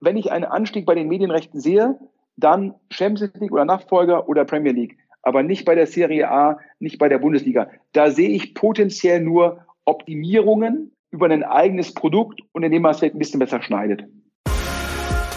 wenn 0.00 0.16
ich 0.16 0.30
einen 0.30 0.44
Anstieg 0.44 0.86
bei 0.86 0.94
den 0.94 1.08
Medienrechten 1.08 1.60
sehe, 1.60 1.98
dann 2.36 2.74
Champions 2.90 3.32
League 3.40 3.52
oder 3.52 3.64
Nachfolger 3.64 4.28
oder 4.28 4.44
Premier 4.44 4.72
League, 4.72 4.98
aber 5.22 5.42
nicht 5.42 5.64
bei 5.64 5.74
der 5.74 5.86
Serie 5.86 6.30
A, 6.30 6.58
nicht 6.78 6.98
bei 6.98 7.08
der 7.08 7.18
Bundesliga. 7.18 7.70
Da 7.92 8.10
sehe 8.10 8.28
ich 8.28 8.54
potenziell 8.54 9.20
nur 9.20 9.64
Optimierungen 9.84 10.92
über 11.10 11.26
ein 11.26 11.44
eigenes 11.44 11.94
Produkt 11.94 12.40
und 12.52 12.62
indem 12.62 12.82
man 12.82 12.92
es 12.92 12.98
vielleicht 12.98 13.14
ein 13.14 13.20
bisschen 13.20 13.40
besser 13.40 13.62
schneidet. 13.62 14.04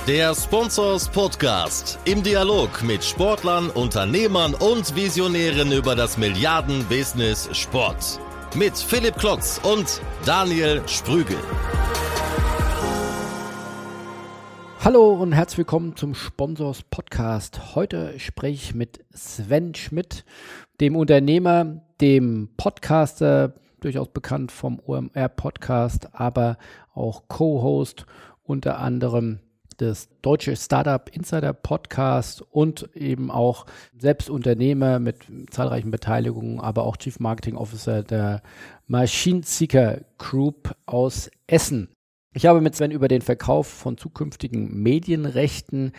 Der 0.08 0.34
Sponsors 0.34 1.08
Podcast 1.08 2.00
im 2.06 2.24
Dialog 2.24 2.84
mit 2.84 3.04
Sportlern, 3.04 3.70
Unternehmern 3.70 4.56
und 4.56 4.96
Visionären 4.96 5.72
über 5.72 5.96
das 5.96 6.18
Milliarden-Business 6.18 7.50
Sport. 7.56 8.20
Mit 8.56 8.76
Philipp 8.76 9.18
Klotz 9.18 9.62
und 9.64 10.02
Daniel 10.26 10.82
Sprügel. 10.88 11.38
Hallo 14.82 15.12
und 15.12 15.34
herzlich 15.34 15.58
willkommen 15.58 15.98
zum 15.98 16.16
Sponsors 16.16 16.84
Podcast. 16.84 17.76
Heute 17.76 18.18
spreche 18.18 18.54
ich 18.54 18.74
mit 18.74 19.04
Sven 19.14 19.76
Schmidt, 19.76 20.24
dem 20.80 20.96
Unternehmer, 20.96 21.82
dem 22.00 22.48
Podcaster, 22.56 23.56
durchaus 23.82 24.08
bekannt 24.08 24.54
vom 24.54 24.80
OMR 24.80 25.28
Podcast, 25.28 26.08
aber 26.14 26.58
auch 26.94 27.24
Co-Host 27.28 28.06
unter 28.44 28.80
anderem 28.80 29.40
des 29.82 30.08
Deutsche 30.22 30.56
Startup 30.56 31.10
Insider 31.14 31.52
Podcast 31.52 32.42
und 32.42 32.90
eben 32.96 33.32
auch 33.32 33.66
selbst 33.98 34.30
Unternehmer 34.30 35.00
mit 35.00 35.18
zahlreichen 35.52 35.92
Beteiligungen, 35.92 36.62
aber 36.62 36.86
auch 36.86 36.96
Chief 36.96 37.20
Marketing 37.20 37.58
Officer 37.58 38.02
der 38.02 38.42
Machine 38.88 39.42
Seeker 39.44 40.06
Group 40.18 40.74
aus 40.86 41.30
Essen. 41.48 41.90
Ich 42.32 42.46
habe 42.46 42.62
mit 42.62 42.76
Sven 42.76 42.92
über 42.92 43.08
den 43.08 43.24
Verkauf 43.24 43.66
von 43.66 43.98
zukünftigen 43.98 44.84
Medienrechten 44.84 45.94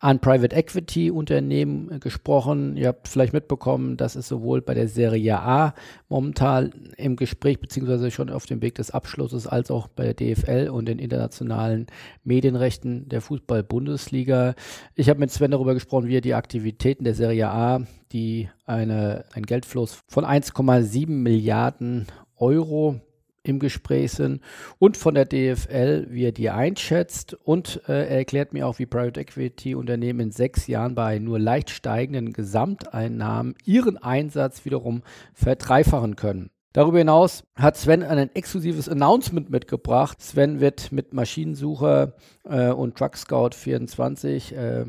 an 0.00 0.18
Private 0.18 0.56
Equity 0.56 1.12
Unternehmen 1.12 2.00
gesprochen. 2.00 2.76
Ihr 2.76 2.88
habt 2.88 3.06
vielleicht 3.06 3.32
mitbekommen, 3.32 3.96
dass 3.96 4.16
es 4.16 4.26
sowohl 4.26 4.62
bei 4.62 4.74
der 4.74 4.88
Serie 4.88 5.38
A 5.38 5.74
momentan 6.08 6.92
im 6.96 7.14
Gespräch 7.14 7.60
beziehungsweise 7.60 8.10
schon 8.10 8.30
auf 8.30 8.46
dem 8.46 8.62
Weg 8.62 8.74
des 8.74 8.90
Abschlusses 8.90 9.46
als 9.46 9.70
auch 9.70 9.86
bei 9.86 10.12
der 10.12 10.14
DFL 10.14 10.70
und 10.70 10.86
den 10.86 10.98
internationalen 10.98 11.86
Medienrechten 12.24 13.08
der 13.08 13.20
Fußball-Bundesliga. 13.20 14.56
Ich 14.96 15.08
habe 15.08 15.20
mit 15.20 15.30
Sven 15.30 15.52
darüber 15.52 15.74
gesprochen, 15.74 16.08
wie 16.08 16.16
er 16.16 16.20
die 16.20 16.34
Aktivitäten 16.34 17.04
der 17.04 17.14
Serie 17.14 17.48
A, 17.48 17.82
die 18.10 18.48
eine, 18.64 19.24
ein 19.34 19.44
Geldfluss 19.44 20.02
von 20.08 20.24
1,7 20.24 21.08
Milliarden 21.08 22.08
Euro 22.34 23.00
im 23.48 23.58
Gespräch 23.58 24.12
sind 24.12 24.40
und 24.78 24.96
von 24.96 25.14
der 25.14 25.24
DFL, 25.24 26.06
wie 26.10 26.24
er 26.24 26.32
die 26.32 26.50
einschätzt. 26.50 27.34
Und 27.44 27.82
äh, 27.88 27.92
er 27.92 28.18
erklärt 28.18 28.52
mir 28.52 28.66
auch, 28.66 28.78
wie 28.78 28.86
Private 28.86 29.20
Equity 29.20 29.74
Unternehmen 29.74 30.20
in 30.20 30.30
sechs 30.30 30.66
Jahren 30.66 30.94
bei 30.94 31.18
nur 31.18 31.38
leicht 31.38 31.70
steigenden 31.70 32.32
Gesamteinnahmen 32.32 33.54
ihren 33.64 33.96
Einsatz 33.98 34.64
wiederum 34.64 35.02
verdreifachen 35.34 36.16
können. 36.16 36.50
Darüber 36.76 36.98
hinaus 36.98 37.44
hat 37.54 37.78
Sven 37.78 38.02
ein 38.02 38.34
exklusives 38.34 38.86
Announcement 38.86 39.48
mitgebracht. 39.48 40.20
Sven 40.20 40.60
wird 40.60 40.92
mit 40.92 41.14
Maschinensucher 41.14 42.12
äh, 42.44 42.68
und 42.68 42.96
Truck 42.98 43.16
Scout 43.16 43.52
24 43.54 44.54
äh, 44.54 44.84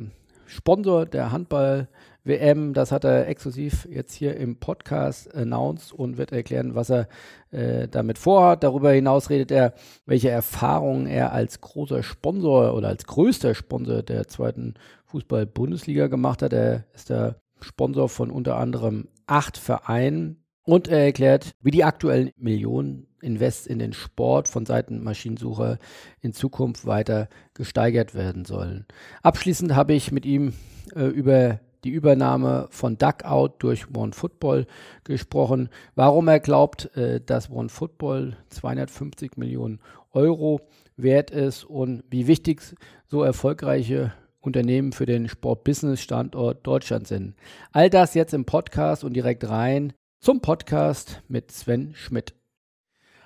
Sponsor 0.48 1.06
der 1.06 1.32
Handball 1.32 1.88
WM. 2.28 2.74
Das 2.74 2.92
hat 2.92 3.04
er 3.04 3.28
exklusiv 3.28 3.88
jetzt 3.90 4.14
hier 4.14 4.38
im 4.38 4.58
Podcast 4.58 5.34
announced 5.34 5.92
und 5.94 6.18
wird 6.18 6.32
erklären, 6.32 6.76
was 6.76 6.90
er 6.90 7.08
äh, 7.52 7.88
damit 7.88 8.18
vorhat. 8.18 8.64
Darüber 8.64 8.92
hinaus 8.92 9.30
redet 9.30 9.52
er, 9.52 9.74
welche 10.06 10.30
Erfahrungen 10.30 11.08
er 11.08 11.32
als 11.32 11.62
großer 11.62 12.04
Sponsor 12.04 12.74
oder 12.74 12.90
als 12.90 13.06
größter 13.06 13.56
Sponsor 13.56 14.04
der 14.04 14.28
zweiten 14.28 14.76
Fußball-Bundesliga 15.06 16.08
gemacht 16.08 16.42
hat. 16.42 16.54
Er 16.54 16.86
ist 16.94 17.10
der 17.10 17.42
Sponsor 17.62 18.10
von 18.10 18.30
unter 18.30 18.58
anderem 18.58 19.08
acht 19.26 19.58
Vereinen. 19.58 20.44
Und 20.64 20.90
er 20.90 21.06
erklärt, 21.06 21.52
wie 21.62 21.72
die 21.72 21.86
aktuellen 21.86 22.32
Millionen 22.36 23.08
Invest 23.22 23.68
in 23.68 23.80
den 23.80 23.94
Sport 23.94 24.50
von 24.50 24.66
Seiten 24.66 25.02
Maschinensucher 25.02 25.80
in 26.20 26.34
Zukunft 26.34 26.86
weiter 26.86 27.30
gesteigert 27.54 28.14
werden 28.14 28.44
sollen. 28.44 28.86
Abschließend 29.24 29.76
habe 29.76 29.94
ich 29.94 30.12
mit 30.12 30.26
ihm 30.26 30.54
äh, 30.94 31.06
über 31.06 31.62
die 31.88 31.94
Übernahme 31.94 32.68
von 32.70 32.98
Duckout 32.98 33.56
durch 33.60 33.86
OneFootball 33.96 34.68
gesprochen, 35.06 35.70
warum 35.96 36.28
er 36.28 36.42
glaubt, 36.42 36.94
äh, 36.98 37.22
dass 37.22 37.50
OneFootball 37.50 38.36
250 38.50 39.38
Millionen 39.38 39.80
Euro 40.12 40.60
wert 40.98 41.32
ist 41.32 41.64
und 41.64 42.04
wie 42.10 42.28
wichtig 42.28 42.62
so 43.08 43.24
erfolgreiche 43.24 44.12
Unternehmen 44.42 44.92
für 44.92 45.06
den 45.06 45.30
Sport-Business-Standort 45.30 46.68
Deutschland 46.68 47.08
sind. 47.08 47.36
All 47.72 47.90
das 47.90 48.16
jetzt 48.16 48.34
im 48.34 48.44
Podcast 48.44 49.06
und 49.06 49.14
direkt 49.14 49.48
rein 49.48 49.94
zum 50.20 50.42
Podcast 50.42 51.22
mit 51.30 51.54
Sven 51.54 51.94
Schmidt. 51.96 52.34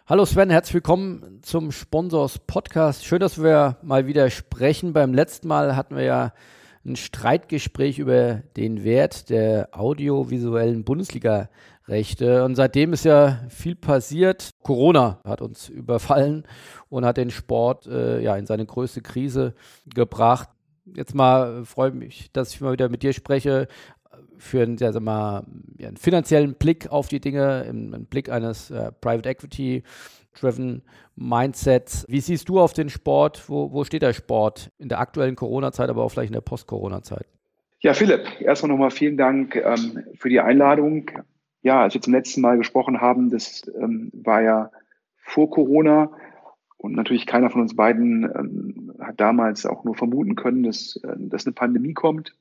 Hallo 0.06 0.24
Sven, 0.26 0.52
herzlich 0.52 0.76
willkommen 0.76 1.40
zum 1.42 1.72
Sponsors 1.72 2.38
Podcast. 2.38 3.06
Schön, 3.06 3.22
dass 3.22 3.42
wir 3.42 3.78
mal 3.82 4.06
wieder 4.06 4.30
sprechen. 4.30 4.94
Beim 4.94 5.16
letzten 5.16 5.48
Mal 5.48 5.76
hatten 5.76 5.96
wir 5.96 6.04
ja 6.04 6.34
ein 6.86 6.96
Streitgespräch 6.96 8.00
über 8.00 8.42
den 8.58 8.84
Wert 8.84 9.30
der 9.30 9.70
audiovisuellen 9.72 10.84
Bundesliga-Rechte. 10.84 12.44
Und 12.44 12.56
seitdem 12.56 12.94
ist 12.94 13.06
ja 13.06 13.42
viel 13.50 13.76
passiert. 13.76 14.52
Corona 14.64 15.20
hat 15.24 15.42
uns 15.42 15.70
überfallen 15.70 16.44
und 16.90 17.06
hat 17.06 17.18
den 17.18 17.30
Sport 17.30 17.88
äh, 17.88 18.22
ja 18.22 18.36
in 18.36 18.46
seine 18.46 18.66
größte 18.66 19.02
Krise 19.02 19.54
gebracht. 19.94 20.50
Jetzt 20.96 21.14
mal 21.14 21.64
freue 21.66 21.92
mich, 21.92 22.32
dass 22.34 22.54
ich 22.54 22.62
mal 22.62 22.74
wieder 22.74 22.90
mit 22.90 23.04
dir 23.04 23.14
spreche 23.14 23.68
für 24.42 24.64
einen, 24.64 24.78
ja, 24.78 25.00
mal, 25.00 25.46
ja, 25.78 25.88
einen 25.88 25.98
finanziellen 25.98 26.56
Blick 26.56 26.92
auf 26.92 27.08
die 27.08 27.20
Dinge, 27.20 27.64
einen 27.68 28.08
Blick 28.08 28.30
eines 28.30 28.72
äh, 28.72 28.92
Private 28.92 29.30
Equity 29.30 29.84
Driven 30.40 30.82
Mindset. 31.16 32.06
Wie 32.08 32.22
siehst 32.22 32.50
du 32.50 32.60
auf 32.60 32.74
den 32.74 32.90
Sport? 32.90 33.50
Wo, 33.50 33.72
wo 33.72 33.84
steht 33.84 34.02
der 34.02 34.14
Sport 34.14 34.72
in 34.78 34.90
der 34.90 35.00
aktuellen 35.00 35.36
Corona-Zeit, 35.36 35.90
aber 35.90 36.04
auch 36.04 36.10
vielleicht 36.10 36.30
in 36.30 36.36
der 36.36 36.42
Post-Corona-Zeit? 36.42 37.26
Ja, 37.82 37.94
Philipp, 37.94 38.40
erstmal 38.40 38.72
nochmal 38.72 38.92
vielen 38.92 39.18
Dank 39.18 39.56
ähm, 39.56 40.04
für 40.16 40.30
die 40.30 40.40
Einladung. 40.40 41.10
Ja, 41.64 41.82
als 41.82 41.94
wir 41.94 42.02
zum 42.02 42.14
letzten 42.14 42.42
Mal 42.42 42.58
gesprochen 42.58 43.02
haben, 43.02 43.30
das 43.30 43.64
ähm, 43.76 44.12
war 44.14 44.42
ja 44.42 44.72
vor 45.18 45.50
Corona 45.50 46.12
und 46.78 46.96
natürlich 46.96 47.26
keiner 47.26 47.50
von 47.50 47.62
uns 47.62 47.76
beiden 47.76 48.24
ähm, 48.24 48.94
hat 49.00 49.20
damals 49.20 49.66
auch 49.66 49.84
nur 49.84 49.96
vermuten 49.96 50.36
können, 50.36 50.64
dass, 50.64 50.96
äh, 51.04 51.16
dass 51.18 51.46
eine 51.46 51.54
Pandemie 51.54 51.94
kommt. 51.94 52.36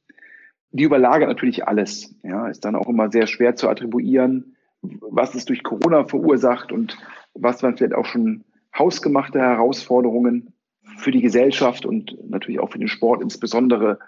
Die 0.72 0.84
überlagert 0.84 1.28
natürlich 1.28 1.67
alles. 1.67 2.15
Ja, 2.22 2.49
ist 2.49 2.65
dann 2.65 2.77
auch 2.77 2.89
immer 2.89 3.11
sehr 3.11 3.27
schwer 3.27 3.57
zu 3.57 3.69
attribuieren, 3.69 4.57
was 4.83 5.34
ist 5.34 5.49
durch 5.49 5.62
Corona 5.62 6.05
verursacht 6.05 6.72
und 6.72 6.97
was 7.34 7.62
waren 7.62 7.76
vielleicht 7.76 7.94
auch 7.94 8.06
schon 8.06 8.44
hausgemachte 8.76 9.41
Herausforderungen 9.41 10.52
für 10.98 11.10
die 11.10 11.22
Gesellschaft 11.22 11.86
und 11.86 12.16
natürlich 12.28 12.60
auch 12.60 12.70
für 12.70 12.78
den 12.78 12.88
Sport 12.88 13.22
insbesondere 13.22 13.98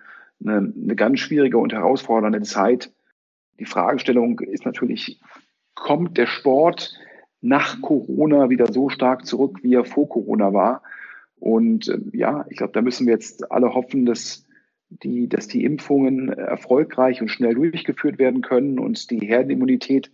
eine, 0.40 0.72
eine 0.76 0.96
ganz 0.96 1.20
schwierige 1.20 1.58
und 1.58 1.72
herausfordernde 1.72 2.42
Zeit. 2.42 2.92
Die 3.58 3.64
Fragestellung 3.64 4.40
ist 4.40 4.64
natürlich, 4.64 5.20
kommt 5.74 6.18
der 6.18 6.26
Sport 6.26 6.94
nach 7.40 7.80
Corona 7.80 8.50
wieder 8.50 8.72
so 8.72 8.88
stark 8.88 9.26
zurück, 9.26 9.58
wie 9.62 9.74
er 9.74 9.84
vor 9.84 10.08
Corona 10.08 10.52
war? 10.52 10.82
Und 11.36 11.88
äh, 11.88 11.98
ja, 12.12 12.46
ich 12.48 12.56
glaube, 12.56 12.72
da 12.72 12.82
müssen 12.82 13.06
wir 13.06 13.14
jetzt 13.14 13.50
alle 13.50 13.74
hoffen, 13.74 14.06
dass 14.06 14.46
die, 14.88 15.28
dass 15.28 15.48
die 15.48 15.64
Impfungen 15.64 16.28
erfolgreich 16.28 17.20
und 17.20 17.28
schnell 17.28 17.54
durchgeführt 17.54 18.18
werden 18.18 18.42
können 18.42 18.78
und 18.78 19.10
die 19.10 19.20
Herdenimmunität 19.20 20.12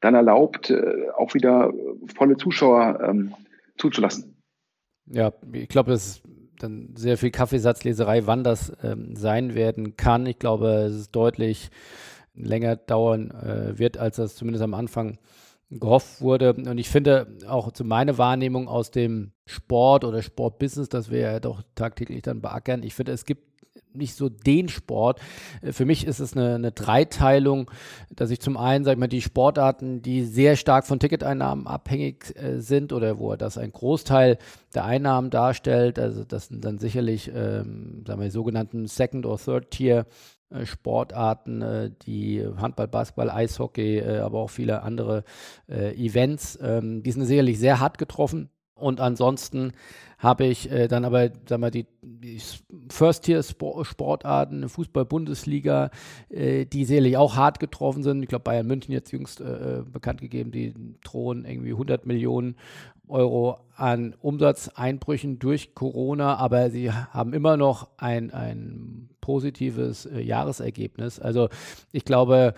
dann 0.00 0.14
erlaubt, 0.14 0.70
äh, 0.70 1.10
auch 1.16 1.34
wieder 1.34 1.72
volle 2.14 2.36
Zuschauer 2.36 3.00
ähm, 3.02 3.34
zuzulassen. 3.76 4.36
Ja, 5.06 5.32
ich 5.52 5.68
glaube, 5.68 5.90
das 5.90 6.06
ist 6.06 6.22
dann 6.58 6.94
sehr 6.94 7.16
viel 7.18 7.30
Kaffeesatzleserei, 7.30 8.26
wann 8.26 8.44
das 8.44 8.72
ähm, 8.82 9.16
sein 9.16 9.54
werden 9.54 9.96
kann. 9.96 10.26
Ich 10.26 10.38
glaube, 10.38 10.68
es 10.68 10.94
ist 10.94 11.12
deutlich 11.12 11.70
länger 12.34 12.76
dauern 12.76 13.30
äh, 13.30 13.78
wird, 13.78 13.98
als 13.98 14.16
das 14.16 14.36
zumindest 14.36 14.62
am 14.62 14.74
Anfang 14.74 15.18
gehofft 15.70 16.20
wurde. 16.20 16.54
Und 16.54 16.78
ich 16.78 16.88
finde 16.88 17.38
auch 17.46 17.72
zu 17.72 17.84
meiner 17.84 18.18
Wahrnehmung 18.18 18.68
aus 18.68 18.90
dem 18.90 19.32
Sport 19.46 20.04
oder 20.04 20.22
Sportbusiness, 20.22 20.88
das 20.88 21.10
wir 21.10 21.20
ja 21.20 21.40
doch 21.40 21.62
tagtäglich 21.74 22.22
dann 22.22 22.40
beackern, 22.40 22.82
ich 22.82 22.94
finde, 22.94 23.12
es 23.12 23.24
gibt 23.24 23.49
nicht 23.94 24.14
so 24.14 24.28
den 24.28 24.68
Sport. 24.68 25.20
Äh, 25.62 25.72
für 25.72 25.84
mich 25.84 26.06
ist 26.06 26.20
es 26.20 26.36
eine, 26.36 26.54
eine 26.54 26.72
Dreiteilung, 26.72 27.70
dass 28.14 28.30
ich 28.30 28.40
zum 28.40 28.56
einen, 28.56 28.84
sag 28.84 28.92
ich 28.92 28.98
mal, 28.98 29.08
die 29.08 29.22
Sportarten, 29.22 30.02
die 30.02 30.24
sehr 30.24 30.56
stark 30.56 30.86
von 30.86 30.98
Ticketeinnahmen 30.98 31.66
abhängig 31.66 32.34
äh, 32.36 32.60
sind 32.60 32.92
oder 32.92 33.18
wo 33.18 33.34
das 33.36 33.58
ein 33.58 33.72
Großteil 33.72 34.38
der 34.74 34.84
Einnahmen 34.84 35.30
darstellt, 35.30 35.98
also 35.98 36.24
das 36.24 36.48
sind 36.48 36.64
dann 36.64 36.78
sicherlich, 36.78 37.30
ähm, 37.34 38.04
sagen 38.06 38.20
wir, 38.20 38.26
die 38.26 38.30
sogenannten 38.30 38.86
Second- 38.86 39.26
or 39.26 39.38
Third-Tier 39.38 40.06
äh, 40.50 40.66
Sportarten, 40.66 41.62
äh, 41.62 41.90
die 42.06 42.44
Handball, 42.56 42.88
Basketball, 42.88 43.30
Eishockey, 43.30 44.02
aber 44.02 44.38
auch 44.38 44.50
viele 44.50 44.82
andere 44.82 45.24
Events, 45.68 46.58
ähm, 46.60 47.02
die 47.02 47.12
sind 47.12 47.24
sicherlich 47.24 47.58
sehr 47.58 47.80
hart 47.80 47.98
getroffen 47.98 48.50
Und 48.80 49.00
ansonsten 49.00 49.72
habe 50.18 50.44
ich 50.44 50.70
äh, 50.70 50.86
dann 50.86 51.04
aber 51.04 51.30
sag 51.48 51.60
mal, 51.60 51.70
die, 51.70 51.86
die 52.02 52.40
First-Tier-Sportarten, 52.90 54.68
Fußball-Bundesliga, 54.68 55.90
äh, 56.28 56.66
die 56.66 56.84
sicherlich 56.84 57.16
auch 57.16 57.36
hart 57.36 57.58
getroffen 57.58 58.02
sind. 58.02 58.22
Ich 58.22 58.28
glaube, 58.28 58.44
Bayern 58.44 58.66
München 58.66 58.92
jetzt 58.92 59.12
jüngst 59.12 59.40
äh, 59.40 59.78
äh 59.78 59.82
bekannt 59.82 60.20
gegeben, 60.20 60.50
die 60.50 60.74
drohen 61.02 61.44
irgendwie 61.46 61.72
100 61.72 62.04
Millionen 62.04 62.56
Euro 63.08 63.58
an 63.74 64.14
Umsatzeinbrüchen 64.20 65.38
durch 65.38 65.74
Corona, 65.74 66.36
aber 66.36 66.70
sie 66.70 66.92
haben 66.92 67.32
immer 67.32 67.56
noch 67.56 67.88
ein, 67.96 68.30
ein 68.30 69.08
positives 69.20 70.06
äh, 70.06 70.20
Jahresergebnis. 70.20 71.18
Also 71.18 71.48
ich 71.92 72.04
glaube, 72.04 72.54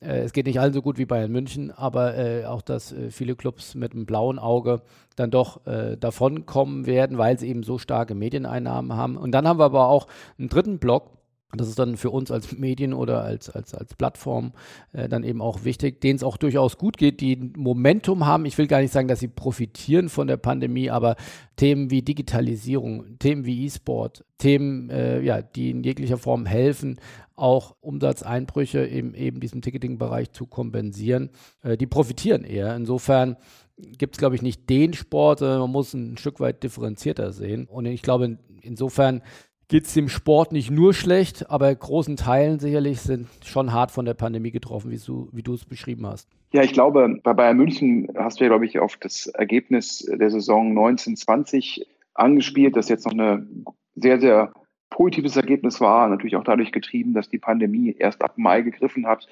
es 0.00 0.32
geht 0.32 0.46
nicht 0.46 0.60
allen 0.60 0.72
so 0.72 0.80
gut 0.80 0.96
wie 0.98 1.06
Bayern 1.06 1.32
München, 1.32 1.72
aber 1.72 2.16
äh, 2.16 2.44
auch, 2.44 2.62
dass 2.62 2.92
äh, 2.92 3.10
viele 3.10 3.34
Clubs 3.34 3.74
mit 3.74 3.92
einem 3.92 4.06
blauen 4.06 4.38
Auge 4.38 4.82
dann 5.16 5.30
doch 5.30 5.66
äh, 5.66 5.96
davonkommen 5.96 6.86
werden, 6.86 7.18
weil 7.18 7.38
sie 7.38 7.48
eben 7.48 7.64
so 7.64 7.78
starke 7.78 8.14
Medieneinnahmen 8.14 8.92
haben. 8.94 9.16
Und 9.16 9.32
dann 9.32 9.48
haben 9.48 9.58
wir 9.58 9.64
aber 9.64 9.88
auch 9.88 10.06
einen 10.38 10.48
dritten 10.48 10.78
Block, 10.78 11.18
das 11.56 11.68
ist 11.68 11.78
dann 11.78 11.96
für 11.96 12.10
uns 12.10 12.30
als 12.30 12.58
Medien 12.58 12.92
oder 12.92 13.22
als, 13.24 13.48
als, 13.48 13.74
als 13.74 13.94
Plattform 13.94 14.52
äh, 14.92 15.08
dann 15.08 15.24
eben 15.24 15.40
auch 15.40 15.64
wichtig, 15.64 16.00
denen 16.02 16.16
es 16.16 16.22
auch 16.22 16.36
durchaus 16.36 16.76
gut 16.76 16.98
geht, 16.98 17.22
die 17.22 17.52
Momentum 17.56 18.26
haben. 18.26 18.44
Ich 18.44 18.58
will 18.58 18.66
gar 18.66 18.82
nicht 18.82 18.92
sagen, 18.92 19.08
dass 19.08 19.20
sie 19.20 19.28
profitieren 19.28 20.10
von 20.10 20.26
der 20.26 20.36
Pandemie, 20.36 20.90
aber 20.90 21.16
Themen 21.56 21.90
wie 21.90 22.02
Digitalisierung, 22.02 23.18
Themen 23.18 23.46
wie 23.46 23.64
E-Sport, 23.64 24.26
Themen, 24.36 24.90
äh, 24.90 25.22
ja, 25.22 25.40
die 25.40 25.70
in 25.70 25.82
jeglicher 25.82 26.18
Form 26.18 26.44
helfen, 26.44 27.00
auch 27.38 27.76
Umsatzeinbrüche 27.80 28.80
im 28.80 29.14
eben 29.14 29.40
diesem 29.40 29.62
Ticketing-Bereich 29.62 30.32
zu 30.32 30.46
kompensieren, 30.46 31.30
äh, 31.62 31.76
die 31.76 31.86
profitieren 31.86 32.44
eher. 32.44 32.74
Insofern 32.76 33.36
gibt 33.76 34.16
es, 34.16 34.18
glaube 34.18 34.34
ich, 34.34 34.42
nicht 34.42 34.68
den 34.68 34.92
Sport, 34.92 35.40
sondern 35.40 35.60
man 35.60 35.70
muss 35.70 35.94
ein 35.94 36.16
Stück 36.16 36.40
weit 36.40 36.62
differenzierter 36.62 37.32
sehen. 37.32 37.66
Und 37.66 37.86
ich 37.86 38.02
glaube, 38.02 38.38
insofern 38.62 39.22
geht 39.68 39.84
es 39.84 39.94
dem 39.94 40.08
Sport 40.08 40.52
nicht 40.52 40.70
nur 40.70 40.94
schlecht, 40.94 41.50
aber 41.50 41.72
großen 41.74 42.16
Teilen 42.16 42.58
sicherlich 42.58 43.00
sind 43.00 43.28
schon 43.44 43.72
hart 43.72 43.90
von 43.90 44.06
der 44.06 44.14
Pandemie 44.14 44.50
getroffen, 44.50 44.90
wie 44.90 44.98
du, 44.98 45.28
wie 45.32 45.42
du 45.42 45.54
es 45.54 45.64
beschrieben 45.64 46.06
hast. 46.06 46.28
Ja, 46.52 46.62
ich 46.62 46.72
glaube, 46.72 47.20
bei 47.22 47.34
Bayern 47.34 47.58
München 47.58 48.08
hast 48.16 48.40
du 48.40 48.44
ja, 48.44 48.48
glaube 48.48 48.64
ich, 48.64 48.78
auf 48.78 48.96
das 48.96 49.26
Ergebnis 49.26 49.98
der 50.10 50.30
Saison 50.30 50.70
1920 50.70 51.86
angespielt, 52.14 52.76
das 52.76 52.88
jetzt 52.88 53.06
noch 53.06 53.12
ein 53.12 53.64
sehr, 53.94 54.18
sehr 54.20 54.52
positives 54.90 55.36
Ergebnis 55.36 55.80
war, 55.80 56.08
natürlich 56.08 56.36
auch 56.36 56.44
dadurch 56.44 56.72
getrieben, 56.72 57.14
dass 57.14 57.28
die 57.28 57.38
Pandemie 57.38 57.94
erst 57.98 58.22
ab 58.22 58.34
Mai 58.36 58.62
gegriffen 58.62 59.06
hat 59.06 59.28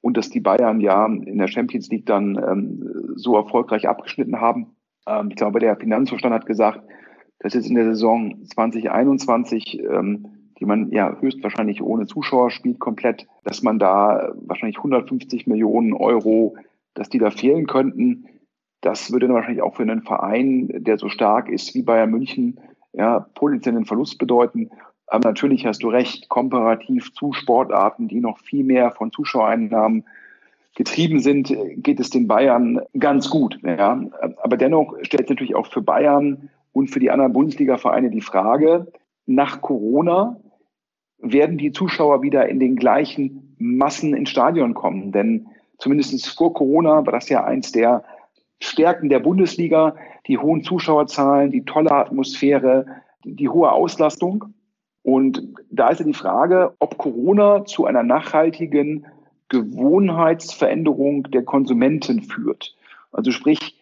und 0.00 0.16
dass 0.16 0.30
die 0.30 0.40
Bayern 0.40 0.80
ja 0.80 1.06
in 1.06 1.38
der 1.38 1.48
Champions 1.48 1.88
League 1.88 2.06
dann 2.06 2.36
ähm, 2.36 3.14
so 3.16 3.36
erfolgreich 3.36 3.88
abgeschnitten 3.88 4.40
haben. 4.40 4.74
Ähm, 5.06 5.28
ich 5.30 5.36
glaube, 5.36 5.60
der 5.60 5.76
Finanzvorstand 5.76 6.34
hat 6.34 6.46
gesagt, 6.46 6.82
dass 7.40 7.54
jetzt 7.54 7.68
in 7.68 7.74
der 7.74 7.86
Saison 7.86 8.44
2021, 8.44 9.80
ähm, 9.80 10.28
die 10.58 10.66
man 10.66 10.90
ja 10.90 11.16
höchstwahrscheinlich 11.18 11.82
ohne 11.82 12.06
Zuschauer 12.06 12.50
spielt, 12.50 12.78
komplett, 12.78 13.26
dass 13.44 13.62
man 13.62 13.78
da 13.78 14.32
wahrscheinlich 14.42 14.76
150 14.76 15.46
Millionen 15.46 15.94
Euro, 15.94 16.56
dass 16.94 17.08
die 17.08 17.18
da 17.18 17.30
fehlen 17.30 17.66
könnten. 17.66 18.26
Das 18.82 19.10
würde 19.10 19.26
dann 19.26 19.36
wahrscheinlich 19.36 19.62
auch 19.62 19.76
für 19.76 19.82
einen 19.82 20.02
Verein, 20.02 20.68
der 20.70 20.98
so 20.98 21.08
stark 21.08 21.48
ist 21.48 21.74
wie 21.74 21.82
Bayern 21.82 22.10
München, 22.10 22.60
ja, 22.92 23.20
potenziellen 23.34 23.84
Verlust 23.86 24.18
bedeuten. 24.18 24.70
Aber 25.10 25.28
natürlich 25.28 25.66
hast 25.66 25.82
du 25.82 25.88
recht, 25.88 26.28
komparativ 26.28 27.12
zu 27.12 27.32
Sportarten, 27.32 28.06
die 28.06 28.20
noch 28.20 28.38
viel 28.38 28.62
mehr 28.62 28.92
von 28.92 29.10
Zuschauereinnahmen 29.10 30.04
getrieben 30.76 31.18
sind, 31.18 31.52
geht 31.76 31.98
es 31.98 32.10
den 32.10 32.28
Bayern 32.28 32.80
ganz 32.96 33.28
gut. 33.28 33.58
Ja. 33.64 34.00
Aber 34.40 34.56
dennoch 34.56 34.94
stellt 35.02 35.24
es 35.24 35.30
natürlich 35.30 35.56
auch 35.56 35.66
für 35.66 35.82
Bayern 35.82 36.48
und 36.72 36.90
für 36.90 37.00
die 37.00 37.10
anderen 37.10 37.32
Bundesliga-Vereine 37.32 38.10
die 38.10 38.20
Frage, 38.20 38.86
nach 39.26 39.60
Corona 39.60 40.36
werden 41.18 41.58
die 41.58 41.72
Zuschauer 41.72 42.22
wieder 42.22 42.48
in 42.48 42.60
den 42.60 42.76
gleichen 42.76 43.56
Massen 43.58 44.14
ins 44.14 44.30
Stadion 44.30 44.74
kommen? 44.74 45.10
Denn 45.10 45.48
zumindest 45.78 46.28
vor 46.38 46.54
Corona 46.54 47.04
war 47.04 47.12
das 47.12 47.28
ja 47.28 47.42
eins 47.42 47.72
der 47.72 48.04
Stärken 48.60 49.08
der 49.08 49.18
Bundesliga, 49.18 49.96
die 50.28 50.38
hohen 50.38 50.62
Zuschauerzahlen, 50.62 51.50
die 51.50 51.64
tolle 51.64 51.90
Atmosphäre, 51.90 52.86
die 53.24 53.48
hohe 53.48 53.72
Auslastung. 53.72 54.54
Und 55.02 55.54
da 55.70 55.88
ist 55.88 56.00
ja 56.00 56.04
die 56.04 56.14
Frage, 56.14 56.74
ob 56.78 56.98
Corona 56.98 57.64
zu 57.64 57.86
einer 57.86 58.02
nachhaltigen 58.02 59.06
Gewohnheitsveränderung 59.48 61.24
der 61.24 61.44
Konsumenten 61.44 62.22
führt. 62.22 62.76
Also 63.12 63.30
sprich, 63.30 63.76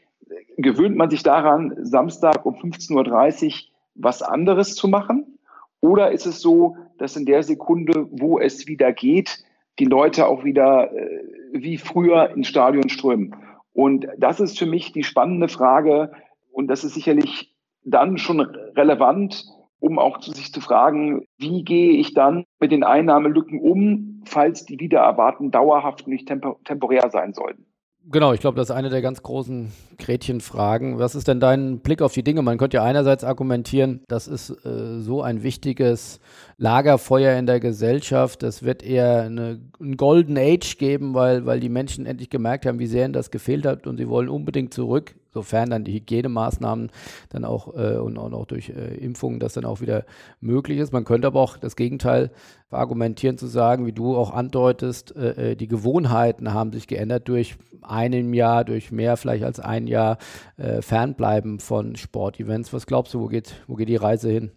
gewöhnt 0.56 0.96
man 0.96 1.10
sich 1.10 1.22
daran, 1.22 1.74
Samstag 1.82 2.46
um 2.46 2.54
15.30 2.54 3.46
Uhr 3.46 3.52
was 3.94 4.22
anderes 4.22 4.74
zu 4.74 4.88
machen? 4.88 5.38
Oder 5.80 6.10
ist 6.12 6.26
es 6.26 6.40
so, 6.40 6.76
dass 6.98 7.16
in 7.16 7.26
der 7.26 7.42
Sekunde, 7.42 8.08
wo 8.10 8.38
es 8.38 8.66
wieder 8.66 8.92
geht, 8.92 9.44
die 9.78 9.84
Leute 9.84 10.26
auch 10.26 10.44
wieder 10.44 10.92
äh, 10.92 11.20
wie 11.52 11.78
früher 11.78 12.30
ins 12.30 12.48
Stadion 12.48 12.88
strömen? 12.88 13.36
Und 13.72 14.06
das 14.16 14.40
ist 14.40 14.58
für 14.58 14.66
mich 14.66 14.92
die 14.92 15.04
spannende 15.04 15.48
Frage. 15.48 16.10
Und 16.50 16.68
das 16.68 16.82
ist 16.82 16.94
sicherlich 16.94 17.54
dann 17.84 18.18
schon 18.18 18.40
relevant, 18.40 19.44
um 19.80 19.98
auch 19.98 20.18
zu 20.18 20.32
sich 20.32 20.52
zu 20.52 20.60
fragen, 20.60 21.26
wie 21.38 21.64
gehe 21.64 21.92
ich 21.92 22.14
dann 22.14 22.44
mit 22.60 22.72
den 22.72 22.84
Einnahmelücken 22.84 23.60
um, 23.60 24.22
falls 24.24 24.64
die 24.64 24.80
wieder 24.80 25.00
erwarten 25.00 25.50
dauerhaft 25.50 26.06
nicht 26.06 26.28
tempor 26.28 26.62
temporär 26.64 27.10
sein 27.10 27.32
sollten. 27.32 27.64
Genau, 28.10 28.32
ich 28.32 28.40
glaube, 28.40 28.56
das 28.56 28.70
ist 28.70 28.74
eine 28.74 28.88
der 28.88 29.02
ganz 29.02 29.22
großen 29.22 29.70
Gretchenfragen. 29.98 30.98
Was 30.98 31.14
ist 31.14 31.28
denn 31.28 31.40
dein 31.40 31.80
Blick 31.80 32.00
auf 32.00 32.14
die 32.14 32.22
Dinge? 32.22 32.40
Man 32.40 32.56
könnte 32.56 32.78
ja 32.78 32.84
einerseits 32.84 33.22
argumentieren, 33.22 34.02
das 34.08 34.26
ist 34.26 34.48
äh, 34.64 35.00
so 35.00 35.20
ein 35.20 35.42
wichtiges 35.42 36.18
Lagerfeuer 36.56 37.38
in 37.38 37.44
der 37.44 37.60
Gesellschaft. 37.60 38.42
Es 38.44 38.62
wird 38.62 38.82
eher 38.82 39.24
eine, 39.24 39.60
ein 39.78 39.98
Golden 39.98 40.38
Age 40.38 40.78
geben, 40.78 41.12
weil, 41.12 41.44
weil 41.44 41.60
die 41.60 41.68
Menschen 41.68 42.06
endlich 42.06 42.30
gemerkt 42.30 42.64
haben, 42.64 42.78
wie 42.78 42.86
sehr 42.86 43.04
ihnen 43.04 43.12
das 43.12 43.30
gefehlt 43.30 43.66
hat 43.66 43.86
und 43.86 43.98
sie 43.98 44.08
wollen 44.08 44.30
unbedingt 44.30 44.72
zurück 44.72 45.14
sofern 45.38 45.70
dann 45.70 45.84
die 45.84 45.94
Hygienemaßnahmen 45.94 46.90
dann 47.30 47.44
auch 47.44 47.74
äh, 47.76 47.96
und 47.96 48.18
auch 48.18 48.46
durch 48.46 48.70
äh, 48.70 48.96
Impfungen 48.96 49.38
das 49.38 49.52
dann 49.52 49.64
auch 49.64 49.80
wieder 49.80 50.04
möglich 50.40 50.78
ist. 50.78 50.92
Man 50.92 51.04
könnte 51.04 51.28
aber 51.28 51.40
auch 51.40 51.56
das 51.56 51.76
Gegenteil 51.76 52.32
argumentieren 52.70 53.38
zu 53.38 53.46
sagen, 53.46 53.86
wie 53.86 53.92
du 53.92 54.16
auch 54.16 54.34
andeutest, 54.34 55.14
äh, 55.14 55.52
äh 55.52 55.56
die 55.56 55.68
Gewohnheiten 55.68 56.52
haben 56.52 56.72
sich 56.72 56.88
geändert 56.88 57.28
durch 57.28 57.56
einem 57.82 58.34
Jahr, 58.34 58.64
durch 58.64 58.90
mehr 58.90 59.16
vielleicht 59.16 59.44
als 59.44 59.60
ein 59.60 59.86
Jahr 59.86 60.18
äh, 60.56 60.82
Fernbleiben 60.82 61.60
von 61.60 61.94
Sportevents. 61.94 62.72
Was 62.72 62.86
glaubst 62.86 63.14
du, 63.14 63.20
wo 63.20 63.26
geht, 63.28 63.62
wo 63.68 63.76
geht 63.76 63.88
die 63.88 63.96
Reise 63.96 64.30
hin? 64.30 64.50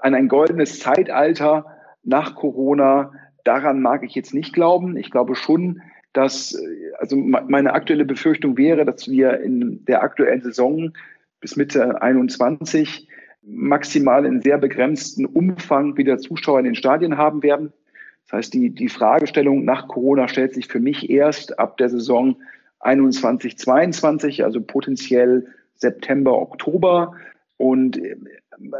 An 0.00 0.14
ein 0.14 0.28
goldenes 0.28 0.78
Zeitalter 0.78 1.66
nach 2.04 2.36
Corona, 2.36 3.10
daran 3.42 3.80
mag 3.82 4.04
ich 4.04 4.14
jetzt 4.14 4.32
nicht 4.32 4.52
glauben. 4.52 4.96
Ich 4.96 5.10
glaube 5.10 5.34
schon, 5.34 5.82
dass, 6.14 6.56
also 6.98 7.16
meine 7.16 7.74
aktuelle 7.74 8.04
Befürchtung 8.04 8.56
wäre, 8.56 8.84
dass 8.84 9.10
wir 9.10 9.40
in 9.40 9.84
der 9.84 10.02
aktuellen 10.02 10.40
Saison 10.40 10.92
bis 11.40 11.56
Mitte 11.56 12.00
21 12.00 13.08
maximal 13.42 14.24
in 14.24 14.40
sehr 14.40 14.56
begrenzten 14.56 15.26
Umfang 15.26 15.98
wieder 15.98 16.18
Zuschauer 16.18 16.60
in 16.60 16.64
den 16.64 16.74
Stadien 16.76 17.18
haben 17.18 17.42
werden. 17.42 17.72
Das 18.24 18.38
heißt, 18.38 18.54
die, 18.54 18.70
die 18.70 18.88
Fragestellung 18.88 19.64
nach 19.64 19.88
Corona 19.88 20.28
stellt 20.28 20.54
sich 20.54 20.68
für 20.68 20.80
mich 20.80 21.10
erst 21.10 21.58
ab 21.58 21.76
der 21.76 21.90
Saison 21.90 22.36
21, 22.80 23.58
22, 23.58 24.44
also 24.44 24.60
potenziell 24.62 25.48
September, 25.74 26.40
Oktober. 26.40 27.14
Und 27.56 28.00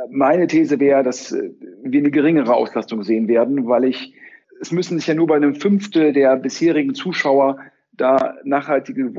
meine 0.08 0.46
These 0.46 0.80
wäre, 0.80 1.02
dass 1.02 1.32
wir 1.32 2.00
eine 2.00 2.10
geringere 2.10 2.54
Auslastung 2.54 3.02
sehen 3.02 3.28
werden, 3.28 3.66
weil 3.66 3.84
ich 3.84 4.14
es 4.60 4.72
müssen 4.72 4.98
sich 4.98 5.06
ja 5.06 5.14
nur 5.14 5.26
bei 5.26 5.36
einem 5.36 5.54
Fünftel 5.54 6.12
der 6.12 6.36
bisherigen 6.36 6.94
Zuschauer 6.94 7.58
da 7.92 8.34
nachhaltige 8.44 9.12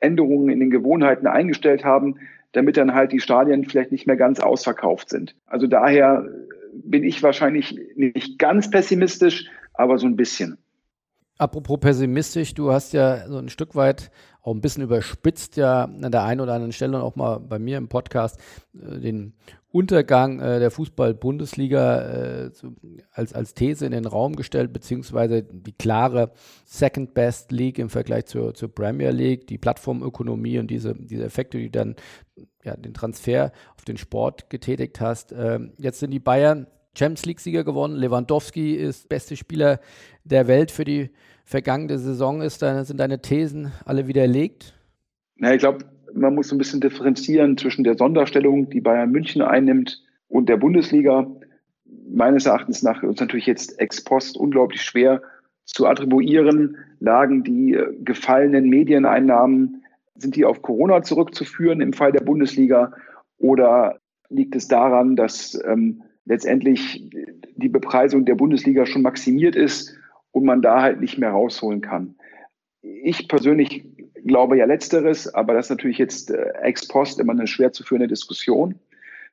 Änderungen 0.00 0.48
in 0.48 0.60
den 0.60 0.70
Gewohnheiten 0.70 1.26
eingestellt 1.26 1.84
haben, 1.84 2.16
damit 2.52 2.76
dann 2.76 2.94
halt 2.94 3.12
die 3.12 3.20
Stadien 3.20 3.64
vielleicht 3.64 3.92
nicht 3.92 4.06
mehr 4.06 4.16
ganz 4.16 4.40
ausverkauft 4.40 5.08
sind. 5.08 5.34
Also 5.46 5.66
daher 5.66 6.26
bin 6.74 7.04
ich 7.04 7.22
wahrscheinlich 7.22 7.78
nicht 7.96 8.38
ganz 8.38 8.70
pessimistisch, 8.70 9.48
aber 9.74 9.98
so 9.98 10.06
ein 10.06 10.16
bisschen. 10.16 10.58
Apropos 11.38 11.80
pessimistisch, 11.80 12.54
du 12.54 12.72
hast 12.72 12.92
ja 12.92 13.26
so 13.28 13.38
ein 13.38 13.48
Stück 13.48 13.74
weit 13.74 14.10
auch 14.42 14.54
ein 14.54 14.60
bisschen 14.60 14.82
überspitzt 14.82 15.56
ja 15.56 15.84
an 15.84 16.10
der 16.10 16.24
einen 16.24 16.40
oder 16.40 16.54
anderen 16.54 16.72
Stelle 16.72 16.96
und 16.96 17.02
auch 17.02 17.16
mal 17.16 17.38
bei 17.38 17.58
mir 17.58 17.78
im 17.78 17.88
Podcast 17.88 18.40
äh, 18.74 18.98
den 18.98 19.34
Untergang 19.70 20.38
äh, 20.40 20.58
der 20.58 20.70
Fußball-Bundesliga 20.70 22.44
äh, 22.46 22.50
als, 23.12 23.32
als 23.32 23.54
These 23.54 23.86
in 23.86 23.92
den 23.92 24.04
Raum 24.04 24.36
gestellt, 24.36 24.72
beziehungsweise 24.72 25.42
die 25.42 25.72
klare 25.72 26.32
Second 26.66 27.14
Best 27.14 27.52
League 27.52 27.78
im 27.78 27.88
Vergleich 27.88 28.26
zur, 28.26 28.52
zur 28.52 28.74
Premier 28.74 29.10
League, 29.10 29.46
die 29.46 29.58
Plattformökonomie 29.58 30.58
und 30.58 30.70
diese, 30.70 30.94
diese 30.94 31.24
Effekte, 31.24 31.58
die 31.58 31.70
dann 31.70 31.96
ja, 32.64 32.76
den 32.76 32.92
Transfer 32.92 33.52
auf 33.76 33.84
den 33.84 33.96
Sport 33.96 34.50
getätigt 34.50 35.00
hast. 35.00 35.32
Ähm, 35.32 35.72
jetzt 35.78 36.00
sind 36.00 36.10
die 36.10 36.20
Bayern 36.20 36.66
Champions 36.94 37.24
League-Sieger 37.24 37.64
gewonnen. 37.64 37.96
Lewandowski 37.96 38.74
ist 38.74 39.08
beste 39.08 39.36
Spieler 39.36 39.80
der 40.24 40.48
Welt 40.48 40.70
für 40.70 40.84
die 40.84 41.10
vergangene 41.44 41.98
Saison. 41.98 42.42
Ist 42.42 42.62
da, 42.62 42.84
sind 42.84 42.98
deine 43.00 43.20
Thesen 43.20 43.72
alle 43.84 44.06
widerlegt? 44.06 44.74
Na, 45.36 45.54
ich 45.54 45.60
glaube, 45.60 45.84
man 46.14 46.34
muss 46.34 46.48
so 46.48 46.54
ein 46.54 46.58
bisschen 46.58 46.80
differenzieren 46.80 47.56
zwischen 47.56 47.84
der 47.84 47.96
Sonderstellung, 47.96 48.70
die 48.70 48.80
Bayern 48.80 49.10
München 49.10 49.42
einnimmt, 49.42 50.02
und 50.28 50.48
der 50.48 50.56
Bundesliga. 50.56 51.30
Meines 52.08 52.46
Erachtens 52.46 52.82
nach 52.82 53.02
uns 53.02 53.20
natürlich 53.20 53.46
jetzt 53.46 53.78
ex 53.78 54.02
post 54.02 54.36
unglaublich 54.36 54.82
schwer 54.82 55.22
zu 55.64 55.86
attribuieren. 55.86 56.76
Lagen 57.00 57.44
die 57.44 57.74
äh, 57.74 57.92
gefallenen 58.02 58.68
Medieneinnahmen, 58.68 59.82
sind 60.14 60.36
die 60.36 60.44
auf 60.44 60.62
Corona 60.62 61.02
zurückzuführen 61.02 61.80
im 61.80 61.92
Fall 61.92 62.12
der 62.12 62.24
Bundesliga 62.24 62.92
oder 63.38 63.98
liegt 64.28 64.56
es 64.56 64.68
daran, 64.68 65.16
dass 65.16 65.60
ähm, 65.66 66.02
letztendlich 66.24 67.10
die 67.56 67.68
Bepreisung 67.68 68.24
der 68.24 68.34
Bundesliga 68.34 68.86
schon 68.86 69.02
maximiert 69.02 69.56
ist 69.56 69.94
und 70.32 70.44
man 70.44 70.62
da 70.62 70.82
halt 70.82 71.00
nicht 71.00 71.18
mehr 71.18 71.30
rausholen 71.30 71.80
kann? 71.80 72.16
Ich 72.82 73.28
persönlich 73.28 73.84
glaube 74.24 74.56
ja 74.56 74.64
letzteres, 74.64 75.32
aber 75.32 75.54
das 75.54 75.66
ist 75.66 75.70
natürlich 75.70 75.98
jetzt 75.98 76.30
äh, 76.30 76.52
ex 76.62 76.88
post 76.88 77.20
immer 77.20 77.32
eine 77.32 77.46
schwer 77.46 77.72
zu 77.72 77.84
führende 77.84 78.08
Diskussion. 78.08 78.76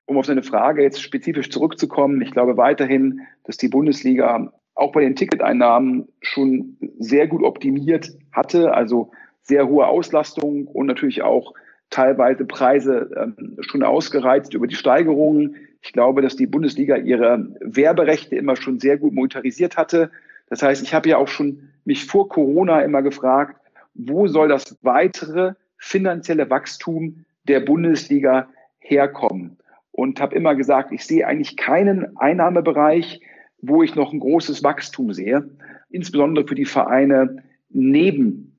Um 0.05 0.17
auf 0.17 0.25
seine 0.25 0.43
Frage 0.43 0.81
jetzt 0.81 1.01
spezifisch 1.01 1.49
zurückzukommen, 1.49 2.21
ich 2.21 2.31
glaube 2.31 2.57
weiterhin, 2.57 3.21
dass 3.43 3.57
die 3.57 3.67
Bundesliga 3.67 4.51
auch 4.75 4.91
bei 4.91 5.01
den 5.01 5.15
Ticketeinnahmen 5.15 6.07
schon 6.21 6.77
sehr 6.97 7.27
gut 7.27 7.43
optimiert 7.43 8.11
hatte, 8.31 8.73
also 8.73 9.11
sehr 9.41 9.67
hohe 9.67 9.85
Auslastung 9.85 10.67
und 10.67 10.87
natürlich 10.87 11.21
auch 11.21 11.53
teilweise 11.89 12.45
Preise 12.45 13.09
ähm, 13.17 13.57
schon 13.61 13.83
ausgereizt 13.83 14.53
über 14.53 14.67
die 14.67 14.75
Steigerungen. 14.75 15.55
Ich 15.81 15.91
glaube, 15.93 16.21
dass 16.21 16.35
die 16.35 16.47
Bundesliga 16.47 16.95
ihre 16.95 17.47
Werberechte 17.61 18.35
immer 18.35 18.55
schon 18.55 18.79
sehr 18.79 18.97
gut 18.97 19.13
monetarisiert 19.13 19.75
hatte. 19.75 20.11
Das 20.49 20.61
heißt, 20.61 20.83
ich 20.83 20.93
habe 20.93 21.09
ja 21.09 21.17
auch 21.17 21.27
schon 21.27 21.69
mich 21.85 22.05
vor 22.05 22.29
Corona 22.29 22.81
immer 22.81 23.01
gefragt, 23.01 23.59
wo 23.93 24.27
soll 24.27 24.47
das 24.47 24.77
weitere 24.81 25.53
finanzielle 25.77 26.49
Wachstum 26.49 27.25
der 27.47 27.61
Bundesliga 27.61 28.47
herkommen? 28.79 29.57
Und 29.91 30.21
habe 30.21 30.35
immer 30.35 30.55
gesagt, 30.55 30.91
ich 30.91 31.05
sehe 31.05 31.27
eigentlich 31.27 31.57
keinen 31.57 32.15
Einnahmebereich, 32.17 33.21
wo 33.61 33.83
ich 33.83 33.95
noch 33.95 34.13
ein 34.13 34.19
großes 34.19 34.63
Wachstum 34.63 35.13
sehe, 35.13 35.49
insbesondere 35.89 36.47
für 36.47 36.55
die 36.55 36.65
Vereine 36.65 37.43
neben 37.69 38.55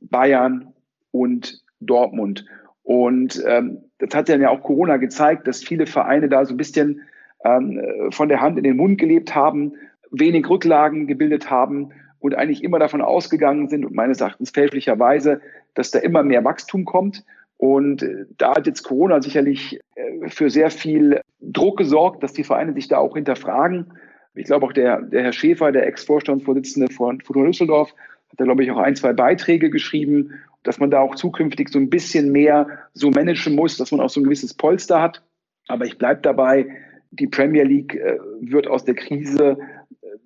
Bayern 0.00 0.72
und 1.10 1.62
Dortmund. 1.80 2.44
Und 2.82 3.42
ähm, 3.46 3.78
das 3.98 4.14
hat 4.14 4.28
ja 4.28 4.50
auch 4.50 4.62
Corona 4.62 4.96
gezeigt, 4.96 5.46
dass 5.46 5.62
viele 5.62 5.86
Vereine 5.86 6.28
da 6.28 6.44
so 6.44 6.54
ein 6.54 6.56
bisschen 6.58 7.02
ähm, 7.44 7.80
von 8.10 8.28
der 8.28 8.40
Hand 8.40 8.58
in 8.58 8.64
den 8.64 8.76
Mund 8.76 8.98
gelebt 8.98 9.34
haben, 9.34 9.72
wenig 10.12 10.48
Rücklagen 10.48 11.06
gebildet 11.06 11.50
haben 11.50 11.90
und 12.20 12.36
eigentlich 12.36 12.62
immer 12.62 12.78
davon 12.78 13.02
ausgegangen 13.02 13.68
sind 13.68 13.84
und 13.84 13.94
meines 13.94 14.20
Erachtens 14.20 14.50
fälschlicherweise, 14.50 15.40
dass 15.74 15.90
da 15.90 15.98
immer 15.98 16.22
mehr 16.22 16.44
Wachstum 16.44 16.84
kommt. 16.84 17.24
Und 17.56 18.02
äh, 18.02 18.26
da 18.38 18.54
hat 18.54 18.66
jetzt 18.66 18.82
Corona 18.82 19.20
sicherlich 19.20 19.80
äh, 19.94 20.28
für 20.28 20.50
sehr 20.50 20.70
viel 20.70 21.20
Druck 21.40 21.78
gesorgt, 21.78 22.22
dass 22.22 22.32
die 22.32 22.44
Vereine 22.44 22.74
sich 22.74 22.88
da 22.88 22.98
auch 22.98 23.14
hinterfragen. 23.14 23.92
Ich 24.34 24.46
glaube 24.46 24.66
auch 24.66 24.72
der, 24.72 25.02
der 25.02 25.22
Herr 25.22 25.32
Schäfer, 25.32 25.72
der 25.72 25.86
Ex-Vorstandsvorsitzende 25.86 26.92
von 26.92 27.20
Fortuna 27.20 27.48
Düsseldorf, 27.48 27.90
hat 28.30 28.40
da, 28.40 28.44
glaube 28.44 28.64
ich, 28.64 28.70
auch 28.70 28.78
ein, 28.78 28.96
zwei 28.96 29.12
Beiträge 29.12 29.70
geschrieben, 29.70 30.32
dass 30.62 30.78
man 30.78 30.90
da 30.90 31.00
auch 31.00 31.14
zukünftig 31.16 31.68
so 31.68 31.78
ein 31.78 31.90
bisschen 31.90 32.32
mehr 32.32 32.66
so 32.94 33.10
managen 33.10 33.54
muss, 33.54 33.76
dass 33.76 33.90
man 33.90 34.00
auch 34.00 34.10
so 34.10 34.20
ein 34.20 34.24
gewisses 34.24 34.54
Polster 34.54 35.02
hat. 35.02 35.22
Aber 35.68 35.84
ich 35.84 35.98
bleibe 35.98 36.22
dabei, 36.22 36.66
die 37.10 37.26
Premier 37.26 37.64
League 37.64 37.94
äh, 37.94 38.18
wird 38.40 38.68
aus 38.68 38.84
der 38.84 38.94
Krise 38.94 39.58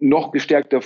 noch 0.01 0.33
gestärkter 0.33 0.81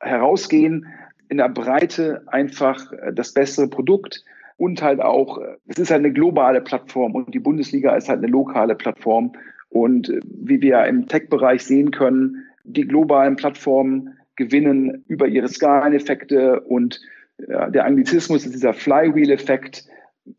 herausgehen, 0.00 0.86
in 1.32 1.38
der 1.38 1.48
Breite 1.48 2.22
einfach 2.26 2.92
äh, 2.92 3.12
das 3.14 3.32
bessere 3.32 3.66
Produkt 3.66 4.22
und 4.58 4.82
halt 4.82 5.00
auch, 5.00 5.38
äh, 5.38 5.56
es 5.66 5.78
ist 5.78 5.90
halt 5.90 6.00
eine 6.00 6.12
globale 6.12 6.60
Plattform 6.60 7.14
und 7.14 7.32
die 7.32 7.40
Bundesliga 7.40 7.96
ist 7.96 8.10
halt 8.10 8.18
eine 8.18 8.30
lokale 8.30 8.74
Plattform. 8.74 9.32
Und 9.70 10.10
äh, 10.10 10.20
wie 10.24 10.60
wir 10.60 10.84
im 10.84 11.08
Tech-Bereich 11.08 11.64
sehen 11.64 11.90
können, 11.90 12.44
die 12.64 12.86
globalen 12.86 13.36
Plattformen 13.36 14.18
gewinnen 14.36 15.04
über 15.08 15.26
ihre 15.26 15.48
Skaleneffekte 15.48 16.60
und 16.60 17.00
der 17.38 17.86
Anglizismus 17.86 18.44
ist 18.44 18.54
dieser 18.54 18.72
Flywheel-Effekt, 18.72 19.84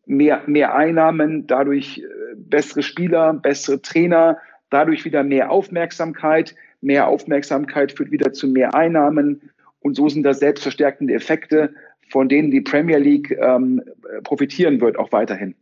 mehr, 0.05 0.41
mehr 0.45 0.73
Einnahmen, 0.73 1.47
dadurch 1.47 2.01
bessere 2.35 2.81
Spieler, 2.81 3.33
bessere 3.33 3.81
Trainer, 3.81 4.37
dadurch 4.69 5.03
wieder 5.03 5.23
mehr 5.23 5.51
Aufmerksamkeit. 5.51 6.55
Mehr 6.83 7.07
Aufmerksamkeit 7.07 7.91
führt 7.93 8.11
wieder 8.11 8.33
zu 8.33 8.47
mehr 8.47 8.75
Einnahmen 8.75 9.49
und 9.79 9.95
so 9.95 10.09
sind 10.09 10.23
das 10.23 10.39
selbstverstärkende 10.39 11.13
Effekte, 11.13 11.73
von 12.09 12.29
denen 12.29 12.51
die 12.51 12.61
Premier 12.61 12.97
League 12.97 13.31
ähm, 13.31 13.81
profitieren 14.23 14.81
wird, 14.81 14.99
auch 14.99 15.11
weiterhin. 15.11 15.55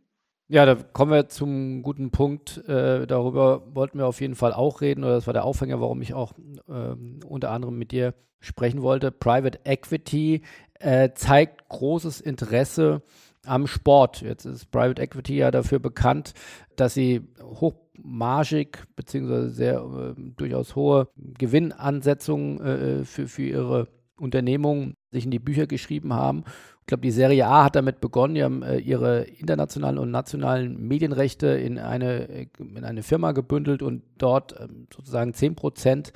Ja, 0.48 0.66
da 0.66 0.74
kommen 0.74 1.12
wir 1.12 1.28
zum 1.28 1.82
guten 1.82 2.10
Punkt. 2.10 2.58
Äh, 2.68 3.06
darüber 3.06 3.62
wollten 3.74 3.98
wir 3.98 4.06
auf 4.06 4.20
jeden 4.20 4.34
Fall 4.34 4.52
auch 4.52 4.80
reden, 4.80 5.02
oder 5.02 5.14
das 5.14 5.26
war 5.26 5.32
der 5.32 5.44
Aufhänger, 5.44 5.80
warum 5.80 6.02
ich 6.02 6.12
auch 6.12 6.34
äh, 6.68 6.94
unter 7.24 7.50
anderem 7.50 7.78
mit 7.78 7.90
dir 7.92 8.14
sprechen 8.40 8.82
wollte. 8.82 9.10
Private 9.10 9.60
Equity 9.64 10.42
äh, 10.78 11.10
zeigt 11.14 11.68
großes 11.68 12.20
Interesse 12.20 13.02
am 13.46 13.66
Sport. 13.66 14.22
Jetzt 14.22 14.44
ist 14.44 14.70
Private 14.70 15.02
Equity 15.02 15.36
ja 15.36 15.50
dafür 15.50 15.78
bekannt, 15.78 16.34
dass 16.76 16.94
sie 16.94 17.22
hochmargig 17.42 18.78
bzw. 18.96 19.48
sehr 19.48 19.80
äh, 19.80 20.20
durchaus 20.36 20.76
hohe 20.76 21.08
Gewinnansetzungen 21.16 22.60
äh, 22.60 23.04
für, 23.04 23.28
für 23.28 23.42
ihre 23.42 23.88
Unternehmungen 24.18 24.94
sich 25.10 25.24
in 25.24 25.30
die 25.30 25.38
Bücher 25.38 25.66
geschrieben 25.66 26.12
haben. 26.12 26.44
Ich 26.80 26.86
glaube, 26.86 27.02
die 27.02 27.10
Serie 27.10 27.46
A 27.46 27.64
hat 27.64 27.76
damit 27.76 28.00
begonnen. 28.00 28.34
Die 28.34 28.42
haben 28.42 28.62
äh, 28.62 28.78
ihre 28.78 29.22
internationalen 29.22 29.98
und 29.98 30.10
nationalen 30.10 30.86
Medienrechte 30.86 31.48
in 31.48 31.78
eine, 31.78 32.28
äh, 32.28 32.46
in 32.58 32.84
eine 32.84 33.02
Firma 33.02 33.32
gebündelt 33.32 33.82
und 33.82 34.02
dort 34.18 34.54
ähm, 34.60 34.88
sozusagen 34.94 35.34
10 35.34 35.54
Prozent 35.54 36.12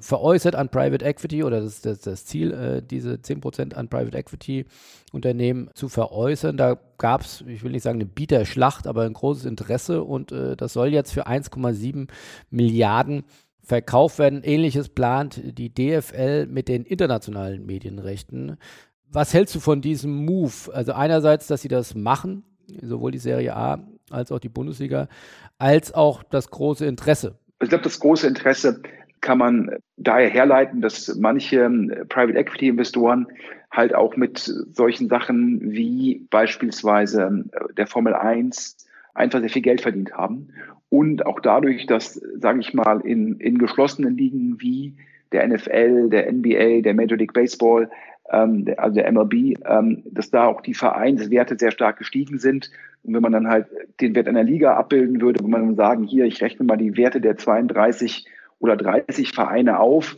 veräußert 0.00 0.54
an 0.54 0.68
Private 0.68 1.04
Equity 1.04 1.44
oder 1.44 1.60
das 1.60 1.74
ist 1.74 1.86
das, 1.86 2.00
das, 2.00 2.24
Ziel, 2.24 2.52
äh, 2.52 2.82
diese 2.82 3.14
10% 3.14 3.74
an 3.74 3.88
Private 3.88 4.16
Equity 4.16 4.66
Unternehmen 5.12 5.70
zu 5.74 5.88
veräußern. 5.88 6.56
Da 6.56 6.78
gab 6.98 7.22
es, 7.22 7.44
ich 7.46 7.62
will 7.62 7.72
nicht 7.72 7.82
sagen 7.82 7.98
eine 7.98 8.06
Bieterschlacht, 8.06 8.86
aber 8.86 9.02
ein 9.02 9.12
großes 9.12 9.44
Interesse 9.44 10.02
und 10.02 10.32
äh, 10.32 10.56
das 10.56 10.72
soll 10.72 10.88
jetzt 10.88 11.12
für 11.12 11.26
1,7 11.26 12.08
Milliarden 12.50 13.24
verkauft 13.62 14.18
werden. 14.18 14.42
Ähnliches 14.42 14.88
plant 14.88 15.40
die 15.44 15.72
DFL 15.72 16.46
mit 16.46 16.68
den 16.68 16.84
internationalen 16.84 17.64
Medienrechten. 17.66 18.56
Was 19.12 19.34
hältst 19.34 19.54
du 19.54 19.60
von 19.60 19.80
diesem 19.80 20.24
Move? 20.24 20.72
Also 20.72 20.92
einerseits, 20.92 21.46
dass 21.46 21.62
sie 21.62 21.68
das 21.68 21.94
machen, 21.94 22.44
sowohl 22.82 23.10
die 23.10 23.18
Serie 23.18 23.56
A 23.56 23.86
als 24.10 24.32
auch 24.32 24.38
die 24.38 24.48
Bundesliga, 24.48 25.08
als 25.58 25.92
auch 25.92 26.22
das 26.22 26.50
große 26.50 26.86
Interesse. 26.86 27.38
Ich 27.62 27.68
glaube, 27.68 27.84
das 27.84 28.00
große 28.00 28.26
Interesse 28.26 28.82
kann 29.20 29.38
man 29.38 29.76
daher 29.96 30.28
herleiten, 30.28 30.80
dass 30.80 31.16
manche 31.16 31.68
Private 32.08 32.38
Equity 32.38 32.68
Investoren 32.68 33.26
halt 33.70 33.94
auch 33.94 34.16
mit 34.16 34.38
solchen 34.38 35.08
Sachen 35.08 35.72
wie 35.72 36.26
beispielsweise 36.30 37.44
der 37.76 37.86
Formel 37.86 38.14
1 38.14 38.76
einfach 39.14 39.40
sehr 39.40 39.50
viel 39.50 39.62
Geld 39.62 39.80
verdient 39.80 40.12
haben 40.12 40.48
und 40.90 41.24
auch 41.24 41.40
dadurch, 41.40 41.86
dass, 41.86 42.14
sage 42.14 42.60
ich 42.60 42.74
mal, 42.74 43.00
in, 43.00 43.36
in 43.36 43.58
geschlossenen 43.58 44.16
Ligen 44.16 44.60
wie 44.60 44.94
der 45.32 45.46
NFL, 45.46 46.10
der 46.10 46.30
NBA, 46.30 46.80
der 46.82 46.94
Major 46.94 47.16
League 47.16 47.32
Baseball, 47.32 47.88
ähm, 48.32 48.64
der, 48.64 48.80
also 48.80 48.96
der 48.96 49.10
MLB, 49.10 49.56
ähm, 49.64 50.02
dass 50.10 50.30
da 50.30 50.46
auch 50.46 50.60
die 50.60 50.74
Vereinswerte 50.74 51.56
sehr 51.56 51.70
stark 51.70 51.98
gestiegen 51.98 52.38
sind. 52.38 52.70
Und 53.04 53.14
wenn 53.14 53.22
man 53.22 53.32
dann 53.32 53.48
halt 53.48 53.66
den 54.00 54.16
Wert 54.16 54.26
einer 54.26 54.42
Liga 54.42 54.74
abbilden 54.76 55.20
würde, 55.20 55.40
würde 55.40 55.50
man 55.50 55.76
sagen, 55.76 56.02
hier, 56.02 56.24
ich 56.24 56.42
rechne 56.42 56.66
mal 56.66 56.76
die 56.76 56.96
Werte 56.96 57.20
der 57.20 57.36
32 57.36 58.26
oder 58.60 58.76
30 58.76 59.32
Vereine 59.32 59.80
auf. 59.80 60.16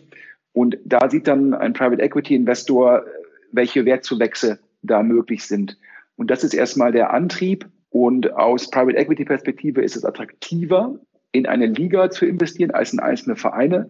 Und 0.53 0.79
da 0.85 1.09
sieht 1.09 1.27
dann 1.27 1.55
ein 1.55 1.73
Private 1.73 2.03
Equity 2.03 2.35
Investor, 2.35 3.05
welche 3.53 3.87
Wertzuwächse 3.87 4.59
da 4.83 5.03
möglich 5.03 5.47
sind. 5.47 5.79
Und 6.17 6.31
das 6.31 6.45
ist 6.45 6.53
erstmal 6.53 6.93
der 6.93 7.13
Antrieb. 7.13 7.67
Und 7.89 8.33
aus 8.35 8.71
Private 8.71 8.99
Equity 8.99 9.25
Perspektive 9.25 9.83
ist 9.83 9.97
es 9.97 10.05
attraktiver, 10.05 10.99
in 11.31 11.47
eine 11.47 11.67
Liga 11.67 12.11
zu 12.11 12.27
investieren 12.27 12.71
als 12.71 12.93
in 12.93 13.01
einzelne 13.01 13.37
Vereine. 13.37 13.89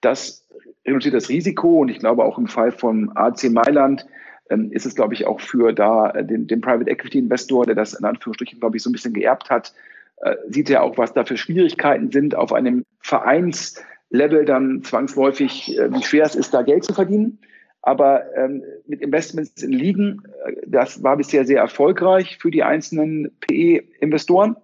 Das 0.00 0.46
reduziert 0.86 1.14
das 1.14 1.28
Risiko 1.28 1.80
und 1.80 1.90
ich 1.90 1.98
glaube 1.98 2.24
auch 2.24 2.38
im 2.38 2.46
Fall 2.46 2.72
von 2.72 3.10
AC 3.14 3.50
Mailand 3.50 4.06
ähm, 4.50 4.70
ist 4.72 4.86
es, 4.86 4.94
glaube 4.94 5.14
ich, 5.14 5.26
auch 5.26 5.40
für 5.40 5.72
da 5.72 6.10
äh, 6.10 6.24
den, 6.24 6.46
den 6.46 6.60
Private 6.60 6.90
Equity 6.90 7.18
Investor, 7.18 7.66
der 7.66 7.74
das 7.74 7.94
in 7.94 8.04
Anführungsstrichen, 8.04 8.60
glaube 8.60 8.76
ich, 8.76 8.82
so 8.82 8.88
ein 8.88 8.92
bisschen 8.92 9.12
geerbt 9.12 9.50
hat, 9.50 9.74
äh, 10.22 10.36
sieht 10.48 10.70
er 10.70 10.82
auch, 10.82 10.98
was 10.98 11.12
da 11.12 11.24
für 11.24 11.36
Schwierigkeiten 11.36 12.10
sind, 12.10 12.34
auf 12.34 12.52
einem 12.52 12.84
Vereinslevel 13.00 14.44
dann 14.44 14.82
zwangsläufig, 14.82 15.78
äh, 15.78 15.92
wie 15.92 16.02
schwer 16.02 16.24
es 16.24 16.34
ist, 16.34 16.52
da 16.52 16.62
Geld 16.62 16.84
zu 16.84 16.94
verdienen. 16.94 17.38
Aber 17.82 18.24
ähm, 18.36 18.62
mit 18.86 19.00
Investments 19.00 19.62
in 19.62 19.72
Ligen, 19.72 20.22
äh, 20.44 20.52
das 20.66 21.02
war 21.02 21.16
bisher 21.16 21.44
sehr 21.44 21.60
erfolgreich 21.60 22.38
für 22.38 22.50
die 22.50 22.62
einzelnen 22.62 23.30
PE-Investoren. 23.40 24.56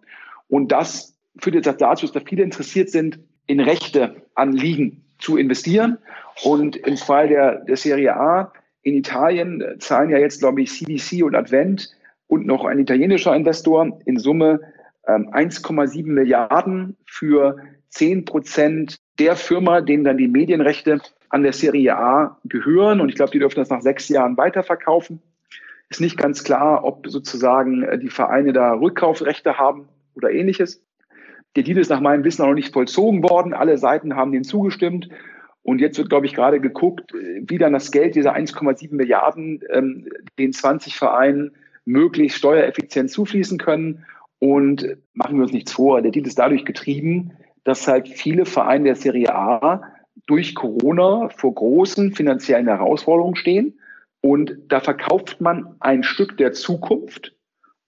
Und 0.48 0.72
das 0.72 1.14
führt 1.38 1.54
jetzt 1.54 1.66
dazu, 1.80 2.06
dass 2.06 2.12
da 2.12 2.20
viele 2.20 2.42
interessiert 2.42 2.90
sind, 2.90 3.18
in 3.46 3.60
Rechte 3.60 4.16
an 4.34 4.52
Ligen 4.52 5.04
zu 5.18 5.36
investieren. 5.36 5.98
Und 6.42 6.76
im 6.76 6.96
Fall 6.96 7.28
der, 7.28 7.64
der 7.64 7.76
Serie 7.76 8.16
A 8.16 8.52
in 8.82 8.94
Italien 8.94 9.62
zahlen 9.78 10.10
ja 10.10 10.18
jetzt, 10.18 10.40
glaube 10.40 10.62
ich, 10.62 10.72
CDC 10.72 11.22
und 11.22 11.34
Advent 11.34 11.90
und 12.26 12.46
noch 12.46 12.64
ein 12.64 12.78
italienischer 12.78 13.34
Investor 13.34 14.00
in 14.04 14.18
Summe 14.18 14.60
1,7 15.06 15.98
ähm, 15.98 16.14
Milliarden 16.14 16.96
für 17.06 17.58
10 17.90 18.24
Prozent 18.24 18.98
der 19.18 19.36
Firma, 19.36 19.80
denen 19.80 20.04
dann 20.04 20.18
die 20.18 20.28
Medienrechte 20.28 21.00
an 21.28 21.42
der 21.42 21.52
Serie 21.52 21.96
A 21.96 22.38
gehören. 22.44 23.00
Und 23.00 23.08
ich 23.08 23.14
glaube, 23.16 23.32
die 23.32 23.38
dürfen 23.38 23.58
das 23.58 23.70
nach 23.70 23.82
sechs 23.82 24.08
Jahren 24.08 24.36
weiterverkaufen. 24.36 25.20
Ist 25.90 26.00
nicht 26.00 26.16
ganz 26.16 26.44
klar, 26.44 26.84
ob 26.84 27.06
sozusagen 27.08 27.82
äh, 27.82 27.98
die 27.98 28.08
Vereine 28.08 28.52
da 28.52 28.72
Rückkaufrechte 28.72 29.58
haben 29.58 29.88
oder 30.14 30.30
ähnliches. 30.30 30.82
Der 31.56 31.62
Deal 31.62 31.78
ist 31.78 31.90
nach 31.90 32.00
meinem 32.00 32.24
Wissen 32.24 32.42
auch 32.42 32.48
noch 32.48 32.54
nicht 32.54 32.72
vollzogen 32.72 33.22
worden. 33.22 33.54
Alle 33.54 33.78
Seiten 33.78 34.16
haben 34.16 34.32
dem 34.32 34.44
zugestimmt. 34.44 35.08
Und 35.62 35.80
jetzt 35.80 35.96
wird, 35.96 36.10
glaube 36.10 36.26
ich, 36.26 36.34
gerade 36.34 36.60
geguckt, 36.60 37.14
äh, 37.14 37.42
wie 37.46 37.58
dann 37.58 37.72
das 37.72 37.90
Geld 37.90 38.14
dieser 38.14 38.34
1,7 38.34 38.94
Milliarden 38.94 39.60
ähm, 39.70 40.08
den 40.38 40.52
20 40.52 40.96
Vereinen 40.96 41.52
möglichst 41.84 42.38
steuereffizient 42.38 43.10
zufließen 43.10 43.58
können. 43.58 44.04
Und 44.44 44.98
machen 45.14 45.36
wir 45.36 45.44
uns 45.44 45.54
nichts 45.54 45.72
vor, 45.72 46.02
der 46.02 46.10
Deal 46.10 46.26
ist 46.26 46.38
dadurch 46.38 46.66
getrieben, 46.66 47.32
dass 47.64 47.88
halt 47.88 48.10
viele 48.10 48.44
Vereine 48.44 48.84
der 48.84 48.94
Serie 48.94 49.34
A 49.34 49.82
durch 50.26 50.54
Corona 50.54 51.30
vor 51.30 51.54
großen 51.54 52.12
finanziellen 52.12 52.66
Herausforderungen 52.66 53.36
stehen. 53.36 53.78
Und 54.20 54.54
da 54.68 54.80
verkauft 54.80 55.40
man 55.40 55.76
ein 55.80 56.02
Stück 56.02 56.36
der 56.36 56.52
Zukunft, 56.52 57.34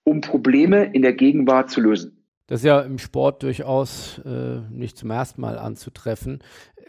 um 0.03 0.23
Probleme 0.23 0.85
in 0.95 1.03
der 1.03 1.13
Gegenwart 1.13 1.69
zu 1.71 1.83
lösen. 1.83 2.25
Das 2.47 2.61
ist 2.61 2.65
ja 2.65 2.81
im 2.81 2.97
Sport 2.97 3.43
durchaus 3.43 4.19
äh, 4.25 4.61
nicht 4.71 4.97
zum 4.97 5.11
ersten 5.11 5.43
Mal 5.43 5.59
anzutreffen. 5.59 6.39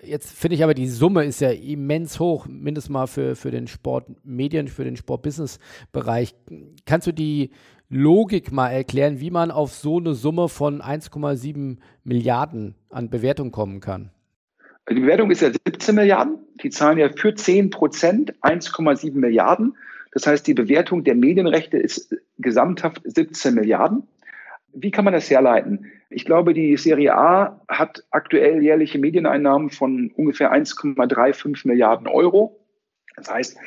Jetzt 0.01 0.31
finde 0.31 0.55
ich 0.55 0.63
aber, 0.63 0.75
die 0.75 0.87
Summe 0.87 1.25
ist 1.25 1.41
ja 1.41 1.49
immens 1.49 2.21
hoch, 2.21 2.47
mindestens 2.47 2.93
mal 2.93 3.07
für, 3.07 3.35
für 3.35 3.51
den 3.51 3.67
Sportmedien, 3.67 4.69
für 4.69 4.85
den 4.85 4.95
Sportbusiness-Bereich. 4.95 6.35
Kannst 6.85 7.07
du 7.07 7.11
die 7.11 7.49
Logik 7.89 8.51
mal 8.51 8.69
erklären, 8.69 9.21
wie 9.21 9.31
man 9.31 9.49
auf 9.49 9.71
so 9.71 9.97
eine 9.97 10.13
Summe 10.13 10.49
von 10.49 10.81
1,7 10.81 11.77
Milliarden 12.03 12.75
an 12.89 13.09
Bewertung 13.09 13.51
kommen 13.51 13.79
kann? 13.79 14.11
Die 14.89 14.95
Bewertung 14.95 15.31
ist 15.31 15.41
ja 15.41 15.51
17 15.51 15.95
Milliarden. 15.95 16.37
Die 16.61 16.69
zahlen 16.69 16.97
ja 16.97 17.09
für 17.09 17.33
10 17.33 17.69
Prozent 17.69 18.33
1,7 18.41 19.13
Milliarden. 19.13 19.75
Das 20.11 20.27
heißt, 20.27 20.47
die 20.47 20.53
Bewertung 20.53 21.03
der 21.03 21.15
Medienrechte 21.15 21.77
ist 21.77 22.15
gesamthaft 22.37 23.01
17 23.05 23.53
Milliarden. 23.53 24.03
Wie 24.73 24.91
kann 24.91 25.05
man 25.05 25.13
das 25.13 25.29
herleiten? 25.29 25.91
Ich 26.09 26.25
glaube, 26.25 26.53
die 26.53 26.77
Serie 26.77 27.15
A 27.15 27.61
hat 27.67 28.03
aktuell 28.11 28.61
jährliche 28.61 28.99
Medieneinnahmen 28.99 29.69
von 29.69 30.11
ungefähr 30.15 30.53
1,35 30.53 31.67
Milliarden 31.67 32.07
Euro. 32.07 32.59
Das 33.15 33.31
heißt, 33.31 33.57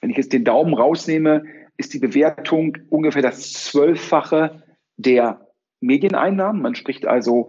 wenn 0.00 0.10
ich 0.10 0.16
jetzt 0.16 0.32
den 0.32 0.44
Daumen 0.44 0.74
rausnehme, 0.74 1.44
ist 1.78 1.94
die 1.94 2.00
Bewertung 2.00 2.76
ungefähr 2.90 3.22
das 3.22 3.52
Zwölffache 3.54 4.62
der 4.96 5.48
Medieneinnahmen. 5.80 6.60
Man 6.60 6.74
spricht 6.74 7.06
also 7.06 7.48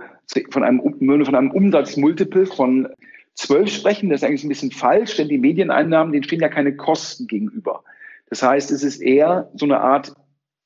von 0.51 0.63
einem, 0.63 0.81
von 1.25 1.36
einem 1.36 1.51
Umsatzmultiple 1.51 2.45
von 2.45 2.88
zwölf 3.33 3.69
sprechen. 3.69 4.09
Das 4.09 4.21
ist 4.21 4.27
eigentlich 4.27 4.43
ein 4.43 4.50
bisschen 4.50 4.71
falsch, 4.71 5.17
denn 5.17 5.27
die 5.27 5.38
Medieneinnahmen, 5.38 6.13
denen 6.13 6.24
stehen 6.24 6.41
ja 6.41 6.50
keine 6.50 6.75
Kosten 6.75 7.27
gegenüber. 7.27 7.83
Das 8.29 8.43
heißt, 8.43 8.71
es 8.71 8.83
ist 8.83 9.01
eher 9.01 9.50
so 9.55 9.65
eine 9.65 9.79
Art 9.79 10.13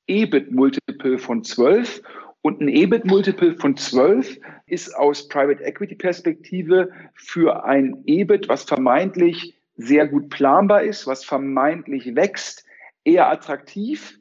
EBIT-Multiple 0.06 1.18
von 1.18 1.42
zwölf. 1.42 2.02
Und 2.42 2.60
ein 2.60 2.68
EBIT-Multiple 2.68 3.54
von 3.54 3.76
zwölf 3.78 4.38
ist 4.66 4.94
aus 4.94 5.28
Private 5.28 5.64
Equity 5.64 5.94
Perspektive 5.94 6.90
für 7.14 7.64
ein 7.64 8.02
EBIT, 8.04 8.50
was 8.50 8.64
vermeintlich 8.64 9.54
sehr 9.76 10.06
gut 10.06 10.28
planbar 10.28 10.82
ist, 10.82 11.06
was 11.06 11.24
vermeintlich 11.24 12.14
wächst, 12.14 12.63
eher 13.04 13.30
attraktiv 13.30 14.18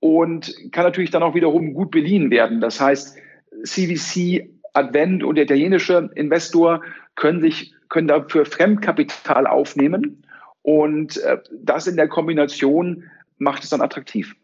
und 0.00 0.54
kann 0.72 0.84
natürlich 0.84 1.10
dann 1.10 1.22
auch 1.22 1.34
wiederum 1.34 1.74
gut 1.74 1.90
beliehen 1.90 2.30
werden. 2.30 2.60
Das 2.60 2.80
heißt, 2.80 3.16
CVC, 3.64 4.48
Advent 4.72 5.24
und 5.24 5.34
der 5.34 5.44
italienische 5.44 6.10
Investor 6.14 6.82
können 7.16 7.40
sich 7.40 7.74
können 7.88 8.08
dafür 8.08 8.46
Fremdkapital 8.46 9.46
aufnehmen 9.46 10.22
und 10.62 11.18
äh, 11.18 11.38
das 11.52 11.86
in 11.86 11.96
der 11.96 12.08
Kombination 12.08 13.04
macht 13.38 13.64
es 13.64 13.70
dann 13.70 13.80
attraktiv. 13.80 14.36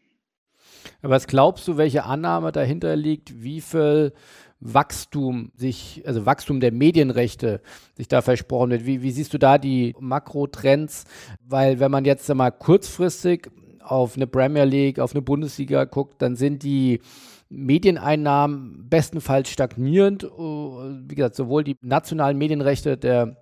Was 1.02 1.26
glaubst 1.26 1.68
du, 1.68 1.76
welche 1.76 2.04
Annahme 2.04 2.52
dahinter 2.52 2.96
liegt, 2.96 3.42
wie 3.42 3.60
viel 3.60 4.12
Wachstum 4.60 5.52
sich, 5.54 6.02
also 6.06 6.26
Wachstum 6.26 6.60
der 6.60 6.72
Medienrechte 6.72 7.60
sich 7.94 8.08
da 8.08 8.22
versprochen 8.22 8.70
wird? 8.70 8.86
Wie, 8.86 9.02
wie 9.02 9.10
siehst 9.10 9.34
du 9.34 9.38
da 9.38 9.58
die 9.58 9.94
Makrotrends? 10.00 11.04
Weil 11.46 11.78
wenn 11.78 11.90
man 11.90 12.04
jetzt 12.04 12.32
mal 12.34 12.50
kurzfristig 12.50 13.50
auf 13.86 14.16
eine 14.16 14.26
Premier 14.26 14.64
League, 14.64 14.98
auf 14.98 15.12
eine 15.12 15.22
Bundesliga 15.22 15.84
guckt, 15.84 16.20
dann 16.20 16.36
sind 16.36 16.62
die 16.62 17.00
Medieneinnahmen 17.48 18.88
bestenfalls 18.88 19.48
stagnierend. 19.48 20.24
Oh, 20.24 20.82
wie 21.06 21.14
gesagt, 21.14 21.36
sowohl 21.36 21.64
die 21.64 21.76
nationalen 21.80 22.36
Medienrechte 22.38 22.96
der 22.96 23.36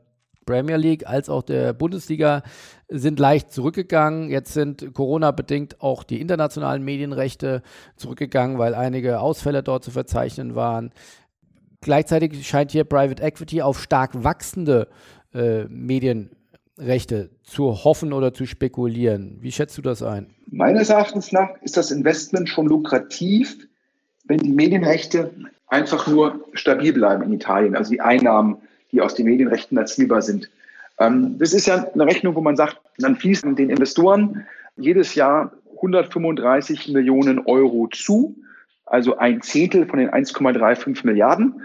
Premier 0.45 0.77
League 0.77 1.07
als 1.07 1.29
auch 1.29 1.43
der 1.43 1.73
Bundesliga 1.73 2.43
sind 2.89 3.19
leicht 3.19 3.51
zurückgegangen. 3.51 4.29
Jetzt 4.29 4.53
sind 4.53 4.93
Corona-bedingt 4.93 5.81
auch 5.81 6.05
die 6.05 6.21
internationalen 6.21 6.85
Medienrechte 6.85 7.63
zurückgegangen, 7.97 8.59
weil 8.59 8.75
einige 8.75 9.21
Ausfälle 9.21 9.63
dort 9.63 9.85
zu 9.85 9.91
verzeichnen 9.91 10.55
waren. 10.55 10.93
Gleichzeitig 11.81 12.47
scheint 12.47 12.73
hier 12.73 12.85
Private 12.85 13.23
Equity 13.23 13.63
auf 13.63 13.81
stark 13.81 14.23
wachsende 14.23 14.89
äh, 15.33 15.65
Medienrechte 16.77 17.31
zu 17.43 17.85
hoffen 17.85 18.13
oder 18.13 18.35
zu 18.35 18.47
spekulieren. 18.47 19.39
Wie 19.41 19.53
schätzt 19.53 19.79
du 19.79 19.83
das 19.83 20.03
ein? 20.03 20.35
Meines 20.51 20.91
Erachtens 20.91 21.33
nach 21.33 21.51
ist 21.63 21.77
das 21.77 21.91
Investment 21.91 22.49
schon 22.49 22.67
lukrativ, 22.67 23.57
wenn 24.25 24.39
die 24.39 24.53
Medienrechte 24.53 25.31
einfach 25.69 26.07
nur 26.07 26.45
stabil 26.53 26.93
bleiben 26.93 27.23
in 27.23 27.33
Italien, 27.33 27.77
also 27.77 27.91
die 27.91 28.01
Einnahmen 28.01 28.59
die 28.93 29.01
aus 29.01 29.17
den 29.17 29.27
Medienrechten 29.27 29.77
erzielbar 29.77 30.23
sind. 30.23 30.49
Ähm, 31.01 31.37
das 31.41 31.53
ist 31.53 31.67
ja 31.67 31.85
eine 31.93 32.07
Rechnung, 32.07 32.37
wo 32.37 32.41
man 32.41 32.55
sagt, 32.55 32.81
dann 32.99 33.17
fließen 33.17 33.57
den 33.57 33.69
Investoren 33.69 34.47
jedes 34.77 35.17
Jahr 35.17 35.51
135 35.75 36.93
Millionen 36.93 37.41
Euro 37.41 37.89
zu, 37.93 38.37
also 38.87 39.17
ein 39.17 39.43
Zehntel 39.43 39.87
von 39.87 39.99
den 39.99 40.11
1,35 40.11 41.05
Milliarden. 41.05 41.61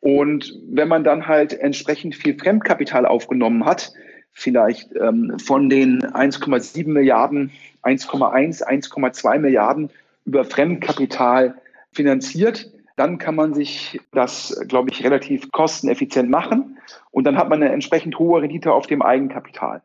Und 0.00 0.54
wenn 0.68 0.88
man 0.88 1.02
dann 1.02 1.26
halt 1.26 1.58
entsprechend 1.58 2.14
viel 2.14 2.38
Fremdkapital 2.38 3.06
aufgenommen 3.06 3.64
hat, 3.64 3.92
vielleicht 4.38 4.94
ähm, 4.94 5.38
von 5.38 5.70
den 5.70 6.02
1,7 6.02 6.86
Milliarden 6.88 7.50
1,1, 7.82 8.62
1,2 8.62 9.38
Milliarden 9.38 9.90
über 10.26 10.44
Fremdkapital 10.44 11.54
finanziert, 11.92 12.70
dann 12.96 13.16
kann 13.16 13.34
man 13.34 13.54
sich 13.54 13.98
das, 14.12 14.62
glaube 14.68 14.90
ich, 14.90 15.02
relativ 15.02 15.50
kosteneffizient 15.52 16.28
machen 16.28 16.76
und 17.12 17.24
dann 17.24 17.38
hat 17.38 17.48
man 17.48 17.62
eine 17.62 17.72
entsprechend 17.72 18.18
hohe 18.18 18.42
Rendite 18.42 18.72
auf 18.72 18.86
dem 18.86 19.00
Eigenkapital. 19.00 19.80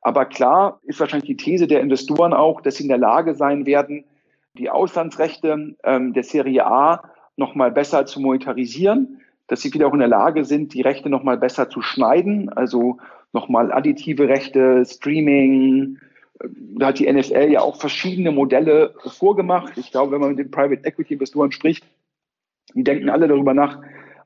Aber 0.00 0.24
klar 0.24 0.80
ist 0.82 0.98
wahrscheinlich 0.98 1.28
die 1.28 1.36
These 1.36 1.68
der 1.68 1.80
Investoren 1.80 2.32
auch, 2.32 2.60
dass 2.60 2.76
sie 2.76 2.82
in 2.82 2.88
der 2.88 2.98
Lage 2.98 3.34
sein 3.34 3.66
werden, 3.66 4.04
die 4.54 4.68
Auslandsrechte 4.68 5.76
ähm, 5.84 6.12
der 6.12 6.24
Serie 6.24 6.66
A 6.66 7.04
nochmal 7.36 7.70
besser 7.70 8.04
zu 8.04 8.20
monetarisieren, 8.20 9.20
dass 9.46 9.60
sie 9.60 9.72
wieder 9.72 9.86
auch 9.86 9.92
in 9.92 10.00
der 10.00 10.08
Lage 10.08 10.44
sind, 10.44 10.74
die 10.74 10.82
Rechte 10.82 11.08
nochmal 11.08 11.38
besser 11.38 11.70
zu 11.70 11.82
schneiden, 11.82 12.48
also 12.48 12.98
nochmal 13.32 13.72
additive 13.72 14.28
Rechte, 14.28 14.84
Streaming. 14.84 15.98
Da 16.76 16.88
hat 16.88 16.98
die 16.98 17.10
NFL 17.10 17.50
ja 17.50 17.60
auch 17.60 17.76
verschiedene 17.76 18.32
Modelle 18.32 18.94
vorgemacht. 19.04 19.76
Ich 19.76 19.90
glaube, 19.90 20.12
wenn 20.12 20.20
man 20.20 20.30
mit 20.30 20.38
den 20.38 20.50
Private 20.50 20.84
Equity 20.84 21.14
Investoren 21.14 21.52
spricht, 21.52 21.84
die 22.74 22.84
denken 22.84 23.08
alle 23.08 23.28
darüber 23.28 23.54
nach, 23.54 23.80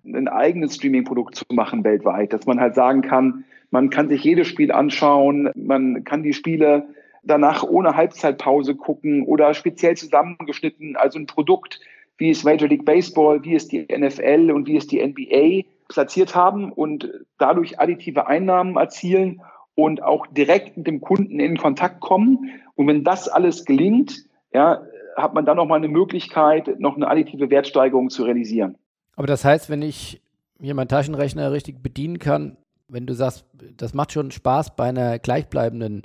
ein 0.04 0.28
eigenes 0.28 0.76
Streaming-Produkt 0.76 1.34
zu 1.34 1.44
machen 1.50 1.82
weltweit, 1.82 2.32
dass 2.32 2.46
man 2.46 2.60
halt 2.60 2.74
sagen 2.74 3.02
kann, 3.02 3.44
man 3.70 3.90
kann 3.90 4.08
sich 4.08 4.22
jedes 4.22 4.46
Spiel 4.46 4.70
anschauen, 4.70 5.50
man 5.56 6.04
kann 6.04 6.22
die 6.22 6.32
Spiele 6.32 6.86
danach 7.24 7.64
ohne 7.64 7.96
Halbzeitpause 7.96 8.76
gucken 8.76 9.24
oder 9.24 9.52
speziell 9.54 9.96
zusammengeschnitten, 9.96 10.96
also 10.96 11.18
ein 11.18 11.26
Produkt, 11.26 11.80
wie 12.18 12.30
es 12.30 12.44
Major 12.44 12.68
League 12.68 12.84
Baseball, 12.84 13.42
wie 13.44 13.56
es 13.56 13.68
die 13.68 13.86
NFL 13.90 14.52
und 14.52 14.68
wie 14.68 14.76
es 14.76 14.86
die 14.86 15.04
NBA 15.04 15.68
platziert 15.88 16.34
haben 16.34 16.72
und 16.72 17.10
dadurch 17.38 17.80
additive 17.80 18.26
Einnahmen 18.26 18.76
erzielen 18.76 19.42
und 19.74 20.02
auch 20.02 20.26
direkt 20.26 20.76
mit 20.76 20.86
dem 20.86 21.00
Kunden 21.00 21.38
in 21.38 21.56
Kontakt 21.56 22.00
kommen. 22.00 22.50
Und 22.74 22.88
wenn 22.88 23.04
das 23.04 23.28
alles 23.28 23.64
gelingt, 23.64 24.24
ja, 24.52 24.82
hat 25.16 25.34
man 25.34 25.46
dann 25.46 25.56
noch 25.56 25.66
mal 25.66 25.76
eine 25.76 25.88
Möglichkeit, 25.88 26.80
noch 26.80 26.96
eine 26.96 27.08
additive 27.08 27.50
Wertsteigerung 27.50 28.10
zu 28.10 28.24
realisieren. 28.24 28.76
Aber 29.16 29.26
das 29.26 29.44
heißt, 29.44 29.70
wenn 29.70 29.82
ich 29.82 30.22
hier 30.60 30.74
meinen 30.74 30.88
Taschenrechner 30.88 31.52
richtig 31.52 31.82
bedienen 31.82 32.18
kann, 32.18 32.56
wenn 32.88 33.06
du 33.06 33.14
sagst, 33.14 33.44
das 33.76 33.94
macht 33.94 34.12
schon 34.12 34.30
Spaß 34.30 34.76
bei 34.76 34.84
einer 34.84 35.18
gleichbleibenden 35.18 36.02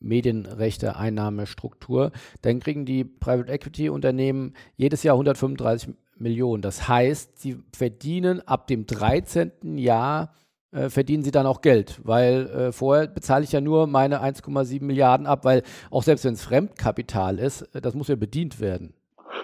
Medienrechte-Einnahmestruktur, 0.00 2.12
dann 2.42 2.60
kriegen 2.60 2.86
die 2.86 3.04
Private 3.04 3.52
Equity 3.52 3.90
Unternehmen 3.90 4.54
jedes 4.76 5.02
Jahr 5.02 5.16
135 5.16 5.92
Millionen. 6.18 6.62
Das 6.62 6.88
heißt, 6.88 7.40
sie 7.40 7.56
verdienen 7.76 8.46
ab 8.46 8.66
dem 8.66 8.86
13. 8.86 9.78
Jahr 9.78 10.32
äh, 10.74 10.90
verdienen 10.90 11.22
sie 11.22 11.30
dann 11.30 11.46
auch 11.46 11.60
Geld, 11.60 12.00
weil 12.02 12.46
äh, 12.48 12.72
vorher 12.72 13.06
bezahle 13.06 13.44
ich 13.44 13.52
ja 13.52 13.60
nur 13.60 13.86
meine 13.86 14.22
1,7 14.22 14.82
Milliarden 14.82 15.26
ab, 15.26 15.44
weil 15.44 15.62
auch 15.90 16.02
selbst 16.02 16.24
wenn 16.24 16.34
es 16.34 16.44
Fremdkapital 16.44 17.38
ist, 17.38 17.62
äh, 17.74 17.80
das 17.80 17.94
muss 17.94 18.08
ja 18.08 18.16
bedient 18.16 18.60
werden. 18.60 18.92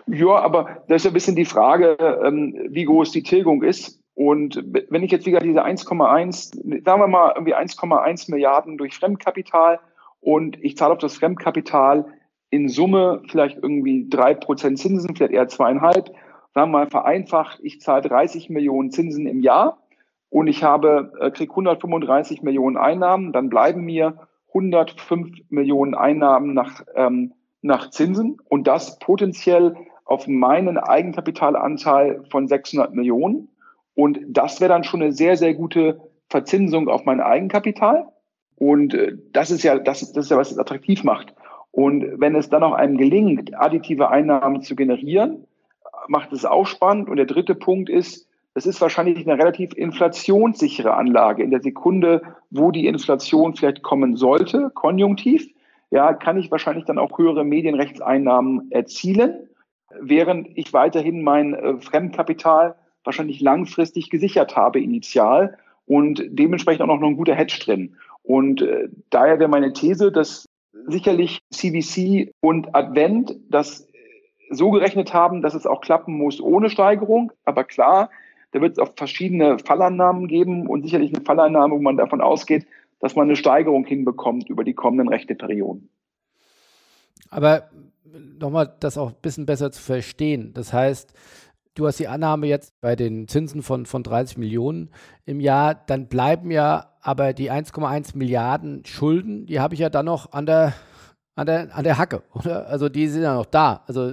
Ja, 0.06 0.36
aber 0.36 0.82
das 0.88 1.02
ist 1.02 1.06
ein 1.06 1.12
bisschen 1.12 1.36
die 1.36 1.44
Frage, 1.44 1.96
ähm, 2.24 2.56
wie 2.70 2.84
groß 2.84 3.12
die 3.12 3.22
Tilgung 3.22 3.62
ist. 3.62 4.00
Und 4.14 4.62
wenn 4.90 5.04
ich 5.04 5.12
jetzt 5.12 5.24
wieder 5.24 5.38
diese 5.38 5.64
1,1, 5.64 6.84
sagen 6.84 7.00
wir 7.00 7.06
mal 7.06 7.32
irgendwie 7.36 7.54
1,1 7.54 8.30
Milliarden 8.30 8.76
durch 8.76 8.96
Fremdkapital 8.96 9.78
und 10.20 10.62
ich 10.62 10.76
zahle 10.76 10.94
auf 10.94 10.98
das 10.98 11.16
Fremdkapital 11.16 12.06
in 12.50 12.68
Summe 12.68 13.22
vielleicht 13.30 13.58
irgendwie 13.62 14.08
drei 14.10 14.34
Prozent 14.34 14.78
Zinsen, 14.78 15.14
vielleicht 15.14 15.32
eher 15.32 15.48
zweieinhalb, 15.48 16.10
sagen 16.54 16.70
wir 16.70 16.78
mal 16.78 16.90
vereinfacht, 16.90 17.60
ich 17.62 17.80
zahle 17.80 18.02
30 18.02 18.50
Millionen 18.50 18.90
Zinsen 18.90 19.26
im 19.26 19.40
Jahr 19.40 19.78
und 20.28 20.46
ich 20.46 20.62
habe, 20.62 21.12
äh, 21.20 21.30
kriege 21.30 21.52
135 21.52 22.42
Millionen 22.42 22.76
Einnahmen, 22.76 23.32
dann 23.32 23.48
bleiben 23.48 23.84
mir 23.84 24.28
105 24.48 25.50
Millionen 25.50 25.94
Einnahmen 25.94 26.54
nach, 26.54 26.84
ähm, 26.94 27.32
nach 27.62 27.90
Zinsen 27.90 28.38
und 28.48 28.66
das 28.66 28.98
potenziell 28.98 29.76
auf 30.04 30.26
meinen 30.26 30.76
Eigenkapitalanteil 30.76 32.24
von 32.30 32.48
600 32.48 32.94
Millionen. 32.94 33.48
Und 33.94 34.18
das 34.26 34.60
wäre 34.60 34.70
dann 34.70 34.84
schon 34.84 35.02
eine 35.02 35.12
sehr, 35.12 35.36
sehr 35.36 35.54
gute 35.54 36.00
Verzinsung 36.28 36.88
auf 36.88 37.04
mein 37.04 37.20
Eigenkapital. 37.20 38.06
Und 38.56 38.94
äh, 38.94 39.16
das 39.32 39.50
ist 39.50 39.62
ja, 39.62 39.78
das, 39.78 40.12
das 40.12 40.24
ist 40.24 40.30
ja, 40.30 40.36
was 40.36 40.50
es 40.50 40.58
attraktiv 40.58 41.04
macht. 41.04 41.34
Und 41.70 42.20
wenn 42.20 42.34
es 42.34 42.48
dann 42.48 42.64
auch 42.64 42.72
einem 42.72 42.96
gelingt, 42.96 43.56
additive 43.56 44.10
Einnahmen 44.10 44.62
zu 44.62 44.74
generieren, 44.74 45.46
macht 46.08 46.32
es 46.32 46.44
auch 46.44 46.66
spannend. 46.66 47.08
Und 47.08 47.16
der 47.16 47.26
dritte 47.26 47.54
Punkt 47.54 47.88
ist, 47.88 48.28
es 48.54 48.66
ist 48.66 48.80
wahrscheinlich 48.80 49.26
eine 49.26 49.38
relativ 49.38 49.72
inflationssichere 49.74 50.94
Anlage. 50.94 51.42
In 51.42 51.50
der 51.50 51.62
Sekunde, 51.62 52.22
wo 52.50 52.70
die 52.70 52.86
Inflation 52.86 53.54
vielleicht 53.54 53.82
kommen 53.82 54.16
sollte, 54.16 54.70
konjunktiv, 54.74 55.48
ja, 55.90 56.14
kann 56.14 56.38
ich 56.38 56.50
wahrscheinlich 56.50 56.84
dann 56.84 56.98
auch 56.98 57.16
höhere 57.18 57.44
Medienrechtseinnahmen 57.44 58.70
erzielen, 58.70 59.48
während 60.00 60.48
ich 60.56 60.72
weiterhin 60.72 61.22
mein 61.22 61.54
äh, 61.54 61.76
Fremdkapital 61.78 62.76
wahrscheinlich 63.04 63.40
langfristig 63.40 64.10
gesichert 64.10 64.56
habe, 64.56 64.80
initial, 64.80 65.56
und 65.86 66.22
dementsprechend 66.28 66.82
auch 66.82 66.86
noch 66.86 67.08
ein 67.08 67.16
guter 67.16 67.34
Hedge 67.34 67.58
drin. 67.64 67.96
Und 68.22 68.62
äh, 68.62 68.88
daher 69.10 69.40
wäre 69.40 69.48
meine 69.48 69.72
These, 69.72 70.12
dass 70.12 70.46
sicherlich 70.86 71.40
CVC 71.50 72.32
und 72.40 72.74
Advent 72.74 73.34
das 73.48 73.88
so 74.50 74.70
gerechnet 74.70 75.14
haben, 75.14 75.42
dass 75.42 75.54
es 75.54 75.66
auch 75.66 75.80
klappen 75.80 76.14
muss 76.14 76.40
ohne 76.40 76.68
Steigerung. 76.68 77.32
Aber 77.44 77.64
klar, 77.64 78.10
da 78.52 78.60
wird 78.60 78.72
es 78.72 78.78
auch 78.78 78.92
verschiedene 78.96 79.58
Fallannahmen 79.58 80.26
geben 80.26 80.66
und 80.66 80.82
sicherlich 80.82 81.14
eine 81.14 81.24
Fallannahme, 81.24 81.74
wo 81.74 81.80
man 81.80 81.96
davon 81.96 82.20
ausgeht, 82.20 82.66
dass 82.98 83.16
man 83.16 83.28
eine 83.28 83.36
Steigerung 83.36 83.84
hinbekommt 83.86 84.50
über 84.50 84.64
die 84.64 84.74
kommenden 84.74 85.08
Rechteperioden. 85.08 85.88
Aber 87.30 87.70
nochmal 88.38 88.74
das 88.80 88.98
auch 88.98 89.10
ein 89.10 89.20
bisschen 89.22 89.46
besser 89.46 89.70
zu 89.70 89.80
verstehen. 89.80 90.52
Das 90.52 90.72
heißt, 90.72 91.14
du 91.74 91.86
hast 91.86 92.00
die 92.00 92.08
Annahme 92.08 92.48
jetzt 92.48 92.78
bei 92.80 92.96
den 92.96 93.28
Zinsen 93.28 93.62
von, 93.62 93.86
von 93.86 94.02
30 94.02 94.36
Millionen 94.36 94.90
im 95.24 95.40
Jahr, 95.40 95.74
dann 95.74 96.08
bleiben 96.08 96.50
ja 96.50 96.90
aber 97.00 97.32
die 97.32 97.50
1,1 97.50 98.16
Milliarden 98.16 98.84
Schulden, 98.84 99.46
die 99.46 99.60
habe 99.60 99.74
ich 99.74 99.80
ja 99.80 99.88
dann 99.88 100.06
noch 100.06 100.32
an 100.32 100.44
der 100.44 100.74
an 101.34 101.46
der, 101.46 101.74
an 101.74 101.84
der 101.84 101.98
Hacke, 101.98 102.22
oder? 102.34 102.66
Also 102.68 102.88
die 102.88 103.06
sind 103.08 103.22
ja 103.22 103.34
noch 103.34 103.46
da. 103.46 103.82
Also 103.86 104.12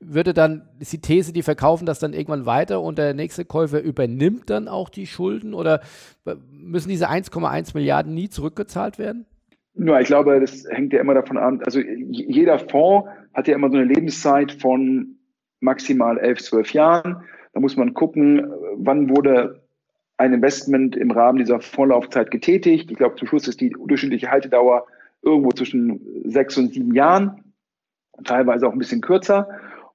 würde 0.00 0.34
dann, 0.34 0.68
ist 0.78 0.92
die 0.92 1.00
These, 1.00 1.32
die 1.32 1.42
verkaufen 1.42 1.86
das 1.86 1.98
dann 1.98 2.12
irgendwann 2.12 2.46
weiter 2.46 2.80
und 2.80 2.98
der 2.98 3.14
nächste 3.14 3.44
Käufer 3.44 3.80
übernimmt 3.80 4.50
dann 4.50 4.68
auch 4.68 4.88
die 4.88 5.06
Schulden 5.06 5.54
oder 5.54 5.80
müssen 6.50 6.88
diese 6.88 7.08
1,1 7.08 7.74
Milliarden 7.74 8.14
nie 8.14 8.28
zurückgezahlt 8.28 8.98
werden? 8.98 9.26
Ja, 9.76 10.00
ich 10.00 10.06
glaube, 10.06 10.40
das 10.40 10.64
hängt 10.70 10.92
ja 10.92 11.00
immer 11.00 11.14
davon 11.14 11.36
an. 11.36 11.60
Also 11.64 11.80
jeder 11.80 12.58
Fonds 12.58 13.08
hat 13.32 13.48
ja 13.48 13.54
immer 13.54 13.70
so 13.70 13.76
eine 13.76 13.86
Lebenszeit 13.86 14.52
von 14.52 15.16
maximal 15.60 16.18
elf, 16.18 16.40
zwölf 16.40 16.72
Jahren. 16.72 17.24
Da 17.52 17.60
muss 17.60 17.76
man 17.76 17.92
gucken, 17.94 18.52
wann 18.76 19.10
wurde 19.10 19.62
ein 20.16 20.32
Investment 20.32 20.96
im 20.96 21.10
Rahmen 21.10 21.38
dieser 21.38 21.60
Vorlaufzeit 21.60 22.30
getätigt. 22.30 22.90
Ich 22.90 22.96
glaube, 22.96 23.16
zum 23.16 23.26
Schluss 23.26 23.48
ist 23.48 23.60
die 23.60 23.70
durchschnittliche 23.70 24.30
Haltedauer 24.30 24.86
irgendwo 25.24 25.50
zwischen 25.50 26.00
sechs 26.24 26.56
und 26.56 26.72
sieben 26.72 26.94
Jahren, 26.94 27.54
teilweise 28.24 28.66
auch 28.66 28.72
ein 28.72 28.78
bisschen 28.78 29.00
kürzer. 29.00 29.48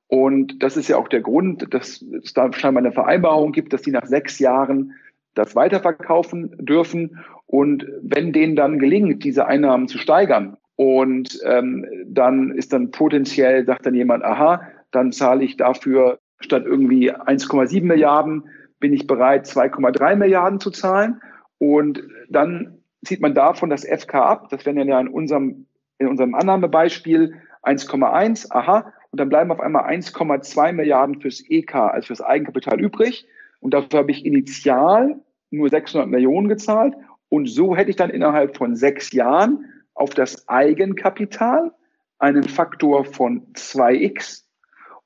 Und 0.07 0.63
das 0.63 0.75
ist 0.75 0.87
ja 0.87 0.97
auch 0.97 1.07
der 1.07 1.21
Grund, 1.21 1.73
dass 1.73 2.01
es 2.01 2.33
da 2.33 2.51
scheinbar 2.51 2.83
eine 2.83 2.91
Vereinbarung 2.91 3.51
gibt, 3.51 3.73
dass 3.73 3.83
die 3.83 3.91
nach 3.91 4.07
sechs 4.07 4.39
Jahren 4.39 4.93
das 5.35 5.55
weiterverkaufen 5.55 6.55
dürfen. 6.57 7.19
Und 7.45 7.85
wenn 8.01 8.33
denen 8.33 8.55
dann 8.55 8.79
gelingt, 8.79 9.23
diese 9.23 9.45
Einnahmen 9.45 9.87
zu 9.87 9.97
steigern, 9.97 10.57
und 10.79 11.41
ähm, 11.43 11.85
dann 12.05 12.51
ist 12.51 12.71
dann 12.71 12.91
potenziell, 12.91 13.65
sagt 13.65 13.85
dann 13.85 13.95
jemand, 13.95 14.23
aha, 14.23 14.61
dann 14.91 15.11
zahle 15.11 15.43
ich 15.43 15.57
dafür 15.57 16.19
statt 16.39 16.63
irgendwie 16.65 17.11
1,7 17.11 17.83
Milliarden, 17.83 18.45
bin 18.79 18.93
ich 18.93 19.05
bereit, 19.05 19.45
2,3 19.45 20.15
Milliarden 20.15 20.61
zu 20.61 20.71
zahlen. 20.71 21.19
Und 21.57 22.01
dann 22.29 22.78
zieht 23.05 23.21
man 23.21 23.33
davon 23.33 23.69
das 23.69 23.85
FK 23.85 24.15
ab. 24.15 24.49
Das 24.49 24.65
wären 24.65 24.88
ja 24.88 24.99
in 24.99 25.07
unserem, 25.07 25.65
in 25.97 26.07
unserem 26.07 26.35
Annahmebeispiel 26.35 27.35
1,1, 27.63 28.51
aha. 28.51 28.93
Und 29.12 29.19
dann 29.19 29.29
bleiben 29.29 29.51
auf 29.51 29.59
einmal 29.59 29.85
1,2 29.85 30.73
Milliarden 30.73 31.19
fürs 31.19 31.43
EK, 31.47 31.75
also 31.75 32.07
fürs 32.07 32.21
Eigenkapital 32.21 32.79
übrig. 32.79 33.27
Und 33.59 33.73
dafür 33.73 33.99
habe 33.99 34.12
ich 34.12 34.25
initial 34.25 35.19
nur 35.49 35.69
600 35.69 36.07
Millionen 36.07 36.47
gezahlt. 36.47 36.95
Und 37.29 37.47
so 37.47 37.75
hätte 37.75 37.89
ich 37.89 37.95
dann 37.95 38.09
innerhalb 38.09 38.57
von 38.57 38.75
sechs 38.75 39.12
Jahren 39.12 39.65
auf 39.93 40.12
das 40.12 40.47
Eigenkapital 40.47 41.71
einen 42.19 42.43
Faktor 42.43 43.05
von 43.05 43.53
2x 43.53 44.43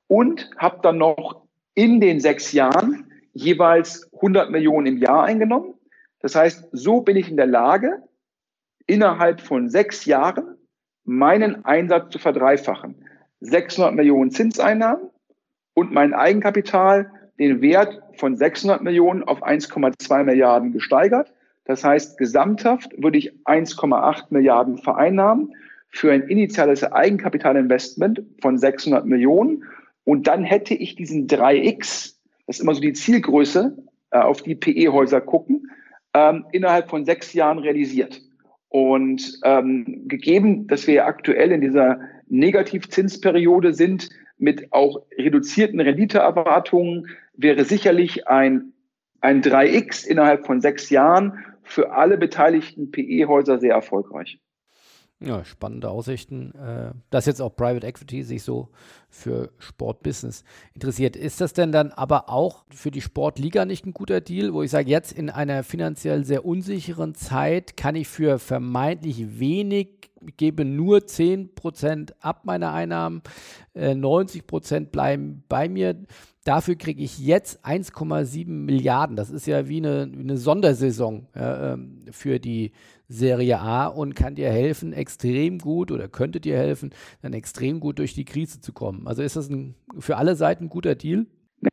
und 0.06 0.50
habe 0.56 0.80
dann 0.82 0.98
noch 0.98 1.42
in 1.74 2.00
den 2.00 2.20
sechs 2.20 2.52
Jahren 2.52 3.10
jeweils 3.32 4.08
100 4.14 4.50
Millionen 4.50 4.86
im 4.86 4.98
Jahr 4.98 5.24
eingenommen. 5.24 5.74
Das 6.24 6.34
heißt, 6.34 6.70
so 6.72 7.02
bin 7.02 7.18
ich 7.18 7.28
in 7.28 7.36
der 7.36 7.44
Lage, 7.44 8.02
innerhalb 8.86 9.42
von 9.42 9.68
sechs 9.68 10.06
Jahren 10.06 10.56
meinen 11.04 11.66
Einsatz 11.66 12.14
zu 12.14 12.18
verdreifachen. 12.18 12.94
600 13.40 13.94
Millionen 13.94 14.30
Zinseinnahmen 14.30 15.10
und 15.74 15.92
mein 15.92 16.14
Eigenkapital 16.14 17.12
den 17.38 17.60
Wert 17.60 18.00
von 18.16 18.38
600 18.38 18.80
Millionen 18.80 19.22
auf 19.22 19.42
1,2 19.42 20.24
Milliarden 20.24 20.72
gesteigert. 20.72 21.30
Das 21.66 21.84
heißt, 21.84 22.16
gesamthaft 22.16 22.90
würde 22.96 23.18
ich 23.18 23.34
1,8 23.44 24.28
Milliarden 24.30 24.78
vereinnahmen 24.78 25.52
für 25.90 26.10
ein 26.10 26.22
initiales 26.22 26.84
Eigenkapitalinvestment 26.84 28.22
von 28.40 28.56
600 28.56 29.04
Millionen. 29.04 29.64
Und 30.04 30.26
dann 30.26 30.42
hätte 30.42 30.72
ich 30.72 30.96
diesen 30.96 31.26
3x, 31.26 32.16
das 32.46 32.56
ist 32.56 32.60
immer 32.60 32.74
so 32.74 32.80
die 32.80 32.94
Zielgröße, 32.94 33.76
äh, 34.12 34.20
auf 34.20 34.40
die 34.40 34.54
PE-Häuser 34.54 35.20
gucken, 35.20 35.68
ähm, 36.14 36.46
innerhalb 36.52 36.88
von 36.88 37.04
sechs 37.04 37.32
Jahren 37.32 37.58
realisiert. 37.58 38.20
Und 38.68 39.38
ähm, 39.44 40.08
gegeben, 40.08 40.66
dass 40.66 40.86
wir 40.86 41.06
aktuell 41.06 41.52
in 41.52 41.60
dieser 41.60 42.00
Negativzinsperiode 42.28 43.72
sind, 43.72 44.08
mit 44.38 44.72
auch 44.72 45.02
reduzierten 45.16 45.80
Renditeerwartungen, 45.80 47.06
wäre 47.36 47.64
sicherlich 47.64 48.26
ein, 48.26 48.72
ein 49.20 49.42
3x 49.42 50.06
innerhalb 50.06 50.46
von 50.46 50.60
sechs 50.60 50.90
Jahren 50.90 51.44
für 51.62 51.92
alle 51.92 52.18
beteiligten 52.18 52.90
PE-Häuser 52.90 53.58
sehr 53.58 53.74
erfolgreich. 53.74 54.38
Ja, 55.20 55.44
spannende 55.44 55.90
Aussichten. 55.90 56.54
Äh, 56.54 56.92
dass 57.10 57.26
jetzt 57.26 57.40
auch 57.40 57.54
Private 57.54 57.86
Equity 57.86 58.22
sich 58.24 58.42
so 58.42 58.68
für 59.08 59.52
Sportbusiness 59.58 60.44
interessiert. 60.74 61.16
Ist 61.16 61.40
das 61.40 61.52
denn 61.52 61.72
dann 61.72 61.92
aber 61.92 62.28
auch 62.28 62.64
für 62.70 62.90
die 62.90 63.00
Sportliga 63.00 63.64
nicht 63.64 63.86
ein 63.86 63.94
guter 63.94 64.20
Deal, 64.20 64.52
wo 64.52 64.62
ich 64.62 64.70
sage, 64.70 64.90
jetzt 64.90 65.12
in 65.12 65.30
einer 65.30 65.62
finanziell 65.62 66.24
sehr 66.24 66.44
unsicheren 66.44 67.14
Zeit 67.14 67.76
kann 67.76 67.94
ich 67.94 68.08
für 68.08 68.38
vermeintlich 68.38 69.38
wenig, 69.38 70.10
gebe 70.36 70.64
nur 70.64 70.98
10% 70.98 72.12
ab 72.20 72.44
meiner 72.44 72.72
Einnahmen, 72.72 73.22
90% 73.76 74.76
äh, 74.76 74.80
bleiben 74.80 75.44
bei 75.48 75.68
mir. 75.68 75.96
Dafür 76.44 76.74
kriege 76.76 77.02
ich 77.02 77.18
jetzt 77.18 77.64
1,7 77.64 78.46
Milliarden. 78.48 79.16
Das 79.16 79.30
ist 79.30 79.46
ja 79.46 79.68
wie 79.68 79.78
eine, 79.78 80.02
eine 80.02 80.36
Sondersaison 80.36 81.28
ähm, 81.34 82.00
für 82.10 82.38
die 82.38 82.72
Serie 83.08 83.60
A 83.60 83.86
und 83.86 84.16
kann 84.16 84.34
dir 84.34 84.50
helfen, 84.50 84.92
extrem 84.92 85.58
gut 85.58 85.92
oder 85.92 86.08
könnte 86.08 86.40
dir 86.40 86.56
helfen, 86.56 86.90
dann 87.22 87.32
extrem 87.32 87.80
gut 87.80 87.98
durch 87.98 88.14
die 88.14 88.24
Krise 88.24 88.60
zu 88.60 88.72
kommen. 88.72 89.06
Also 89.06 89.22
ist 89.22 89.36
das 89.36 89.50
ein, 89.50 89.74
für 89.98 90.16
alle 90.16 90.36
Seiten 90.36 90.64
ein 90.64 90.68
guter 90.70 90.94
Deal? 90.94 91.26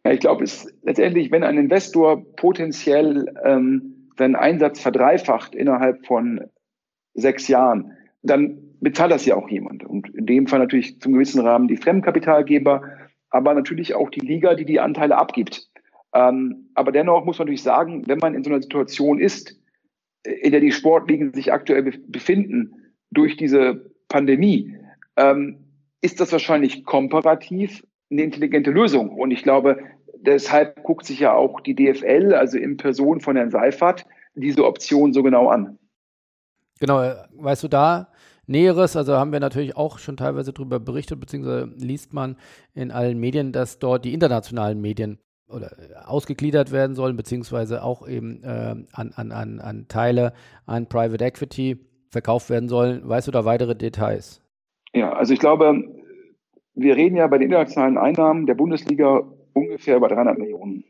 Ja, 0.06 0.12
ich 0.12 0.20
glaube, 0.20 0.44
es 0.44 0.68
letztendlich, 0.84 1.32
wenn 1.32 1.44
ein 1.44 1.58
Investor 1.58 2.24
potenziell 2.36 3.34
ähm, 3.44 4.10
seinen 4.18 4.36
Einsatz 4.36 4.80
verdreifacht 4.80 5.56
innerhalb 5.56 6.06
von 6.06 6.42
sechs 7.14 7.48
Jahren, 7.48 7.94
dann 8.24 8.58
bezahlt 8.80 9.12
das 9.12 9.26
ja 9.26 9.36
auch 9.36 9.50
jemand. 9.50 9.84
Und 9.84 10.10
in 10.10 10.26
dem 10.26 10.48
Fall 10.48 10.60
natürlich 10.60 11.00
zum 11.00 11.14
gewissen 11.14 11.42
Rahmen 11.42 11.68
die 11.68 11.78
Fremdkapitalgeber, 11.78 12.84
aber 13.30 13.54
natürlich 13.54 13.96
auch 13.96 14.10
die 14.10 14.20
Liga, 14.20 14.56
die 14.56 14.66
die 14.66 14.80
Anteile 14.80 15.18
abgibt. 15.18 15.70
Ähm, 16.14 16.70
aber 16.74 16.92
dennoch 16.92 17.24
muss 17.24 17.40
man 17.40 17.46
natürlich 17.46 17.64
sagen, 17.64 18.04
wenn 18.08 18.20
man 18.20 18.36
in 18.36 18.44
so 18.44 18.50
einer 18.50 18.62
Situation 18.62 19.20
ist, 19.20 19.61
in 20.24 20.52
der 20.52 20.62
die 20.62 20.72
Sportligen 20.72 21.34
sich 21.34 21.52
aktuell 21.52 21.84
befinden 22.08 22.94
durch 23.12 23.38
diese 23.38 23.92
Pandemie, 24.08 24.76
ähm, 25.18 25.66
ist 26.02 26.20
das 26.20 26.32
wahrscheinlich 26.32 26.84
komparativ 26.84 27.84
eine 28.12 28.24
intelligente 28.24 28.72
Lösung. 28.72 29.10
Und 29.10 29.32
ich 29.32 29.44
glaube, 29.44 29.80
deshalb 30.16 30.84
guckt 30.84 31.06
sich 31.06 31.20
ja 31.20 31.34
auch 31.34 31.62
die 31.62 31.76
DFL, 31.76 32.34
also 32.34 32.58
in 32.58 32.78
Person 32.78 33.22
von 33.22 33.36
Herrn 33.36 33.52
Seifert, 33.52 34.06
diese 34.36 34.66
Option 34.66 35.14
so 35.14 35.24
genau 35.24 35.50
an. 35.50 35.78
Genau, 36.80 37.14
weißt 37.34 37.64
du 37.64 37.68
da 37.68 38.12
Näheres? 38.48 38.96
Also 38.96 39.14
haben 39.14 39.32
wir 39.32 39.40
natürlich 39.40 39.78
auch 39.78 40.00
schon 40.00 40.18
teilweise 40.18 40.54
darüber 40.54 40.80
berichtet, 40.80 41.20
beziehungsweise 41.20 41.72
liest 41.78 42.14
man 42.14 42.38
in 42.74 42.92
allen 42.92 43.20
Medien, 43.20 43.52
dass 43.52 43.80
dort 43.80 44.06
die 44.06 44.14
internationalen 44.14 44.82
Medien 44.82 45.20
oder 45.52 45.72
äh, 45.74 46.06
ausgegliedert 46.06 46.72
werden 46.72 46.96
sollen, 46.96 47.16
beziehungsweise 47.16 47.84
auch 47.84 48.08
eben 48.08 48.44
äh, 48.44 48.76
an, 48.94 49.12
an, 49.16 49.32
an, 49.32 49.60
an 49.60 49.86
Teile 49.88 50.34
an 50.66 50.88
Private 50.88 51.24
Equity 51.24 51.78
verkauft 52.10 52.50
werden 52.50 52.70
sollen. 52.70 53.08
Weißt 53.08 53.28
du 53.28 53.32
da 53.32 53.46
weitere 53.46 53.76
Details? 53.76 54.42
Ja, 54.94 55.14
also 55.14 55.34
ich 55.34 55.40
glaube, 55.40 55.84
wir 56.76 56.96
reden 56.96 57.16
ja 57.16 57.28
bei 57.28 57.38
den 57.38 57.46
internationalen 57.46 57.98
Einnahmen 57.98 58.46
der 58.46 58.56
Bundesliga 58.56 59.24
ungefähr 59.54 59.98
über 59.98 60.10
300 60.10 60.38
Millionen. 60.38 60.84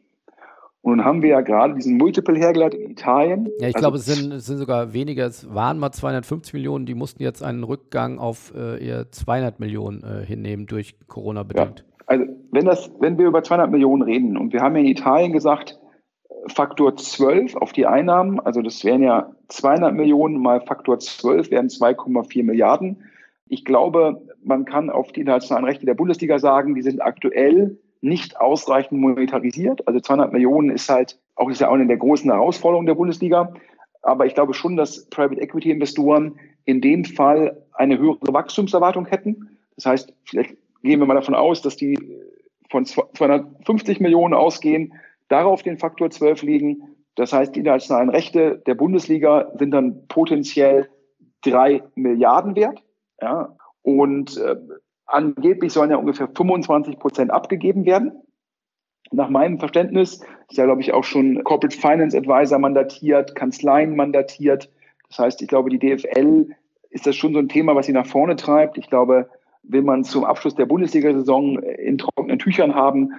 Und 0.84 0.98
nun 0.98 1.06
haben 1.06 1.22
wir 1.22 1.30
ja 1.30 1.42
gerade 1.42 1.76
diesen 1.76 1.98
Multiple 1.98 2.38
hergeleitet 2.40 2.80
in 2.80 2.92
Italien. 2.92 3.46
Ja, 3.60 3.68
ich 3.68 3.76
also, 3.76 3.80
glaube, 3.80 3.98
es 3.98 4.06
sind, 4.06 4.32
es 4.32 4.48
sind 4.48 4.58
sogar 4.58 4.94
weniger. 4.94 5.28
Es 5.28 5.54
waren 5.54 5.78
mal 5.78 5.92
250 5.92 6.54
Millionen. 6.54 6.88
Die 6.88 6.96
mussten 6.96 7.22
jetzt 7.22 7.44
einen 7.44 7.64
Rückgang 7.64 8.18
auf 8.18 8.52
äh, 8.56 8.84
eher 8.84 9.12
200 9.12 9.60
Millionen 9.60 10.04
äh, 10.04 10.26
hinnehmen 10.26 10.66
durch 10.66 10.96
Corona 11.08 11.44
bedingt. 11.44 11.86
Ja. 11.88 11.91
Also 12.06 12.26
wenn, 12.52 12.66
das, 12.66 12.92
wenn 13.00 13.18
wir 13.18 13.28
über 13.28 13.44
200 13.44 13.70
Millionen 13.72 14.02
reden 14.02 14.38
und 14.38 14.54
wir 14.54 14.62
haben 14.62 14.76
ja 14.76 14.82
in 14.82 14.88
Italien 14.88 15.34
gesagt, 15.34 15.80
Faktor 16.48 16.96
12 16.96 17.56
auf 17.56 17.72
die 17.72 17.86
Einnahmen, 17.86 18.40
also 18.40 18.62
das 18.62 18.84
wären 18.84 19.04
ja 19.04 19.32
200 19.50 19.94
Millionen 19.94 20.40
mal 20.40 20.62
Faktor 20.62 21.00
12 21.00 21.52
wären 21.52 21.68
2,4 21.68 22.44
Milliarden. 22.44 23.04
Ich 23.48 23.66
glaube, 23.66 24.22
man 24.44 24.66
kann 24.66 24.90
auf 24.90 25.12
die 25.12 25.20
internationalen 25.22 25.66
Rechte 25.66 25.86
der 25.86 25.94
Bundesliga 25.94 26.40
sagen, 26.40 26.74
die 26.74 26.82
sind 26.82 27.02
aktuell 27.02 27.78
nicht 28.02 28.40
ausreichend 28.40 29.00
monetarisiert. 29.00 29.88
Also 29.88 30.00
200 30.00 30.34
Millionen 30.34 30.72
ist 30.72 30.90
halt 30.90 31.20
auch, 31.36 31.50
ist 31.50 31.62
ja 31.62 31.70
auch 31.70 31.74
eine 31.74 31.88
der 31.88 31.98
großen 31.98 32.32
Herausforderungen 32.32 32.88
der 32.88 32.96
Bundesliga. 32.96 33.54
Aber 34.02 34.26
ich 34.26 34.34
glaube 34.34 34.56
schon, 34.56 34.76
dass 34.76 35.08
Private 35.10 35.40
Equity 35.40 35.70
Investoren 35.70 36.40
in 36.66 36.82
dem 36.82 37.06
Fall 37.06 37.62
eine 37.74 38.00
höhere 38.00 38.34
Wachstumserwartung 38.34 39.06
hätten. 39.06 39.58
Das 39.76 39.86
heißt, 39.86 40.14
vielleicht 40.24 40.58
gehen 40.82 41.00
wir 41.00 41.08
mal 41.08 41.16
davon 41.16 41.36
aus, 41.36 41.62
dass 41.62 41.76
die 41.76 41.98
von 42.70 42.86
250 42.86 44.00
Millionen 44.00 44.34
ausgehen, 44.34 44.94
darauf 45.28 45.62
den 45.62 45.78
Faktor 45.78 46.10
12 46.10 46.44
liegen. 46.44 46.96
Das 47.16 47.34
heißt, 47.34 47.56
die 47.56 47.60
internationalen 47.60 48.10
Rechte 48.10 48.62
der 48.66 48.76
Bundesliga 48.76 49.52
sind 49.58 49.72
dann 49.72 50.08
potenziell 50.08 50.90
drei 51.42 51.84
Milliarden 51.96 52.56
wert. 52.56 52.84
Ja, 53.22 53.56
und 53.84 54.38
äh, 54.38 54.56
Angeblich 55.12 55.74
sollen 55.74 55.92
ja 55.92 55.98
ungefähr 55.98 56.30
25 56.30 56.98
Prozent 56.98 57.32
abgegeben 57.32 57.86
werden. 57.86 58.14
Nach 59.12 59.30
meinem 59.30 59.60
Verständnis 59.60 60.22
ist 60.50 60.58
ja, 60.58 60.64
glaube 60.64 60.80
ich, 60.80 60.94
auch 60.94 61.04
schon 61.04 61.44
Corporate 61.44 61.78
Finance 61.78 62.18
Advisor 62.18 62.60
mandatiert, 62.60 63.36
Kanzleien 63.36 63.98
mandatiert. 63.98 64.70
Das 65.10 65.20
heißt, 65.20 65.42
ich 65.42 65.50
glaube, 65.50 65.70
die 65.70 65.80
DFL 65.80 66.56
ist 66.92 67.06
das 67.06 67.18
schon 67.18 67.34
so 67.34 67.40
ein 67.40 67.50
Thema, 67.50 67.76
was 67.76 67.88
sie 67.88 67.92
nach 67.92 68.06
vorne 68.06 68.38
treibt. 68.38 68.78
Ich 68.78 68.90
glaube, 68.90 69.30
will 69.64 69.82
man 69.82 70.04
zum 70.04 70.24
Abschluss 70.24 70.56
der 70.56 70.66
Bundesliga-Saison 70.66 71.60
in 71.60 71.98
trockenen 71.98 72.40
Tüchern 72.40 72.76
haben, 72.76 73.12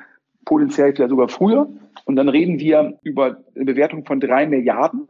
potenziell 0.45 0.95
vielleicht 0.95 1.11
sogar 1.11 1.29
früher. 1.29 1.69
Und 2.05 2.17
dann 2.17 2.29
reden 2.29 2.59
wir 2.59 2.99
über 3.03 3.43
eine 3.55 3.65
Bewertung 3.65 4.05
von 4.05 4.21
drei 4.21 4.47
Milliarden. 4.47 5.09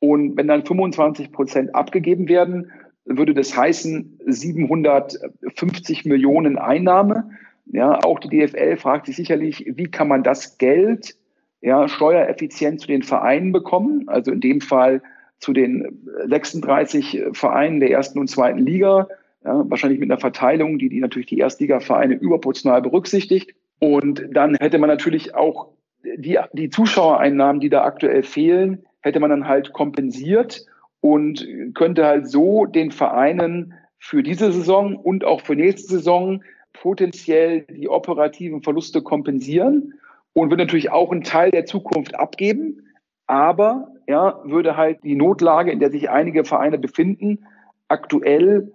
Und 0.00 0.36
wenn 0.36 0.48
dann 0.48 0.64
25 0.64 1.32
Prozent 1.32 1.74
abgegeben 1.74 2.28
werden, 2.28 2.70
würde 3.04 3.34
das 3.34 3.56
heißen 3.56 4.18
750 4.26 6.04
Millionen 6.04 6.58
Einnahme. 6.58 7.30
Ja, 7.66 7.98
auch 8.04 8.18
die 8.20 8.28
DFL 8.28 8.76
fragt 8.76 9.06
sich 9.06 9.16
sicherlich, 9.16 9.64
wie 9.74 9.90
kann 9.90 10.08
man 10.08 10.22
das 10.22 10.58
Geld 10.58 11.16
ja, 11.60 11.88
steuereffizient 11.88 12.80
zu 12.80 12.86
den 12.86 13.02
Vereinen 13.02 13.52
bekommen? 13.52 14.08
Also 14.08 14.32
in 14.32 14.40
dem 14.40 14.60
Fall 14.60 15.02
zu 15.38 15.52
den 15.52 16.02
36 16.26 17.24
Vereinen 17.32 17.80
der 17.80 17.90
ersten 17.90 18.18
und 18.18 18.28
zweiten 18.28 18.60
Liga, 18.60 19.08
ja, 19.44 19.64
wahrscheinlich 19.70 20.00
mit 20.00 20.10
einer 20.10 20.20
Verteilung, 20.20 20.78
die, 20.78 20.88
die 20.88 21.00
natürlich 21.00 21.28
die 21.28 21.38
Erstligavereine 21.38 22.14
überproportional 22.14 22.82
berücksichtigt. 22.82 23.54
Und 23.78 24.24
dann 24.32 24.56
hätte 24.56 24.78
man 24.78 24.88
natürlich 24.88 25.34
auch 25.34 25.68
die, 26.02 26.38
die 26.52 26.70
Zuschauereinnahmen, 26.70 27.60
die 27.60 27.70
da 27.70 27.84
aktuell 27.84 28.22
fehlen, 28.22 28.84
hätte 29.00 29.20
man 29.20 29.30
dann 29.30 29.48
halt 29.48 29.72
kompensiert 29.72 30.66
und 31.00 31.46
könnte 31.74 32.04
halt 32.04 32.28
so 32.28 32.66
den 32.66 32.90
Vereinen 32.90 33.74
für 33.98 34.22
diese 34.22 34.52
Saison 34.52 34.96
und 34.96 35.24
auch 35.24 35.42
für 35.42 35.54
nächste 35.54 35.88
Saison 35.88 36.42
potenziell 36.72 37.62
die 37.62 37.88
operativen 37.88 38.62
Verluste 38.62 39.02
kompensieren 39.02 39.94
und 40.32 40.50
würde 40.50 40.64
natürlich 40.64 40.90
auch 40.90 41.10
einen 41.10 41.22
Teil 41.22 41.50
der 41.50 41.66
Zukunft 41.66 42.14
abgeben, 42.14 42.88
aber 43.26 43.92
ja, 44.06 44.40
würde 44.44 44.76
halt 44.76 45.02
die 45.02 45.16
Notlage, 45.16 45.70
in 45.70 45.80
der 45.80 45.90
sich 45.90 46.10
einige 46.10 46.44
Vereine 46.44 46.78
befinden, 46.78 47.44
aktuell 47.88 48.72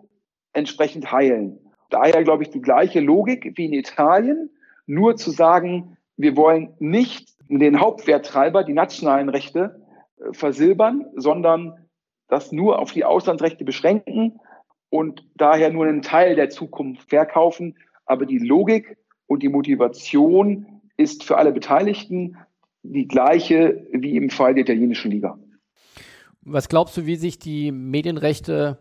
entsprechend 0.53 1.11
heilen. 1.11 1.59
Daher 1.89 2.23
glaube 2.23 2.43
ich 2.43 2.49
die 2.49 2.61
gleiche 2.61 2.99
Logik 2.99 3.53
wie 3.55 3.65
in 3.65 3.73
Italien, 3.73 4.49
nur 4.85 5.15
zu 5.15 5.31
sagen, 5.31 5.97
wir 6.17 6.35
wollen 6.35 6.73
nicht 6.79 7.29
den 7.49 7.79
Hauptwerttreiber, 7.79 8.63
die 8.63 8.73
nationalen 8.73 9.29
Rechte, 9.29 9.81
äh, 10.17 10.33
versilbern, 10.33 11.05
sondern 11.15 11.77
das 12.27 12.51
nur 12.51 12.79
auf 12.79 12.91
die 12.91 13.05
Auslandsrechte 13.05 13.63
beschränken 13.65 14.39
und 14.89 15.27
daher 15.35 15.71
nur 15.71 15.85
einen 15.85 16.01
Teil 16.01 16.35
der 16.35 16.49
Zukunft 16.49 17.09
verkaufen. 17.09 17.77
Aber 18.05 18.25
die 18.25 18.39
Logik 18.39 18.97
und 19.27 19.43
die 19.43 19.49
Motivation 19.49 20.81
ist 20.97 21.23
für 21.23 21.37
alle 21.37 21.51
Beteiligten 21.51 22.37
die 22.83 23.07
gleiche 23.07 23.87
wie 23.91 24.17
im 24.17 24.29
Fall 24.29 24.53
der 24.53 24.63
italienischen 24.63 25.11
Liga. 25.11 25.37
Was 26.41 26.67
glaubst 26.67 26.97
du, 26.97 27.05
wie 27.05 27.15
sich 27.15 27.39
die 27.39 27.71
Medienrechte 27.71 28.79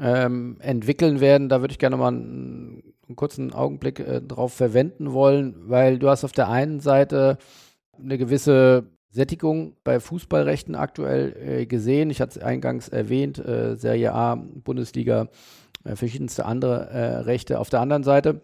ähm, 0.00 0.56
entwickeln 0.60 1.20
werden? 1.20 1.48
Da 1.48 1.60
würde 1.60 1.72
ich 1.72 1.78
gerne 1.78 1.96
mal 1.96 2.08
einen, 2.08 2.94
einen 3.06 3.16
kurzen 3.16 3.52
Augenblick 3.52 4.00
äh, 4.00 4.20
drauf 4.20 4.52
verwenden 4.52 5.12
wollen, 5.12 5.54
weil 5.68 5.98
du 5.98 6.08
hast 6.08 6.24
auf 6.24 6.32
der 6.32 6.48
einen 6.48 6.80
Seite 6.80 7.38
eine 7.98 8.18
gewisse 8.18 8.86
Sättigung 9.10 9.76
bei 9.84 10.00
Fußballrechten 10.00 10.74
aktuell 10.74 11.36
äh, 11.36 11.66
gesehen. 11.66 12.10
Ich 12.10 12.20
hatte 12.20 12.38
es 12.38 12.44
eingangs 12.44 12.88
erwähnt, 12.88 13.38
äh, 13.38 13.76
Serie 13.76 14.14
A, 14.14 14.36
Bundesliga, 14.36 15.28
äh, 15.84 15.96
verschiedenste 15.96 16.46
andere 16.46 16.88
äh, 16.88 17.16
Rechte. 17.18 17.60
Auf 17.60 17.68
der 17.68 17.80
anderen 17.80 18.04
Seite 18.04 18.40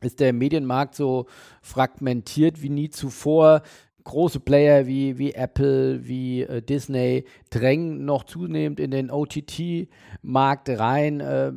ist 0.00 0.20
der 0.20 0.32
Medienmarkt 0.32 0.94
so 0.94 1.26
fragmentiert 1.60 2.62
wie 2.62 2.70
nie 2.70 2.88
zuvor 2.88 3.62
große 4.08 4.40
Player 4.40 4.86
wie, 4.86 5.18
wie 5.18 5.34
Apple, 5.34 6.06
wie 6.06 6.42
äh, 6.42 6.60
Disney 6.60 7.24
drängen 7.50 8.04
noch 8.04 8.24
zunehmend 8.24 8.80
in 8.80 8.90
den 8.90 9.10
OTT-Markt 9.10 10.68
rein. 10.70 11.20
Äh, 11.20 11.52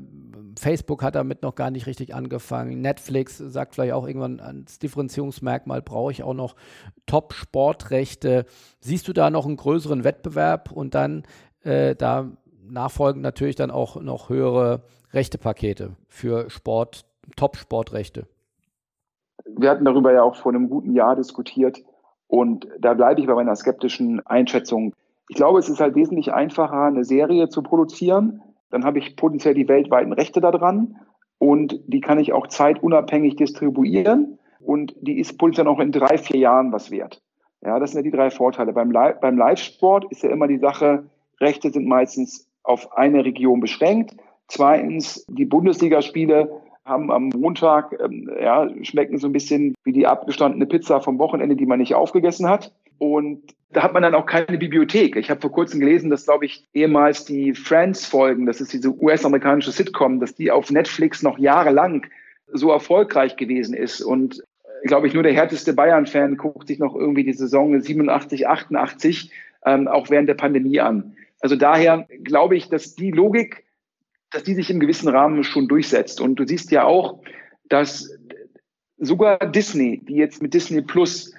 Facebook 0.60 1.02
hat 1.02 1.16
damit 1.16 1.42
noch 1.42 1.56
gar 1.56 1.72
nicht 1.72 1.88
richtig 1.88 2.14
angefangen. 2.14 2.82
Netflix 2.82 3.38
sagt 3.38 3.76
vielleicht 3.76 3.94
auch 3.94 4.06
irgendwann 4.06 4.40
als 4.40 4.80
Differenzierungsmerkmal 4.80 5.82
brauche 5.82 6.12
ich 6.12 6.24
auch 6.24 6.34
noch 6.34 6.56
Top-Sportrechte. 7.06 8.46
Siehst 8.80 9.08
du 9.08 9.14
da 9.14 9.30
noch 9.30 9.46
einen 9.46 9.58
größeren 9.58 10.04
Wettbewerb 10.04 10.72
und 10.72 10.94
dann 10.94 11.24
äh, 11.64 11.96
da 11.96 12.32
nachfolgend 12.64 13.24
natürlich 13.24 13.56
dann 13.56 13.72
auch 13.72 14.00
noch 14.00 14.30
höhere 14.30 14.84
Rechtepakete 15.14 15.96
für 16.08 16.50
Sport, 16.50 17.06
Top-Sportrechte? 17.36 18.28
Wir 19.46 19.70
hatten 19.72 19.86
darüber 19.86 20.14
ja 20.14 20.22
auch 20.22 20.36
vor 20.36 20.52
einem 20.52 20.70
guten 20.70 20.94
Jahr 20.94 21.16
diskutiert, 21.16 21.82
und 22.32 22.66
da 22.80 22.94
bleibe 22.94 23.20
ich 23.20 23.28
bei 23.28 23.36
meiner 23.36 23.58
skeptischen 23.58 24.26
Einschätzung. 24.26 24.94
Ich 25.28 25.36
glaube, 25.36 25.60
es 25.60 25.68
ist 25.68 25.82
halt 25.82 25.96
wesentlich 25.96 26.32
einfacher, 26.32 26.84
eine 26.84 27.04
Serie 27.04 27.50
zu 27.50 27.62
produzieren. 27.62 28.42
Dann 28.70 28.86
habe 28.86 29.00
ich 29.00 29.18
potenziell 29.18 29.54
die 29.54 29.68
weltweiten 29.68 30.14
Rechte 30.14 30.40
daran 30.40 30.96
und 31.40 31.82
die 31.88 32.00
kann 32.00 32.20
ich 32.20 32.32
auch 32.32 32.48
zeitunabhängig 32.48 33.36
distribuieren 33.36 34.40
und 34.62 34.96
die 35.02 35.20
ist 35.20 35.38
potenziell 35.38 35.68
auch 35.68 35.82
in 35.82 35.92
drei, 35.92 36.18
vier 36.18 36.40
Jahren 36.40 36.72
was 36.72 36.90
wert. 36.90 37.22
Ja, 37.62 37.80
das 37.80 37.92
sind 37.92 38.00
ja 38.00 38.04
die 38.04 38.16
drei 38.16 38.30
Vorteile. 38.30 38.72
Beim, 38.72 38.92
Live 38.92 39.20
beim 39.20 39.38
Live-Sport 39.38 40.06
ist 40.10 40.24
ja 40.24 40.30
immer 40.30 40.48
die 40.48 40.60
Sache, 40.60 41.04
Rechte 41.42 41.70
sind 41.70 41.86
meistens 41.86 42.50
auf 42.64 42.96
eine 42.96 43.26
Region 43.26 43.60
beschränkt. 43.60 44.16
Zweitens, 44.48 45.26
die 45.28 45.46
Bundesligaspiele 45.46 46.61
haben 46.86 47.12
am 47.12 47.30
Montag, 47.30 47.96
ähm, 48.04 48.30
ja, 48.40 48.70
schmecken 48.84 49.18
so 49.18 49.28
ein 49.28 49.34
bisschen 49.34 49.76
wie 49.84 49.92
die 49.92 50.08
abgestandene 50.08 50.66
Pizza 50.66 51.02
vom 51.02 51.20
Wochenende, 51.20 51.56
die 51.56 51.66
man 51.66 51.80
nicht 51.80 51.96
aufgegessen 51.96 52.48
hat. 52.48 52.74
Und 52.98 53.56
da 53.72 53.84
hat 53.84 53.94
man 53.94 54.04
dann 54.04 54.16
auch 54.16 54.26
keine 54.26 54.58
Bibliothek. 54.58 55.16
Ich 55.16 55.30
habe 55.30 55.42
vor 55.42 55.52
kurzem 55.52 55.80
gelesen, 55.80 56.10
dass, 56.10 56.26
glaube 56.26 56.46
ich, 56.46 56.66
ehemals 56.74 57.26
die 57.26 57.54
Friends-Folgen, 57.54 58.46
das 58.46 58.62
ist 58.62 58.74
diese 58.74 58.90
US-amerikanische 58.90 59.72
Sitcom, 59.72 60.20
dass 60.20 60.36
die 60.36 60.52
auf 60.52 60.72
Netflix 60.72 61.24
noch 61.24 61.40
jahrelang 61.40 62.06
so 62.52 62.72
erfolgreich 62.72 63.38
gewesen 63.38 63.74
ist. 63.74 64.02
Und 64.02 64.44
glaube 64.84 65.08
ich, 65.08 65.14
nur 65.14 65.24
der 65.24 65.34
härteste 65.34 65.74
Bayern-Fan 65.74 66.38
guckt 66.38 66.68
sich 66.68 66.80
noch 66.80 66.96
irgendwie 66.96 67.24
die 67.24 67.34
Saison 67.34 67.80
87, 67.80 68.48
88, 68.48 69.32
ähm, 69.66 69.88
auch 69.88 70.10
während 70.10 70.28
der 70.28 70.36
Pandemie 70.36 70.80
an. 70.80 71.16
Also 71.40 71.56
daher 71.56 72.08
glaube 72.24 72.56
ich, 72.56 72.70
dass 72.70 72.96
die 72.96 73.12
Logik 73.12 73.64
dass 74.32 74.44
die 74.44 74.56
sich 74.56 74.70
im 74.70 74.80
gewissen 74.80 75.10
Rahmen 75.10 75.44
schon 75.44 75.68
durchsetzt. 75.68 76.22
Und 76.22 76.36
du 76.36 76.48
siehst 76.48 76.72
ja 76.72 76.86
auch, 76.86 77.22
dass 77.70 78.10
sogar 78.98 79.38
Disney, 79.40 80.02
die 80.04 80.16
jetzt 80.16 80.42
mit 80.42 80.54
Disney 80.54 80.82
Plus 80.82 81.34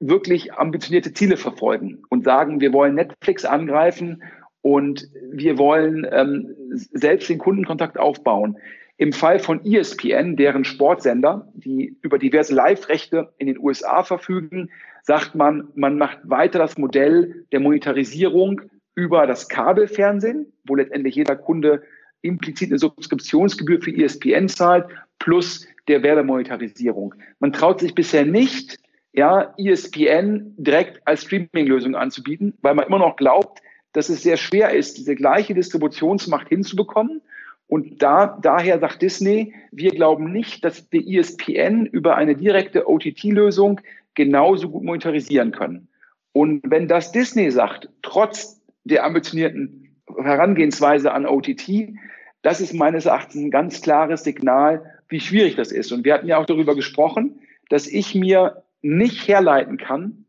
wirklich 0.00 0.54
ambitionierte 0.54 1.12
Ziele 1.12 1.36
verfolgen 1.36 2.02
und 2.08 2.24
sagen, 2.24 2.60
wir 2.60 2.72
wollen 2.72 2.94
Netflix 2.94 3.44
angreifen 3.44 4.22
und 4.62 5.08
wir 5.30 5.58
wollen 5.58 6.06
ähm, 6.10 6.54
selbst 6.70 7.28
den 7.28 7.38
Kundenkontakt 7.38 7.98
aufbauen. 7.98 8.56
Im 8.96 9.12
Fall 9.12 9.38
von 9.38 9.64
ESPN, 9.64 10.36
deren 10.36 10.64
Sportsender, 10.64 11.50
die 11.54 11.96
über 12.02 12.18
diverse 12.18 12.54
Live-Rechte 12.54 13.32
in 13.38 13.46
den 13.46 13.58
USA 13.58 14.02
verfügen, 14.02 14.70
sagt 15.02 15.34
man, 15.34 15.68
man 15.74 15.96
macht 15.96 16.18
weiter 16.24 16.58
das 16.58 16.76
Modell 16.76 17.46
der 17.52 17.60
Monetarisierung 17.60 18.62
über 18.94 19.26
das 19.26 19.48
Kabelfernsehen, 19.48 20.52
wo 20.66 20.74
letztendlich 20.74 21.14
jeder 21.14 21.36
Kunde 21.36 21.82
implizit 22.22 22.70
eine 22.70 22.78
Subskriptionsgebühr 22.78 23.80
für 23.80 23.94
ESPN 23.94 24.48
zahlt, 24.48 24.86
plus 25.18 25.66
der 25.88 26.02
Werbemonetarisierung. 26.02 27.14
Man 27.38 27.52
traut 27.52 27.80
sich 27.80 27.94
bisher 27.94 28.24
nicht, 28.24 28.78
ja, 29.12 29.54
ESPN 29.58 30.54
direkt 30.56 31.06
als 31.06 31.22
Streaming-Lösung 31.22 31.94
anzubieten, 31.96 32.54
weil 32.62 32.74
man 32.74 32.86
immer 32.86 32.98
noch 32.98 33.16
glaubt, 33.16 33.60
dass 33.92 34.08
es 34.08 34.22
sehr 34.22 34.36
schwer 34.36 34.72
ist, 34.72 34.98
diese 34.98 35.16
gleiche 35.16 35.54
Distributionsmacht 35.54 36.48
hinzubekommen. 36.48 37.20
Und 37.66 38.02
da, 38.02 38.38
daher 38.40 38.78
sagt 38.78 39.02
Disney, 39.02 39.54
wir 39.72 39.90
glauben 39.90 40.32
nicht, 40.32 40.64
dass 40.64 40.86
wir 40.90 41.06
ESPN 41.06 41.86
über 41.86 42.16
eine 42.16 42.36
direkte 42.36 42.88
OTT-Lösung 42.88 43.80
genauso 44.14 44.70
gut 44.70 44.84
monetarisieren 44.84 45.52
können. 45.52 45.88
Und 46.32 46.62
wenn 46.64 46.88
das 46.88 47.12
Disney 47.12 47.50
sagt, 47.50 47.88
trotz 48.02 48.60
der 48.84 49.04
ambitionierten 49.04 49.89
Herangehensweise 50.24 51.12
an 51.12 51.26
OTT, 51.26 51.94
das 52.42 52.60
ist 52.60 52.72
meines 52.72 53.06
Erachtens 53.06 53.42
ein 53.42 53.50
ganz 53.50 53.82
klares 53.82 54.24
Signal, 54.24 55.00
wie 55.08 55.20
schwierig 55.20 55.56
das 55.56 55.72
ist. 55.72 55.92
Und 55.92 56.04
wir 56.04 56.14
hatten 56.14 56.26
ja 56.26 56.38
auch 56.38 56.46
darüber 56.46 56.74
gesprochen, 56.74 57.40
dass 57.68 57.86
ich 57.86 58.14
mir 58.14 58.62
nicht 58.82 59.28
herleiten 59.28 59.76
kann, 59.76 60.24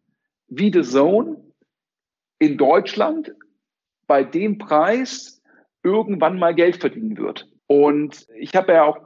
wie 0.47 0.71
The 0.71 0.81
Zone 0.81 1.37
in 2.39 2.57
Deutschland 2.57 3.33
bei 4.07 4.23
dem 4.23 4.57
Preis 4.57 5.41
irgendwann 5.83 6.37
mal 6.37 6.53
Geld 6.53 6.77
verdienen 6.77 7.17
wird. 7.17 7.47
Und 7.67 8.27
ich 8.37 8.55
habe 8.55 8.73
ja 8.73 8.83
auch 8.83 8.99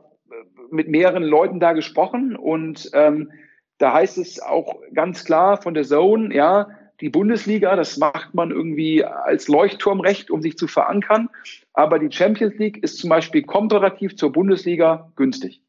mit 0.72 0.88
mehreren 0.88 1.24
Leuten 1.24 1.60
da 1.60 1.74
gesprochen 1.74 2.36
und 2.36 2.90
ähm, 2.94 3.32
da 3.78 3.94
heißt 3.94 4.18
es 4.18 4.40
auch 4.40 4.82
ganz 4.94 5.26
klar 5.26 5.62
von 5.62 5.74
der 5.74 5.84
Zone, 5.84 6.34
ja, 6.34 6.70
die 7.02 7.10
Bundesliga, 7.10 7.76
das 7.76 7.98
macht 7.98 8.34
man 8.34 8.52
irgendwie 8.52 9.04
als 9.04 9.48
Leuchtturmrecht, 9.48 10.32
um 10.32 10.42
sich 10.42 10.58
zu 10.58 10.68
verankern. 10.68 11.30
Aber 11.74 12.00
die 12.00 12.12
Champions 12.12 12.56
League 12.58 12.82
ist 12.84 12.98
zum 13.00 13.10
Beispiel 13.10 13.44
komparativ 13.44 14.16
zur 14.16 14.32
Bundesliga 14.32 15.12
günstig. 15.16 15.62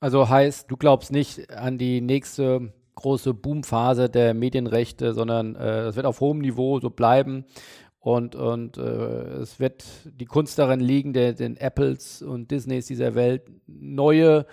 Also 0.00 0.28
heißt, 0.28 0.70
du 0.70 0.76
glaubst 0.76 1.12
nicht 1.12 1.50
an 1.50 1.76
die 1.76 2.00
nächste 2.00 2.72
große 2.94 3.34
Boomphase 3.34 4.08
der 4.08 4.34
Medienrechte, 4.34 5.12
sondern 5.12 5.56
es 5.56 5.94
äh, 5.94 5.96
wird 5.96 6.06
auf 6.06 6.20
hohem 6.20 6.38
Niveau 6.38 6.80
so 6.80 6.90
bleiben. 6.90 7.44
Und, 7.98 8.34
und 8.34 8.78
äh, 8.78 9.40
es 9.42 9.60
wird 9.60 9.84
die 10.06 10.24
Kunst 10.24 10.58
darin 10.58 10.80
liegen, 10.80 11.12
der, 11.12 11.34
den 11.34 11.58
Apples 11.58 12.22
und 12.22 12.50
Disneys 12.50 12.86
dieser 12.86 13.14
Welt 13.14 13.42
neue, 13.66 14.46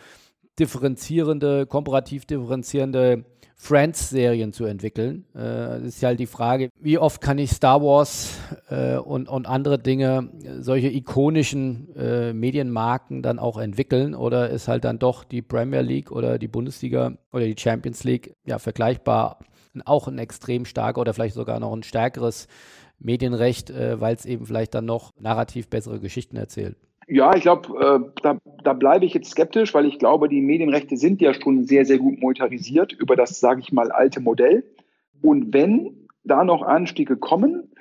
differenzierende, 0.60 1.66
komparativ 1.66 2.26
differenzierende 2.26 3.26
Friends-Serien 3.60 4.54
zu 4.54 4.66
entwickeln. 4.66 5.26
Äh, 5.34 5.40
das 5.40 5.84
ist 5.84 6.02
ja 6.02 6.10
halt 6.10 6.20
die 6.20 6.28
Frage, 6.28 6.70
wie 6.80 7.00
oft 7.00 7.22
kann 7.22 7.40
ich 7.40 7.52
Star 7.52 7.82
Wars 7.82 8.38
äh, 8.70 8.98
und, 8.98 9.28
und 9.28 9.48
andere 9.48 9.80
Dinge, 9.80 10.30
solche 10.60 10.90
ikonischen 10.90 11.96
äh, 11.96 12.34
Medienmarken 12.34 13.24
dann 13.24 13.40
auch 13.40 13.58
entwickeln 13.58 14.14
oder 14.14 14.50
ist 14.52 14.68
halt 14.68 14.86
dann 14.86 15.00
doch 15.00 15.24
die 15.24 15.42
Premier 15.42 15.82
League 15.82 16.12
oder 16.12 16.38
die 16.38 16.48
Bundesliga 16.48 17.18
oder 17.34 17.46
die 17.46 17.56
Champions 17.58 18.04
League 18.04 18.36
ja 18.46 18.60
vergleichbar 18.60 19.40
auch 19.86 20.08
ein 20.08 20.20
extrem 20.20 20.66
starker 20.66 21.02
oder 21.02 21.14
vielleicht 21.14 21.36
sogar 21.36 21.60
noch 21.60 21.74
ein 21.74 21.84
stärkeres 21.84 22.48
Medienrecht, 23.00 23.70
äh, 23.70 24.00
weil 24.00 24.16
es 24.16 24.26
eben 24.26 24.46
vielleicht 24.46 24.76
dann 24.76 24.86
noch 24.86 25.14
narrativ 25.20 25.68
bessere 25.70 26.00
Geschichten 26.00 26.38
erzählt. 26.38 26.78
Ja, 27.08 27.34
ich 27.36 27.42
glaube, 27.42 27.70
äh, 27.80 28.22
da, 28.22 28.38
da 28.64 28.74
bleibe 28.74 29.06
ich 29.06 29.14
jetzt 29.14 29.32
skeptisch, 29.32 29.74
weil 29.74 29.86
ich 29.86 29.98
glaube, 29.98 30.28
die 30.28 30.42
Medienrechte 30.42 30.98
sind 30.98 31.22
ja 31.22 31.34
schon 31.34 31.64
sehr, 31.64 31.86
sehr 31.86 32.00
gut 32.00 32.20
monetarisiert 32.20 32.92
über 32.92 33.16
das, 33.16 33.40
sage 33.40 33.62
ich 33.62 33.72
mal, 33.72 33.92
alte 33.92 34.20
Modell. 34.20 34.66
Und 35.22 35.54
wenn 35.54 36.08
da 36.26 36.44
noch 36.44 36.64
Anstiege 36.64 37.16
kommen, 37.16 37.72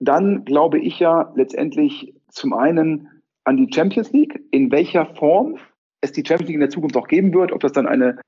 dann 0.00 0.44
glaube 0.44 0.78
ich 0.78 1.00
ja 1.00 1.32
letztendlich 1.34 2.14
zum 2.28 2.52
einen 2.52 3.08
an 3.44 3.56
die 3.56 3.70
Champions 3.72 4.12
League, 4.12 4.38
in 4.50 4.70
welcher 4.70 5.06
Form 5.06 5.56
es 6.02 6.12
die 6.12 6.24
Champions 6.24 6.48
League 6.48 6.56
in 6.56 6.60
der 6.60 6.70
Zukunft 6.70 6.96
auch 6.96 7.08
geben 7.08 7.32
wird, 7.32 7.52
ob 7.52 7.60
das 7.60 7.72
dann 7.72 7.86
eine 7.86 8.18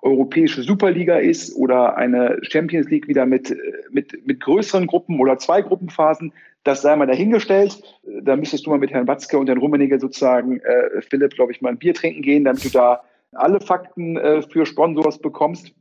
europäische 0.00 0.62
Superliga 0.62 1.16
ist 1.16 1.54
oder 1.56 1.96
eine 1.96 2.38
Champions 2.42 2.88
League 2.88 3.08
wieder 3.08 3.26
mit, 3.26 3.54
mit, 3.90 4.26
mit 4.26 4.40
größeren 4.40 4.86
Gruppen 4.86 5.20
oder 5.20 5.36
zwei 5.38 5.60
Gruppenphasen, 5.60 6.32
das 6.66 6.82
sei 6.82 6.96
mal 6.96 7.06
dahingestellt. 7.06 7.82
Da 8.22 8.36
müsstest 8.36 8.66
du 8.66 8.70
mal 8.70 8.78
mit 8.78 8.90
Herrn 8.90 9.06
Watzke 9.06 9.38
und 9.38 9.48
Herrn 9.48 9.58
Rummenigge 9.58 10.00
sozusagen, 10.00 10.60
äh, 10.60 11.00
Philipp, 11.02 11.34
glaube 11.34 11.52
ich, 11.52 11.60
mal 11.60 11.70
ein 11.70 11.78
Bier 11.78 11.94
trinken 11.94 12.22
gehen, 12.22 12.44
damit 12.44 12.64
du 12.64 12.70
da 12.70 13.02
alle 13.32 13.60
Fakten 13.60 14.16
äh, 14.16 14.42
für 14.42 14.66
Sponsors 14.66 15.18
bekommst. 15.18 15.72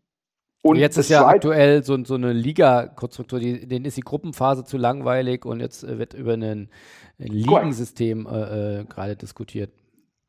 Und 0.61 0.77
jetzt 0.77 0.97
ist 0.97 1.09
ja 1.09 1.27
aktuell 1.27 1.83
so, 1.83 2.03
so 2.05 2.15
eine 2.15 2.33
Liga-Konstruktur, 2.33 3.39
denen 3.39 3.85
ist 3.85 3.97
die 3.97 4.01
Gruppenphase 4.01 4.65
zu 4.65 4.77
langweilig 4.77 5.45
und 5.45 5.59
jetzt 5.59 5.83
äh, 5.83 5.99
wird 5.99 6.13
über 6.15 6.33
ein, 6.33 6.69
Ligensystem 7.17 8.27
äh, 8.29 8.79
äh, 8.79 8.85
gerade 8.85 9.15
diskutiert. 9.15 9.69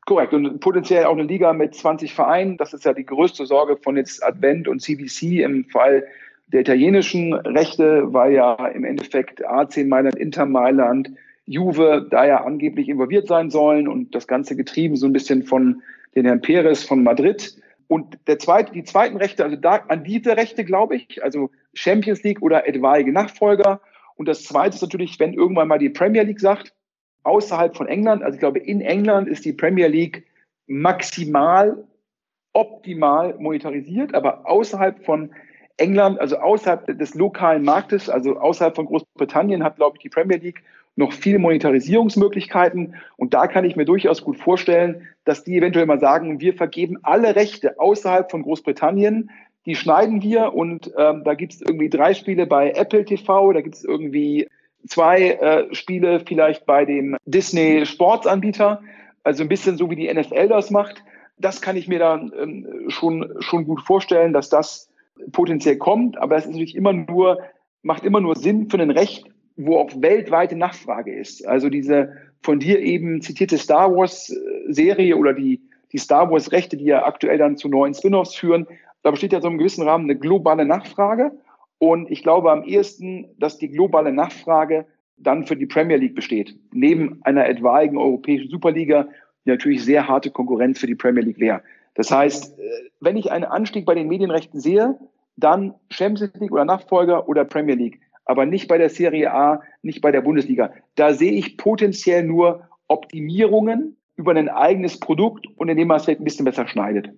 Korrekt. 0.05 0.33
Und 0.33 0.59
potenziell 0.59 1.05
auch 1.05 1.13
eine 1.13 1.23
Liga 1.23 1.51
mit 1.53 1.75
20 1.75 2.13
Vereinen. 2.13 2.55
Das 2.55 2.73
ist 2.73 2.85
ja 2.85 2.93
die 2.93 3.05
größte 3.05 3.45
Sorge 3.45 3.77
von 3.77 3.97
jetzt 3.97 4.23
Advent 4.23 4.67
und 4.67 4.81
CBC 4.81 5.43
im 5.43 5.65
Fall 5.65 6.05
der 6.47 6.61
italienischen 6.61 7.33
Rechte, 7.33 8.13
weil 8.13 8.33
ja 8.33 8.67
im 8.67 8.83
Endeffekt 8.83 9.45
AC 9.45 9.85
Mailand, 9.85 10.15
Inter 10.15 10.45
Mailand, 10.45 11.11
Juve 11.45 12.07
da 12.09 12.25
ja 12.25 12.43
angeblich 12.43 12.89
involviert 12.89 13.27
sein 13.27 13.49
sollen 13.49 13.87
und 13.87 14.13
das 14.13 14.27
Ganze 14.27 14.55
getrieben 14.55 14.97
so 14.97 15.05
ein 15.05 15.13
bisschen 15.13 15.43
von 15.43 15.81
den 16.15 16.25
Herrn 16.25 16.41
Perez 16.41 16.83
von 16.83 17.03
Madrid. 17.03 17.61
Und 17.87 18.17
der 18.27 18.37
zweite, 18.37 18.73
die 18.73 18.83
zweiten 18.83 19.15
Rechte, 19.15 19.45
also 19.45 19.55
da, 19.55 19.75
an 19.87 20.03
diese 20.03 20.35
Rechte 20.35 20.65
glaube 20.65 20.97
ich, 20.97 21.23
also 21.23 21.49
Champions 21.73 22.23
League 22.23 22.41
oder 22.41 22.67
etwaige 22.67 23.13
Nachfolger. 23.13 23.79
Und 24.15 24.27
das 24.27 24.43
zweite 24.43 24.75
ist 24.75 24.81
natürlich, 24.81 25.19
wenn 25.19 25.33
irgendwann 25.33 25.69
mal 25.69 25.79
die 25.79 25.89
Premier 25.89 26.23
League 26.23 26.41
sagt, 26.41 26.73
außerhalb 27.23 27.77
von 27.77 27.87
England, 27.87 28.23
also 28.23 28.35
ich 28.35 28.39
glaube, 28.39 28.59
in 28.59 28.81
England 28.81 29.29
ist 29.29 29.45
die 29.45 29.53
Premier 29.53 29.87
League 29.87 30.25
maximal 30.65 31.87
optimal 32.51 33.35
monetarisiert, 33.37 34.15
aber 34.15 34.49
außerhalb 34.49 35.05
von 35.05 35.31
England, 35.77 36.19
also 36.19 36.37
außerhalb 36.37 36.97
des 36.97 37.15
lokalen 37.15 37.63
Marktes, 37.63 38.09
also 38.09 38.37
außerhalb 38.37 38.75
von 38.75 38.85
Großbritannien, 38.85 39.63
hat, 39.63 39.77
glaube 39.77 39.97
ich, 39.97 40.03
die 40.03 40.09
Premier 40.09 40.37
League 40.37 40.63
noch 40.95 41.13
viele 41.13 41.39
Monetarisierungsmöglichkeiten. 41.39 42.95
Und 43.17 43.33
da 43.33 43.47
kann 43.47 43.65
ich 43.65 43.75
mir 43.75 43.85
durchaus 43.85 44.23
gut 44.23 44.37
vorstellen, 44.37 45.07
dass 45.25 45.43
die 45.43 45.57
eventuell 45.57 45.85
mal 45.85 45.99
sagen, 45.99 46.39
wir 46.41 46.53
vergeben 46.55 46.97
alle 47.03 47.35
Rechte 47.35 47.79
außerhalb 47.79 48.29
von 48.31 48.41
Großbritannien, 48.41 49.29
die 49.67 49.75
schneiden 49.75 50.21
wir 50.21 50.53
und 50.53 50.91
ähm, 50.97 51.23
da 51.23 51.33
gibt 51.33 51.53
es 51.53 51.61
irgendwie 51.61 51.89
drei 51.89 52.13
Spiele 52.13 52.47
bei 52.47 52.71
Apple 52.71 53.03
TV, 53.03 53.51
da 53.51 53.61
gibt 53.61 53.75
es 53.75 53.83
irgendwie 53.83 54.47
zwei 54.87 55.31
äh, 55.31 55.75
Spiele 55.75 56.21
vielleicht 56.25 56.65
bei 56.65 56.85
dem 56.85 57.17
Disney 57.25 57.85
Sportsanbieter, 57.85 58.81
also 59.23 59.43
ein 59.43 59.49
bisschen 59.49 59.77
so 59.77 59.89
wie 59.89 59.97
die 59.97 60.11
NFL 60.11 60.47
das 60.47 60.71
macht. 60.71 61.03
Das 61.37 61.61
kann 61.61 61.75
ich 61.75 61.87
mir 61.87 61.99
dann 61.99 62.31
ähm, 62.39 62.85
schon, 62.87 63.35
schon 63.39 63.65
gut 63.65 63.81
vorstellen, 63.81 64.31
dass 64.31 64.49
das 64.49 64.89
potenziell 65.31 65.77
kommt, 65.77 66.17
aber 66.17 66.35
es 66.35 66.45
ist 66.45 66.51
natürlich 66.51 66.75
immer 66.75 66.93
nur, 66.93 67.39
macht 67.81 68.03
immer 68.03 68.21
nur 68.21 68.35
Sinn 68.35 68.69
für 68.69 68.79
ein 68.79 68.91
Recht, 68.91 69.25
wo 69.55 69.77
auch 69.77 69.89
weltweite 69.95 70.55
Nachfrage 70.55 71.13
ist. 71.13 71.47
Also 71.47 71.69
diese 71.69 72.13
von 72.41 72.59
dir 72.59 72.79
eben 72.79 73.21
zitierte 73.21 73.57
Star 73.57 73.93
Wars 73.93 74.29
äh, 74.29 74.71
Serie 74.71 75.17
oder 75.17 75.33
die, 75.33 75.61
die 75.91 75.97
Star 75.97 76.29
Wars 76.31 76.51
Rechte, 76.51 76.77
die 76.77 76.85
ja 76.85 77.05
aktuell 77.05 77.37
dann 77.37 77.57
zu 77.57 77.67
neuen 77.67 77.93
Spin-offs 77.93 78.35
führen, 78.35 78.67
da 79.03 79.11
besteht 79.11 79.33
ja 79.33 79.41
so 79.41 79.47
im 79.47 79.57
gewissen 79.57 79.83
Rahmen 79.83 80.05
eine 80.05 80.19
globale 80.19 80.65
Nachfrage. 80.65 81.31
Und 81.79 82.09
ich 82.11 82.23
glaube 82.23 82.51
am 82.51 82.63
ehesten, 82.63 83.27
dass 83.37 83.57
die 83.57 83.69
globale 83.69 84.11
Nachfrage 84.11 84.85
dann 85.17 85.45
für 85.45 85.55
die 85.55 85.65
Premier 85.65 85.97
League 85.97 86.15
besteht. 86.15 86.55
Neben 86.71 87.19
einer 87.23 87.47
etwaigen 87.47 87.97
europäischen 87.97 88.49
Superliga, 88.49 89.07
die 89.45 89.49
natürlich 89.49 89.83
sehr 89.83 90.07
harte 90.07 90.29
Konkurrenz 90.29 90.79
für 90.79 90.87
die 90.87 90.95
Premier 90.95 91.23
League 91.23 91.39
wäre. 91.39 91.61
Das 91.97 92.09
heißt, 92.09 92.57
äh, 92.57 92.63
wenn 93.01 93.17
ich 93.17 93.31
einen 93.31 93.43
Anstieg 93.43 93.85
bei 93.85 93.93
den 93.93 94.07
Medienrechten 94.07 94.61
sehe, 94.61 94.97
dann 95.35 95.73
Champions 95.89 96.33
League 96.39 96.51
oder 96.51 96.63
Nachfolger 96.63 97.27
oder 97.27 97.43
Premier 97.43 97.75
League. 97.75 97.99
Aber 98.23 98.45
nicht 98.45 98.69
bei 98.69 98.77
der 98.77 98.89
Serie 98.89 99.33
A, 99.33 99.61
nicht 99.81 100.01
bei 100.01 100.11
der 100.11 100.21
Bundesliga. 100.21 100.71
Da 100.95 101.13
sehe 101.13 101.33
ich 101.33 101.57
potenziell 101.57 102.23
nur 102.23 102.67
Optimierungen 102.87 103.97
über 104.15 104.31
ein 104.31 104.49
eigenes 104.49 104.99
Produkt 104.99 105.45
und 105.57 105.69
indem 105.69 105.89
man 105.89 105.97
es 105.97 106.05
vielleicht 106.05 106.21
ein 106.21 106.25
bisschen 106.25 106.45
besser 106.45 106.67
schneidet 106.67 107.09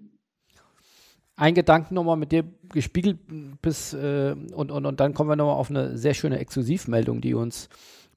ein 1.40 1.54
Gedanken 1.54 1.94
nochmal 1.94 2.18
mit 2.18 2.34
dir 2.34 2.44
gespiegelt 2.74 3.18
bis 3.62 3.94
äh, 3.94 4.36
und, 4.54 4.72
und, 4.72 4.86
und 4.86 5.00
dann 5.00 5.14
kommen 5.14 5.30
wir 5.30 5.38
nochmal 5.38 5.56
auf 5.56 5.70
eine 5.70 5.98
sehr 5.98 6.14
schöne 6.14 6.38
Exklusivmeldung, 6.38 7.22
die 7.22 7.34
uns 7.34 7.70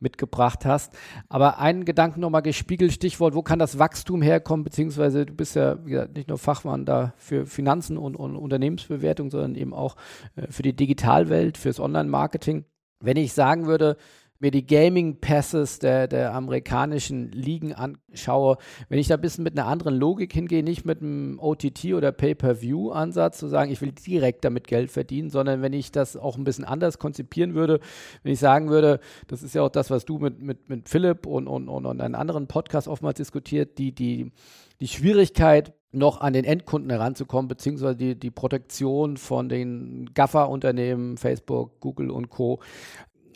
mitgebracht 0.02 0.66
hast. 0.66 0.92
Aber 1.28 1.58
einen 1.58 1.84
Gedanken 1.84 2.20
nochmal 2.20 2.42
gespiegelt, 2.42 2.92
Stichwort, 2.92 3.34
wo 3.34 3.42
kann 3.42 3.58
das 3.58 3.78
Wachstum 3.78 4.22
herkommen, 4.22 4.64
beziehungsweise 4.64 5.26
du 5.26 5.32
bist 5.32 5.56
ja 5.56 5.74
gesagt, 5.74 6.16
nicht 6.16 6.28
nur 6.28 6.38
Fachmann 6.38 6.84
da 6.84 7.14
für 7.16 7.46
Finanzen 7.46 7.96
und, 7.96 8.16
und 8.16 8.36
Unternehmensbewertung, 8.36 9.30
sondern 9.30 9.54
eben 9.54 9.72
auch 9.72 9.96
äh, 10.36 10.50
für 10.50 10.62
die 10.62 10.74
Digitalwelt, 10.74 11.56
fürs 11.56 11.80
Online-Marketing. 11.80 12.64
Wenn 13.00 13.16
ich 13.16 13.32
sagen 13.32 13.66
würde, 13.66 13.96
mir 14.42 14.50
die 14.50 14.66
Gaming 14.66 15.20
Passes 15.20 15.78
der, 15.78 16.08
der 16.08 16.34
amerikanischen 16.34 17.30
Ligen 17.30 17.72
anschaue, 17.72 18.58
wenn 18.88 18.98
ich 18.98 19.06
da 19.06 19.14
ein 19.14 19.20
bisschen 19.20 19.44
mit 19.44 19.56
einer 19.56 19.68
anderen 19.68 19.94
Logik 19.94 20.32
hingehe, 20.32 20.64
nicht 20.64 20.84
mit 20.84 21.00
einem 21.00 21.38
OTT 21.38 21.94
oder 21.94 22.10
Pay-per-View-Ansatz 22.10 23.38
zu 23.38 23.46
sagen, 23.46 23.70
ich 23.70 23.80
will 23.80 23.92
direkt 23.92 24.44
damit 24.44 24.66
Geld 24.66 24.90
verdienen, 24.90 25.30
sondern 25.30 25.62
wenn 25.62 25.72
ich 25.72 25.92
das 25.92 26.16
auch 26.16 26.36
ein 26.36 26.44
bisschen 26.44 26.64
anders 26.64 26.98
konzipieren 26.98 27.54
würde, 27.54 27.78
wenn 28.24 28.32
ich 28.32 28.40
sagen 28.40 28.68
würde, 28.68 28.98
das 29.28 29.44
ist 29.44 29.54
ja 29.54 29.62
auch 29.62 29.70
das, 29.70 29.90
was 29.90 30.04
du 30.04 30.18
mit, 30.18 30.42
mit, 30.42 30.68
mit 30.68 30.88
Philipp 30.88 31.24
und, 31.24 31.46
und, 31.46 31.68
und, 31.68 31.86
und 31.86 32.00
einem 32.00 32.16
anderen 32.16 32.48
Podcast 32.48 32.88
oftmals 32.88 33.18
diskutiert, 33.18 33.78
die, 33.78 33.94
die, 33.94 34.32
die 34.80 34.88
Schwierigkeit, 34.88 35.72
noch 35.92 36.22
an 36.22 36.32
den 36.32 36.46
Endkunden 36.46 36.90
heranzukommen, 36.90 37.48
beziehungsweise 37.48 37.96
die, 37.96 38.18
die 38.18 38.30
Protektion 38.30 39.18
von 39.18 39.50
den 39.50 40.10
GAFA-Unternehmen, 40.14 41.18
Facebook, 41.18 41.80
Google 41.80 42.10
und 42.10 42.30
Co 42.30 42.60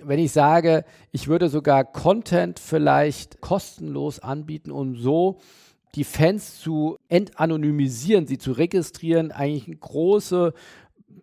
wenn 0.06 0.18
ich 0.18 0.32
sage, 0.32 0.84
ich 1.12 1.28
würde 1.28 1.48
sogar 1.48 1.84
Content 1.84 2.58
vielleicht 2.58 3.40
kostenlos 3.40 4.20
anbieten, 4.20 4.70
um 4.70 4.96
so 4.96 5.38
die 5.94 6.04
Fans 6.04 6.60
zu 6.60 6.98
entanonymisieren, 7.08 8.26
sie 8.26 8.38
zu 8.38 8.52
registrieren, 8.52 9.32
eigentlich 9.32 9.80
große 9.80 10.52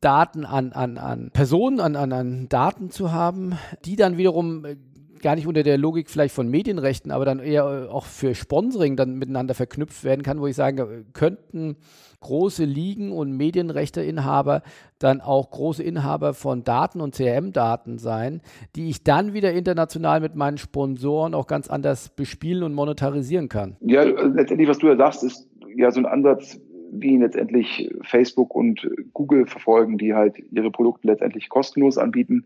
Daten 0.01 0.45
an, 0.45 0.73
an, 0.73 0.97
an 0.97 1.31
Personen, 1.31 1.79
an, 1.79 1.95
an, 1.95 2.11
an 2.11 2.49
Daten 2.49 2.89
zu 2.89 3.11
haben, 3.11 3.57
die 3.85 3.95
dann 3.95 4.17
wiederum 4.17 4.65
äh, 4.65 4.75
gar 5.23 5.35
nicht 5.35 5.47
unter 5.47 5.63
der 5.63 5.79
Logik 5.79 6.09
vielleicht 6.09 6.35
von 6.35 6.47
Medienrechten, 6.49 7.11
aber 7.11 7.25
dann 7.25 7.39
eher 7.39 7.63
äh, 7.63 7.89
auch 7.89 8.05
für 8.05 8.35
Sponsoring 8.35 8.95
dann 8.95 9.17
miteinander 9.17 9.55
verknüpft 9.55 10.03
werden 10.03 10.21
kann, 10.21 10.39
wo 10.39 10.45
ich 10.45 10.55
sage, 10.55 11.05
könnten 11.13 11.77
große 12.19 12.63
Ligen 12.63 13.11
und 13.11 13.35
Medienrechteinhaber 13.35 14.61
dann 14.99 15.21
auch 15.21 15.49
große 15.51 15.83
Inhaber 15.83 16.33
von 16.33 16.63
Daten 16.63 17.01
und 17.01 17.15
CRM-Daten 17.15 17.97
sein, 17.97 18.41
die 18.75 18.89
ich 18.89 19.03
dann 19.03 19.33
wieder 19.33 19.51
international 19.53 20.21
mit 20.21 20.35
meinen 20.35 20.57
Sponsoren 20.57 21.33
auch 21.33 21.47
ganz 21.47 21.69
anders 21.69 22.09
bespielen 22.09 22.63
und 22.63 22.73
monetarisieren 22.73 23.49
kann. 23.49 23.75
Ja, 23.81 24.03
letztendlich, 24.03 24.69
was 24.69 24.77
du 24.77 24.87
ja 24.87 24.95
sagst, 24.95 25.23
ist 25.23 25.49
ja 25.75 25.91
so 25.91 25.99
ein 25.99 26.05
Ansatz, 26.05 26.59
wie 26.91 27.13
ihn 27.13 27.21
letztendlich 27.21 27.89
Facebook 28.03 28.53
und 28.55 28.87
Google 29.13 29.47
verfolgen, 29.47 29.97
die 29.97 30.13
halt 30.13 30.37
ihre 30.51 30.71
Produkte 30.71 31.07
letztendlich 31.07 31.49
kostenlos 31.49 31.97
anbieten 31.97 32.45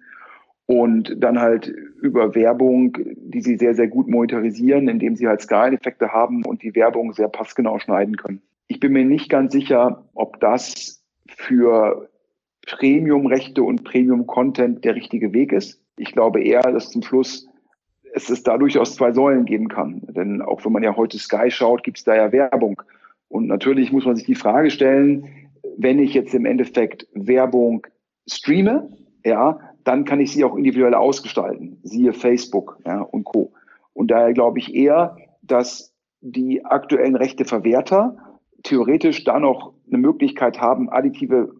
und 0.68 1.15
dann 1.18 1.39
halt 1.39 1.68
über 1.68 2.36
Werbung, 2.36 2.97
die 3.15 3.41
sie 3.41 3.55
sehr, 3.57 3.74
sehr 3.74 3.88
gut 3.88 4.07
monetarisieren, 4.07 4.88
indem 4.88 5.15
sie 5.15 5.28
halt 5.28 5.41
Skaleneffekte 5.41 6.11
haben 6.11 6.45
und 6.45 6.61
die 6.61 6.76
Werbung 6.76 7.13
sehr 7.13 7.30
passgenau 7.30 7.80
schneiden 7.80 8.18
können. 8.18 8.41
Ich 8.68 8.80
bin 8.80 8.91
mir 8.91 9.05
nicht 9.05 9.30
ganz 9.30 9.53
sicher, 9.53 10.05
ob 10.13 10.39
das 10.41 11.01
für 11.30 12.09
Premium-Rechte 12.68 13.63
und 13.63 13.86
Premium-Content 13.86 14.84
der 14.84 14.95
richtige 14.95 15.34
Weg 15.34 15.53
ist. 15.53 15.82
Ich 15.97 16.11
glaube 16.11 16.43
eher, 16.43 16.61
dass 16.61 16.91
zum 16.91 17.01
Schluss 17.01 17.47
es 18.13 18.30
es 18.30 18.43
da 18.43 18.57
durchaus 18.57 18.95
zwei 18.95 19.13
Säulen 19.13 19.45
geben 19.45 19.70
kann. 19.70 20.01
Denn 20.09 20.41
auch 20.41 20.65
wenn 20.65 20.74
man 20.74 20.84
ja 20.84 20.97
heute 20.97 21.18
Sky 21.18 21.49
schaut, 21.49 21.84
gibt 21.84 21.99
es 21.99 22.03
da 22.03 22.15
ja 22.15 22.32
Werbung. 22.34 22.82
Und 23.30 23.47
natürlich 23.47 23.91
muss 23.93 24.05
man 24.05 24.18
sich 24.18 24.26
die 24.26 24.36
Frage 24.36 24.70
stellen, 24.70 25.28
wenn 25.78 25.99
ich 25.99 26.13
jetzt 26.13 26.34
im 26.34 26.45
Endeffekt 26.45 27.07
Werbung 27.13 27.88
streame, 28.28 28.89
ja, 29.26 29.59
dann 29.88 30.05
kann 30.05 30.19
ich 30.19 30.33
sie 30.33 30.43
auch 30.43 30.55
individuell 30.55 30.93
ausgestalten, 30.93 31.79
siehe 31.83 32.13
Facebook 32.13 32.77
ja, 32.85 33.01
und 33.01 33.23
Co. 33.23 33.53
Und 33.93 34.11
daher 34.11 34.33
glaube 34.33 34.59
ich 34.59 34.75
eher, 34.75 35.17
dass 35.41 35.93
die 36.21 36.65
aktuellen 36.65 37.15
Rechteverwerter 37.15 38.17
theoretisch 38.63 39.23
da 39.23 39.39
noch 39.39 39.73
eine 39.88 39.97
Möglichkeit 39.97 40.59
haben, 40.59 40.89
additive 40.89 41.53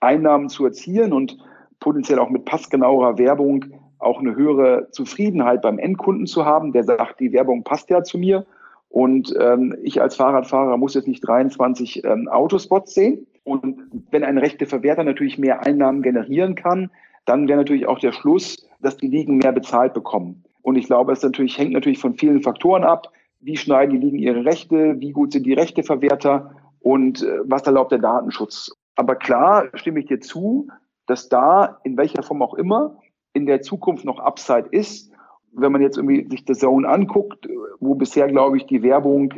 Einnahmen 0.00 0.48
zu 0.48 0.64
erzielen 0.64 1.12
und 1.12 1.38
potenziell 1.80 2.18
auch 2.18 2.30
mit 2.30 2.44
passgenauer 2.44 3.18
Werbung 3.18 3.64
auch 3.98 4.20
eine 4.20 4.36
höhere 4.36 4.88
Zufriedenheit 4.90 5.62
beim 5.62 5.78
Endkunden 5.78 6.26
zu 6.26 6.44
haben, 6.44 6.72
der 6.72 6.84
sagt, 6.84 7.18
die 7.18 7.32
Werbung 7.32 7.64
passt 7.64 7.90
ja 7.90 8.04
zu 8.04 8.18
mir 8.18 8.46
und 8.88 9.34
ähm, 9.38 9.76
ich 9.82 10.00
als 10.00 10.16
Fahrradfahrer 10.16 10.76
muss 10.76 10.94
jetzt 10.94 11.08
nicht 11.08 11.26
23 11.26 12.04
ähm, 12.04 12.28
Autospots 12.28 12.94
sehen. 12.94 13.26
Und 13.44 13.78
wenn 14.10 14.24
ein 14.24 14.38
Rechteverwerter 14.38 15.04
natürlich 15.04 15.38
mehr 15.38 15.66
Einnahmen 15.66 16.02
generieren 16.02 16.54
kann, 16.54 16.90
dann 17.26 17.48
wäre 17.48 17.58
natürlich 17.58 17.86
auch 17.86 17.98
der 17.98 18.12
Schluss, 18.12 18.66
dass 18.80 18.96
die 18.96 19.08
Ligen 19.08 19.36
mehr 19.36 19.52
bezahlt 19.52 19.92
bekommen. 19.92 20.44
Und 20.62 20.76
ich 20.76 20.86
glaube, 20.86 21.12
es 21.12 21.22
natürlich, 21.22 21.58
hängt 21.58 21.72
natürlich 21.72 21.98
von 21.98 22.14
vielen 22.14 22.42
Faktoren 22.42 22.84
ab. 22.84 23.12
Wie 23.40 23.56
schneiden 23.56 24.00
die 24.00 24.04
Ligen 24.04 24.18
ihre 24.18 24.44
Rechte? 24.44 24.96
Wie 24.98 25.12
gut 25.12 25.32
sind 25.32 25.44
die 25.44 25.52
Rechteverwerter? 25.52 26.52
Und 26.80 27.22
äh, 27.22 27.40
was 27.44 27.62
erlaubt 27.66 27.92
der 27.92 27.98
Datenschutz? 27.98 28.72
Aber 28.94 29.16
klar 29.16 29.68
stimme 29.74 30.00
ich 30.00 30.06
dir 30.06 30.20
zu, 30.20 30.68
dass 31.06 31.28
da 31.28 31.78
in 31.84 31.96
welcher 31.96 32.22
Form 32.22 32.42
auch 32.42 32.54
immer 32.54 32.98
in 33.32 33.46
der 33.46 33.60
Zukunft 33.60 34.04
noch 34.04 34.18
Upside 34.18 34.68
ist. 34.70 35.12
Wenn 35.52 35.72
man 35.72 35.82
jetzt 35.82 35.96
irgendwie 35.96 36.26
sich 36.28 36.44
das 36.44 36.58
Zone 36.58 36.88
anguckt, 36.88 37.48
wo 37.80 37.94
bisher, 37.94 38.28
glaube 38.28 38.56
ich, 38.56 38.66
die 38.66 38.82
Werbung 38.82 39.34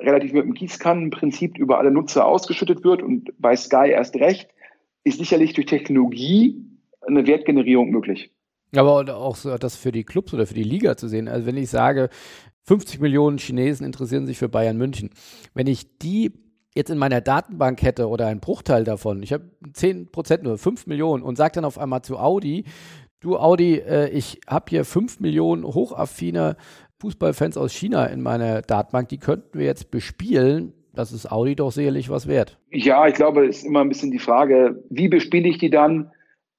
relativ 0.00 0.32
mit 0.32 0.44
dem 0.44 0.54
Gießkannenprinzip 0.54 1.58
über 1.58 1.78
alle 1.78 1.90
Nutzer 1.90 2.24
ausgeschüttet 2.24 2.84
wird 2.84 3.02
und 3.02 3.32
bei 3.38 3.56
Sky 3.56 3.90
erst 3.90 4.16
recht, 4.16 4.48
ist 5.04 5.18
sicherlich 5.18 5.52
durch 5.54 5.66
Technologie 5.66 6.69
eine 7.06 7.26
Wertgenerierung 7.26 7.90
möglich. 7.90 8.30
Aber 8.76 9.16
auch 9.16 9.36
so 9.36 9.56
das 9.58 9.76
für 9.76 9.92
die 9.92 10.04
Clubs 10.04 10.32
oder 10.32 10.46
für 10.46 10.54
die 10.54 10.62
Liga 10.62 10.96
zu 10.96 11.08
sehen. 11.08 11.28
Also 11.28 11.46
wenn 11.46 11.56
ich 11.56 11.70
sage, 11.70 12.08
50 12.64 13.00
Millionen 13.00 13.38
Chinesen 13.38 13.84
interessieren 13.84 14.26
sich 14.26 14.38
für 14.38 14.48
Bayern 14.48 14.76
München. 14.76 15.10
Wenn 15.54 15.66
ich 15.66 15.98
die 15.98 16.32
jetzt 16.74 16.90
in 16.90 16.98
meiner 16.98 17.20
Datenbank 17.20 17.82
hätte 17.82 18.08
oder 18.08 18.26
einen 18.26 18.40
Bruchteil 18.40 18.84
davon, 18.84 19.22
ich 19.22 19.32
habe 19.32 19.50
10 19.72 20.12
Prozent 20.12 20.44
nur, 20.44 20.56
5 20.56 20.86
Millionen 20.86 21.22
und 21.22 21.36
sage 21.36 21.54
dann 21.54 21.64
auf 21.64 21.78
einmal 21.78 22.02
zu 22.02 22.18
Audi, 22.18 22.64
du 23.20 23.36
Audi, 23.38 23.78
äh, 23.78 24.08
ich 24.10 24.40
habe 24.46 24.66
hier 24.68 24.84
5 24.84 25.18
Millionen 25.20 25.64
hochaffine 25.64 26.56
Fußballfans 27.00 27.56
aus 27.56 27.72
China 27.72 28.06
in 28.06 28.22
meiner 28.22 28.62
Datenbank, 28.62 29.08
die 29.08 29.18
könnten 29.18 29.58
wir 29.58 29.66
jetzt 29.66 29.90
bespielen. 29.90 30.74
Das 30.92 31.12
ist 31.12 31.30
Audi 31.30 31.56
doch 31.56 31.72
sicherlich 31.72 32.10
was 32.10 32.28
wert. 32.28 32.58
Ja, 32.70 33.06
ich 33.06 33.14
glaube, 33.14 33.46
es 33.46 33.58
ist 33.58 33.64
immer 33.64 33.80
ein 33.80 33.88
bisschen 33.88 34.10
die 34.10 34.18
Frage, 34.18 34.82
wie 34.90 35.08
bespiele 35.08 35.48
ich 35.48 35.58
die 35.58 35.70
dann? 35.70 36.10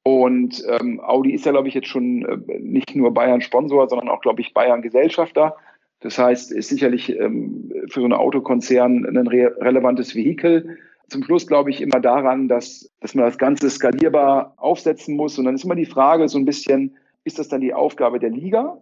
Und 0.04 0.64
ähm, 0.68 1.00
Audi 1.00 1.34
ist 1.34 1.46
ja, 1.46 1.52
glaube 1.52 1.68
ich, 1.68 1.76
jetzt 1.76 1.88
schon 1.88 2.26
äh, 2.26 2.60
nicht 2.60 2.96
nur 2.96 3.14
Bayern-Sponsor, 3.14 3.88
sondern 3.88 4.10
auch, 4.10 4.22
glaube 4.22 4.42
ich, 4.42 4.54
Bayern-Gesellschafter. 4.54 5.56
Das 6.00 6.18
heißt, 6.18 6.52
ist 6.52 6.70
sicherlich 6.70 7.16
ähm, 7.16 7.72
für 7.88 8.00
so 8.00 8.06
einen 8.06 8.14
Autokonzern 8.14 9.06
ein 9.06 9.28
re 9.28 9.56
relevantes 9.60 10.16
Vehikel. 10.16 10.78
Zum 11.08 11.24
Schluss 11.24 11.46
glaube 11.46 11.70
ich 11.70 11.82
immer 11.82 12.00
daran, 12.00 12.48
dass, 12.48 12.90
dass 13.02 13.14
man 13.14 13.26
das 13.26 13.38
Ganze 13.38 13.70
skalierbar 13.70 14.56
aufsetzen 14.58 15.16
muss. 15.16 15.38
Und 15.38 15.46
dann 15.46 15.56
ist 15.56 15.66
immer 15.66 15.76
die 15.76 15.86
Frage 15.86 16.28
so 16.28 16.40
ein 16.40 16.46
bisschen, 16.46 16.96
ist 17.24 17.38
das 17.38 17.50
dann 17.50 17.62
die 17.62 17.74
Aufgabe 17.74 18.18
der 18.18 18.32
Liga 18.32 18.82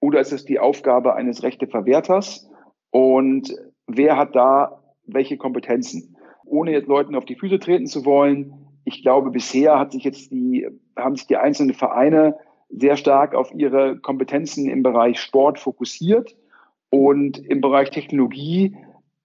oder 0.00 0.20
ist 0.20 0.32
es 0.32 0.46
die 0.46 0.58
Aufgabe 0.58 1.14
eines 1.14 1.42
Rechteverwerters? 1.42 2.48
Und 2.90 3.54
wer 3.86 4.16
hat 4.16 4.34
da 4.34 4.82
welche 5.06 5.36
Kompetenzen? 5.36 6.16
Ohne 6.46 6.72
jetzt 6.72 6.88
Leuten 6.88 7.14
auf 7.14 7.24
die 7.26 7.36
Füße 7.36 7.58
treten 7.58 7.86
zu 7.86 8.04
wollen, 8.06 8.63
ich 8.84 9.02
glaube, 9.02 9.30
bisher 9.30 9.78
hat 9.78 9.92
sich 9.92 10.04
jetzt 10.04 10.30
die, 10.30 10.68
haben 10.96 11.16
sich 11.16 11.26
die 11.26 11.36
einzelnen 11.36 11.74
Vereine 11.74 12.36
sehr 12.68 12.96
stark 12.96 13.34
auf 13.34 13.52
ihre 13.54 13.98
Kompetenzen 13.98 14.68
im 14.68 14.82
Bereich 14.82 15.20
Sport 15.20 15.58
fokussiert 15.58 16.36
und 16.90 17.38
im 17.38 17.60
Bereich 17.60 17.90
Technologie 17.90 18.76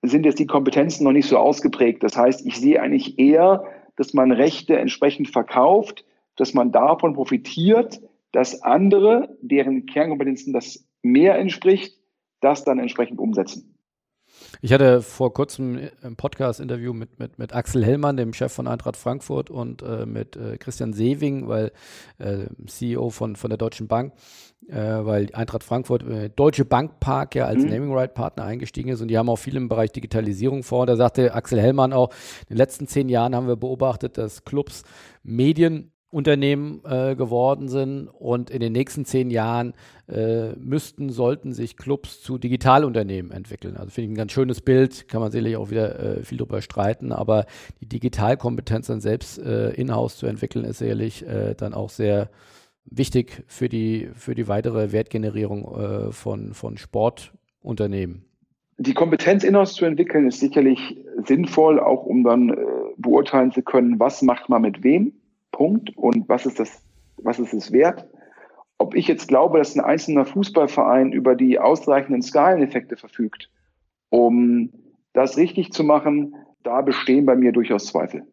sind 0.01 0.25
jetzt 0.25 0.39
die 0.39 0.47
Kompetenzen 0.47 1.03
noch 1.03 1.11
nicht 1.11 1.27
so 1.27 1.37
ausgeprägt. 1.37 2.03
Das 2.03 2.15
heißt, 2.15 2.45
ich 2.45 2.57
sehe 2.57 2.81
eigentlich 2.81 3.19
eher, 3.19 3.63
dass 3.95 4.13
man 4.13 4.31
Rechte 4.31 4.77
entsprechend 4.77 5.29
verkauft, 5.29 6.05
dass 6.37 6.53
man 6.53 6.71
davon 6.71 7.13
profitiert, 7.13 8.01
dass 8.31 8.61
andere, 8.61 9.37
deren 9.41 9.85
Kernkompetenzen 9.85 10.53
das 10.53 10.87
mehr 11.01 11.37
entspricht, 11.37 11.99
das 12.39 12.63
dann 12.63 12.79
entsprechend 12.79 13.19
umsetzen. 13.19 13.75
Ich 14.61 14.73
hatte 14.73 15.01
vor 15.01 15.33
kurzem 15.33 15.79
ein 16.01 16.15
Podcast-Interview 16.15 16.93
mit, 16.93 17.19
mit, 17.19 17.39
mit 17.39 17.53
Axel 17.53 17.85
Hellmann, 17.85 18.17
dem 18.17 18.33
Chef 18.33 18.51
von 18.51 18.67
Eintracht 18.67 18.97
Frankfurt, 18.97 19.49
und 19.49 19.81
äh, 19.81 20.05
mit 20.05 20.35
äh, 20.35 20.57
Christian 20.57 20.93
Sewing, 20.93 21.47
weil 21.47 21.71
äh, 22.17 22.45
CEO 22.65 23.09
von, 23.09 23.35
von 23.35 23.49
der 23.49 23.57
Deutschen 23.57 23.87
Bank, 23.87 24.13
äh, 24.67 24.75
weil 24.75 25.27
Eintracht 25.33 25.63
Frankfurt, 25.63 26.03
äh, 26.03 26.29
Deutsche 26.29 26.65
Bankpark 26.65 27.35
ja 27.35 27.45
als 27.45 27.63
mhm. 27.63 27.69
Naming 27.69 27.93
Right 27.93 28.13
Partner 28.13 28.43
eingestiegen 28.43 28.89
ist 28.89 29.01
und 29.01 29.07
die 29.07 29.17
haben 29.17 29.29
auch 29.29 29.37
viel 29.37 29.55
im 29.55 29.69
Bereich 29.69 29.91
Digitalisierung 29.91 30.63
vor. 30.63 30.85
Da 30.85 30.95
sagte 30.95 31.33
Axel 31.33 31.59
Hellmann 31.59 31.93
auch, 31.93 32.09
in 32.41 32.55
den 32.55 32.57
letzten 32.57 32.87
zehn 32.87 33.09
Jahren 33.09 33.35
haben 33.35 33.47
wir 33.47 33.55
beobachtet, 33.55 34.17
dass 34.17 34.43
Clubs 34.43 34.83
Medien 35.23 35.91
Unternehmen 36.11 36.81
äh, 36.85 37.15
geworden 37.15 37.67
sind 37.67 38.07
und 38.07 38.49
in 38.49 38.59
den 38.59 38.73
nächsten 38.73 39.05
zehn 39.05 39.29
Jahren 39.29 39.73
äh, 40.07 40.53
müssten, 40.53 41.09
sollten 41.09 41.53
sich 41.53 41.77
Clubs 41.77 42.21
zu 42.21 42.39
Digitalunternehmen 42.39 43.31
entwickeln. 43.31 43.77
Also 43.77 43.91
finde 43.91 44.05
ich 44.05 44.11
ein 44.13 44.17
ganz 44.17 44.31
schönes 44.31 44.61
Bild, 44.61 45.07
kann 45.07 45.21
man 45.21 45.31
sicherlich 45.31 45.55
auch 45.57 45.69
wieder 45.69 45.99
äh, 45.99 46.23
viel 46.23 46.39
darüber 46.39 46.63
streiten, 46.63 47.11
aber 47.11 47.45
die 47.79 47.87
Digitalkompetenz 47.87 48.87
dann 48.87 49.01
selbst 49.01 49.37
äh, 49.37 49.69
in-house 49.71 50.17
zu 50.17 50.25
entwickeln, 50.25 50.65
ist 50.65 50.79
sicherlich 50.79 51.27
äh, 51.27 51.53
dann 51.55 51.75
auch 51.75 51.89
sehr 51.89 52.31
wichtig 52.85 53.43
für 53.45 53.69
die, 53.69 54.09
für 54.15 54.33
die 54.33 54.47
weitere 54.47 54.91
Wertgenerierung 54.91 55.75
äh, 55.75 56.11
von, 56.11 56.55
von 56.55 56.77
Sportunternehmen. 56.77 58.25
Die 58.79 58.95
Kompetenz 58.95 59.43
in-house 59.43 59.73
zu 59.73 59.85
entwickeln 59.85 60.27
ist 60.27 60.39
sicherlich 60.39 60.97
sinnvoll, 61.25 61.79
auch 61.79 62.05
um 62.05 62.23
dann 62.23 62.55
beurteilen 62.97 63.51
zu 63.51 63.61
können, 63.61 63.99
was 63.99 64.21
macht 64.21 64.47
man 64.47 64.61
mit 64.61 64.83
wem, 64.83 65.18
Punkt, 65.51 65.95
und 65.97 66.29
was 66.29 66.45
ist 66.45 66.59
das, 66.59 66.83
was 67.17 67.39
ist 67.39 67.53
es 67.53 67.71
wert. 67.71 68.07
Ob 68.77 68.95
ich 68.95 69.07
jetzt 69.07 69.27
glaube, 69.27 69.57
dass 69.57 69.75
ein 69.75 69.83
einzelner 69.83 70.25
Fußballverein 70.25 71.11
über 71.11 71.35
die 71.35 71.59
ausreichenden 71.59 72.21
Skaleneffekte 72.21 72.95
verfügt, 72.95 73.49
um 74.09 74.71
das 75.13 75.37
richtig 75.37 75.73
zu 75.73 75.83
machen, 75.83 76.35
da 76.63 76.81
bestehen 76.81 77.25
bei 77.25 77.35
mir 77.35 77.51
durchaus 77.51 77.87
Zweifel. 77.87 78.23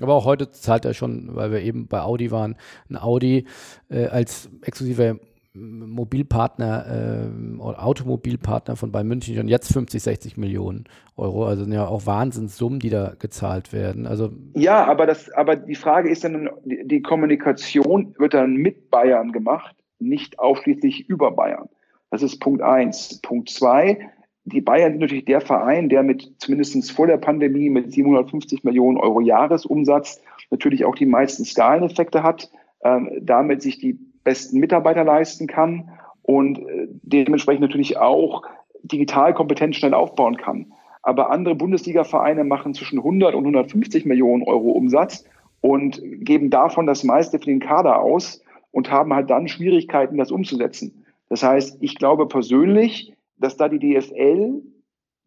Aber 0.00 0.14
auch 0.14 0.24
heute 0.24 0.50
zahlt 0.50 0.84
er 0.84 0.94
schon, 0.94 1.34
weil 1.34 1.50
wir 1.50 1.60
eben 1.60 1.88
bei 1.88 2.00
Audi 2.00 2.30
waren, 2.30 2.56
ein 2.88 2.96
Audi 2.96 3.46
äh, 3.88 4.06
als 4.06 4.50
exklusiver 4.62 5.16
Mobilpartner 5.58 6.86
äh, 6.86 7.60
oder 7.60 7.84
Automobilpartner 7.84 8.76
von 8.76 8.92
Bayern 8.92 9.08
München 9.08 9.36
schon 9.36 9.48
jetzt 9.48 9.72
50, 9.72 10.02
60 10.02 10.36
Millionen 10.36 10.84
Euro. 11.16 11.46
Also 11.46 11.64
sind 11.64 11.72
ja 11.72 11.86
auch 11.86 12.06
Wahnsinnssummen, 12.06 12.80
die 12.80 12.90
da 12.90 13.14
gezahlt 13.18 13.72
werden. 13.72 14.06
Also 14.06 14.30
ja, 14.54 14.84
aber 14.84 15.06
das, 15.06 15.30
aber 15.30 15.56
die 15.56 15.74
Frage 15.74 16.10
ist 16.10 16.24
dann, 16.24 16.50
die 16.64 17.02
Kommunikation 17.02 18.14
wird 18.18 18.34
dann 18.34 18.54
mit 18.54 18.90
Bayern 18.90 19.32
gemacht, 19.32 19.76
nicht 19.98 20.38
ausschließlich 20.38 21.08
über 21.08 21.32
Bayern. 21.32 21.68
Das 22.10 22.22
ist 22.22 22.38
Punkt 22.38 22.62
eins. 22.62 23.20
Punkt 23.20 23.50
zwei, 23.50 24.10
die 24.48 24.60
Bayern 24.60 24.92
sind 24.92 25.00
natürlich 25.00 25.26
der 25.26 25.40
Verein, 25.40 25.88
der 25.88 26.02
mit 26.02 26.32
zumindest 26.38 26.90
vor 26.92 27.06
der 27.06 27.18
Pandemie 27.18 27.68
mit 27.70 27.92
750 27.92 28.64
Millionen 28.64 28.96
Euro 28.96 29.20
Jahresumsatz 29.20 30.22
natürlich 30.50 30.84
auch 30.84 30.94
die 30.94 31.06
meisten 31.06 31.44
Skaleneffekte 31.44 32.22
hat, 32.22 32.50
ähm, 32.82 33.10
damit 33.20 33.62
sich 33.62 33.78
die 33.78 33.98
besten 34.28 34.60
Mitarbeiter 34.60 35.04
leisten 35.04 35.46
kann 35.46 35.90
und 36.22 36.58
äh, 36.58 36.86
dementsprechend 37.02 37.62
natürlich 37.62 37.96
auch 37.96 38.42
Digitalkompetenz 38.82 39.76
schnell 39.76 39.94
aufbauen 39.94 40.36
kann. 40.36 40.72
Aber 41.02 41.30
andere 41.30 41.54
Bundesliga-Vereine 41.54 42.44
machen 42.44 42.74
zwischen 42.74 42.98
100 42.98 43.34
und 43.34 43.40
150 43.40 44.04
Millionen 44.04 44.42
Euro 44.42 44.72
Umsatz 44.72 45.24
und 45.62 46.02
geben 46.02 46.50
davon 46.50 46.86
das 46.86 47.04
meiste 47.04 47.38
für 47.38 47.46
den 47.46 47.60
Kader 47.60 48.00
aus 48.00 48.42
und 48.70 48.90
haben 48.90 49.14
halt 49.14 49.30
dann 49.30 49.48
Schwierigkeiten, 49.48 50.18
das 50.18 50.30
umzusetzen. 50.30 51.06
Das 51.30 51.42
heißt, 51.42 51.78
ich 51.80 51.94
glaube 51.94 52.26
persönlich, 52.26 53.14
dass 53.38 53.56
da 53.56 53.70
die 53.70 53.78
DFL 53.78 54.60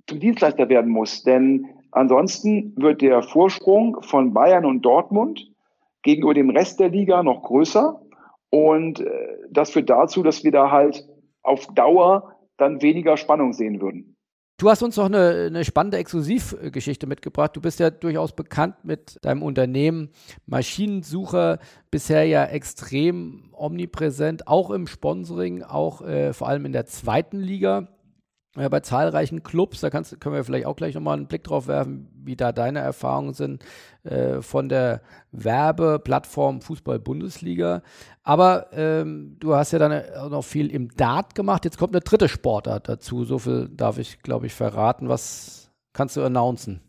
zum 0.05 0.19
Dienstleister 0.19 0.69
werden 0.69 0.91
muss. 0.91 1.23
Denn 1.23 1.65
ansonsten 1.89 2.73
wird 2.75 3.01
der 3.01 3.23
Vorsprung 3.23 3.97
von 4.03 4.31
Bayern 4.31 4.65
und 4.65 4.83
Dortmund 4.83 5.51
gegenüber 6.03 6.35
dem 6.35 6.51
Rest 6.51 6.79
der 6.79 6.89
Liga 6.89 7.23
noch 7.23 7.41
größer. 7.41 7.99
Und 8.51 8.99
äh, 8.99 9.37
das 9.49 9.71
führt 9.71 9.89
dazu, 9.89 10.21
dass 10.21 10.43
wir 10.43 10.51
da 10.51 10.69
halt 10.69 11.07
auf 11.41 11.65
Dauer 11.73 12.35
dann 12.57 12.81
weniger 12.81 13.17
Spannung 13.17 13.53
sehen 13.53 13.81
würden. 13.81 14.15
Du 14.57 14.69
hast 14.69 14.83
uns 14.83 14.95
noch 14.95 15.05
eine, 15.05 15.47
eine, 15.47 15.65
spannende 15.65 15.97
Exklusivgeschichte 15.97 17.07
mitgebracht. 17.07 17.55
Du 17.55 17.61
bist 17.61 17.79
ja 17.79 17.89
durchaus 17.89 18.33
bekannt 18.33 18.75
mit 18.83 19.17
deinem 19.23 19.41
Unternehmen 19.41 20.11
Maschinensucher, 20.45 21.57
bisher 21.89 22.25
ja 22.25 22.45
extrem 22.45 23.49
omnipräsent, 23.53 24.47
auch 24.47 24.69
im 24.69 24.85
Sponsoring, 24.85 25.63
auch 25.63 26.03
äh, 26.03 26.33
vor 26.33 26.47
allem 26.47 26.65
in 26.65 26.73
der 26.73 26.85
zweiten 26.85 27.39
Liga 27.39 27.87
äh, 28.57 28.69
bei 28.69 28.81
zahlreichen 28.81 29.43
Clubs. 29.43 29.81
Da 29.81 29.89
kannst, 29.89 30.19
können 30.19 30.35
wir 30.35 30.43
vielleicht 30.43 30.65
auch 30.65 30.75
gleich 30.75 30.95
nochmal 30.95 31.17
einen 31.17 31.27
Blick 31.27 31.43
drauf 31.43 31.67
werfen, 31.67 32.09
wie 32.23 32.35
da 32.35 32.51
deine 32.51 32.79
Erfahrungen 32.79 33.33
sind 33.33 33.63
äh, 34.03 34.41
von 34.41 34.69
der 34.69 35.01
Werbeplattform 35.31 36.61
Fußball-Bundesliga. 36.61 37.81
Aber 38.23 38.67
ähm, 38.73 39.37
du 39.39 39.55
hast 39.55 39.71
ja 39.71 39.79
dann 39.79 39.93
auch 40.17 40.29
noch 40.29 40.43
viel 40.43 40.69
im 40.69 40.89
Dart 40.95 41.35
gemacht. 41.35 41.65
Jetzt 41.65 41.77
kommt 41.77 41.93
eine 41.93 42.01
dritte 42.01 42.27
Sportart 42.27 42.89
dazu. 42.89 43.23
So 43.23 43.39
viel 43.39 43.69
darf 43.69 43.97
ich, 43.97 44.21
glaube 44.21 44.47
ich, 44.47 44.53
verraten. 44.53 45.07
Was 45.07 45.71
kannst 45.93 46.17
du 46.17 46.23
announcen? 46.23 46.81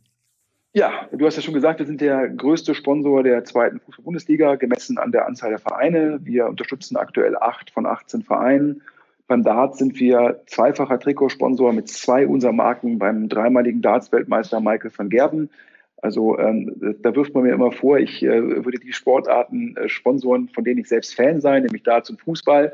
Ja, 0.74 1.06
du 1.12 1.26
hast 1.26 1.36
ja 1.36 1.42
schon 1.42 1.52
gesagt, 1.52 1.80
wir 1.80 1.86
sind 1.86 2.00
der 2.00 2.30
größte 2.30 2.74
Sponsor 2.74 3.22
der 3.22 3.44
zweiten 3.44 3.78
Fußball-Bundesliga, 3.78 4.54
gemessen 4.54 4.96
an 4.96 5.12
der 5.12 5.26
Anzahl 5.26 5.50
der 5.50 5.58
Vereine. 5.58 6.18
Wir 6.22 6.46
unterstützen 6.46 6.96
aktuell 6.96 7.36
acht 7.36 7.70
von 7.70 7.84
18 7.84 8.22
Vereinen 8.22 8.80
beim 9.26 9.42
Darts 9.42 9.78
sind 9.78 9.98
wir 9.98 10.42
zweifacher 10.46 10.98
Trikotsponsor 10.98 11.72
mit 11.72 11.88
zwei 11.88 12.26
unserer 12.26 12.52
Marken 12.52 12.98
beim 12.98 13.28
dreimaligen 13.28 13.80
Darts-Weltmeister 13.80 14.60
Michael 14.60 14.90
van 14.96 15.08
Gerben. 15.08 15.50
Also 16.02 16.38
ähm, 16.38 16.96
da 17.00 17.14
wirft 17.14 17.32
man 17.32 17.44
mir 17.44 17.52
immer 17.52 17.70
vor, 17.70 17.98
ich 17.98 18.22
äh, 18.24 18.64
würde 18.64 18.78
die 18.78 18.92
Sportarten 18.92 19.76
äh, 19.76 19.88
sponsoren, 19.88 20.48
von 20.48 20.64
denen 20.64 20.80
ich 20.80 20.88
selbst 20.88 21.14
Fan 21.14 21.40
sein, 21.40 21.62
nämlich 21.62 21.84
Darts 21.84 22.10
und 22.10 22.20
Fußball. 22.20 22.72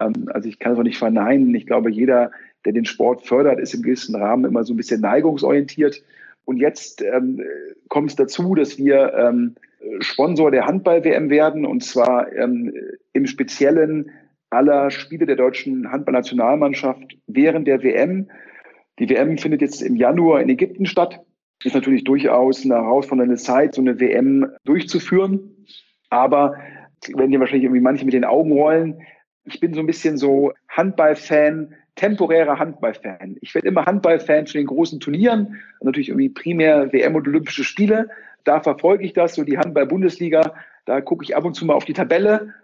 Ähm, 0.00 0.28
also 0.32 0.48
ich 0.48 0.60
kann 0.60 0.72
es 0.72 0.78
auch 0.78 0.84
nicht 0.84 0.98
verneinen. 0.98 1.52
Ich 1.56 1.66
glaube, 1.66 1.90
jeder, 1.90 2.30
der 2.64 2.72
den 2.72 2.84
Sport 2.84 3.26
fördert, 3.26 3.58
ist 3.58 3.74
im 3.74 3.82
gewissen 3.82 4.14
Rahmen 4.14 4.44
immer 4.44 4.62
so 4.62 4.74
ein 4.74 4.76
bisschen 4.76 5.00
neigungsorientiert. 5.00 6.02
Und 6.44 6.58
jetzt 6.58 7.02
ähm, 7.02 7.42
kommt 7.88 8.10
es 8.10 8.16
dazu, 8.16 8.54
dass 8.54 8.78
wir 8.78 9.12
ähm, 9.14 9.56
Sponsor 10.00 10.50
der 10.50 10.66
Handball-WM 10.66 11.30
werden 11.30 11.66
und 11.66 11.82
zwar 11.82 12.32
ähm, 12.32 12.72
im 13.12 13.26
Speziellen 13.26 14.10
aller 14.50 14.90
Spiele 14.90 15.26
der 15.26 15.36
deutschen 15.36 15.90
Handballnationalmannschaft 15.90 17.16
während 17.26 17.66
der 17.66 17.82
WM. 17.82 18.30
Die 18.98 19.08
WM 19.08 19.38
findet 19.38 19.60
jetzt 19.60 19.82
im 19.82 19.96
Januar 19.96 20.40
in 20.40 20.48
Ägypten 20.48 20.86
statt. 20.86 21.20
Ist 21.64 21.74
natürlich 21.74 22.04
durchaus 22.04 22.64
eine 22.64 22.76
herausfordernde 22.76 23.36
Zeit, 23.36 23.74
so 23.74 23.80
eine 23.80 24.00
WM 24.00 24.46
durchzuführen. 24.64 25.66
Aber 26.08 26.54
wenn 27.14 27.30
dir 27.30 27.40
wahrscheinlich 27.40 27.64
irgendwie 27.64 27.82
manche 27.82 28.04
mit 28.04 28.14
den 28.14 28.24
Augen 28.24 28.52
rollen, 28.52 29.00
ich 29.44 29.60
bin 29.60 29.74
so 29.74 29.80
ein 29.80 29.86
bisschen 29.86 30.18
so 30.18 30.52
Handballfan, 30.68 31.74
temporärer 31.96 32.58
Handballfan. 32.58 33.36
Ich 33.40 33.54
werde 33.54 33.68
immer 33.68 33.86
Handballfan 33.86 34.46
zu 34.46 34.56
den 34.58 34.66
großen 34.66 35.00
Turnieren, 35.00 35.56
natürlich 35.80 36.10
irgendwie 36.10 36.28
primär 36.28 36.92
WM 36.92 37.16
und 37.16 37.26
Olympische 37.26 37.64
Spiele. 37.64 38.08
Da 38.44 38.60
verfolge 38.60 39.04
ich 39.04 39.14
das, 39.14 39.34
so 39.34 39.42
die 39.42 39.58
Handball-Bundesliga. 39.58 40.54
Da 40.86 41.00
gucke 41.00 41.24
ich 41.24 41.36
ab 41.36 41.44
und 41.44 41.54
zu 41.54 41.66
mal 41.66 41.74
auf 41.74 41.84
die 41.84 41.92
Tabelle 41.92 42.54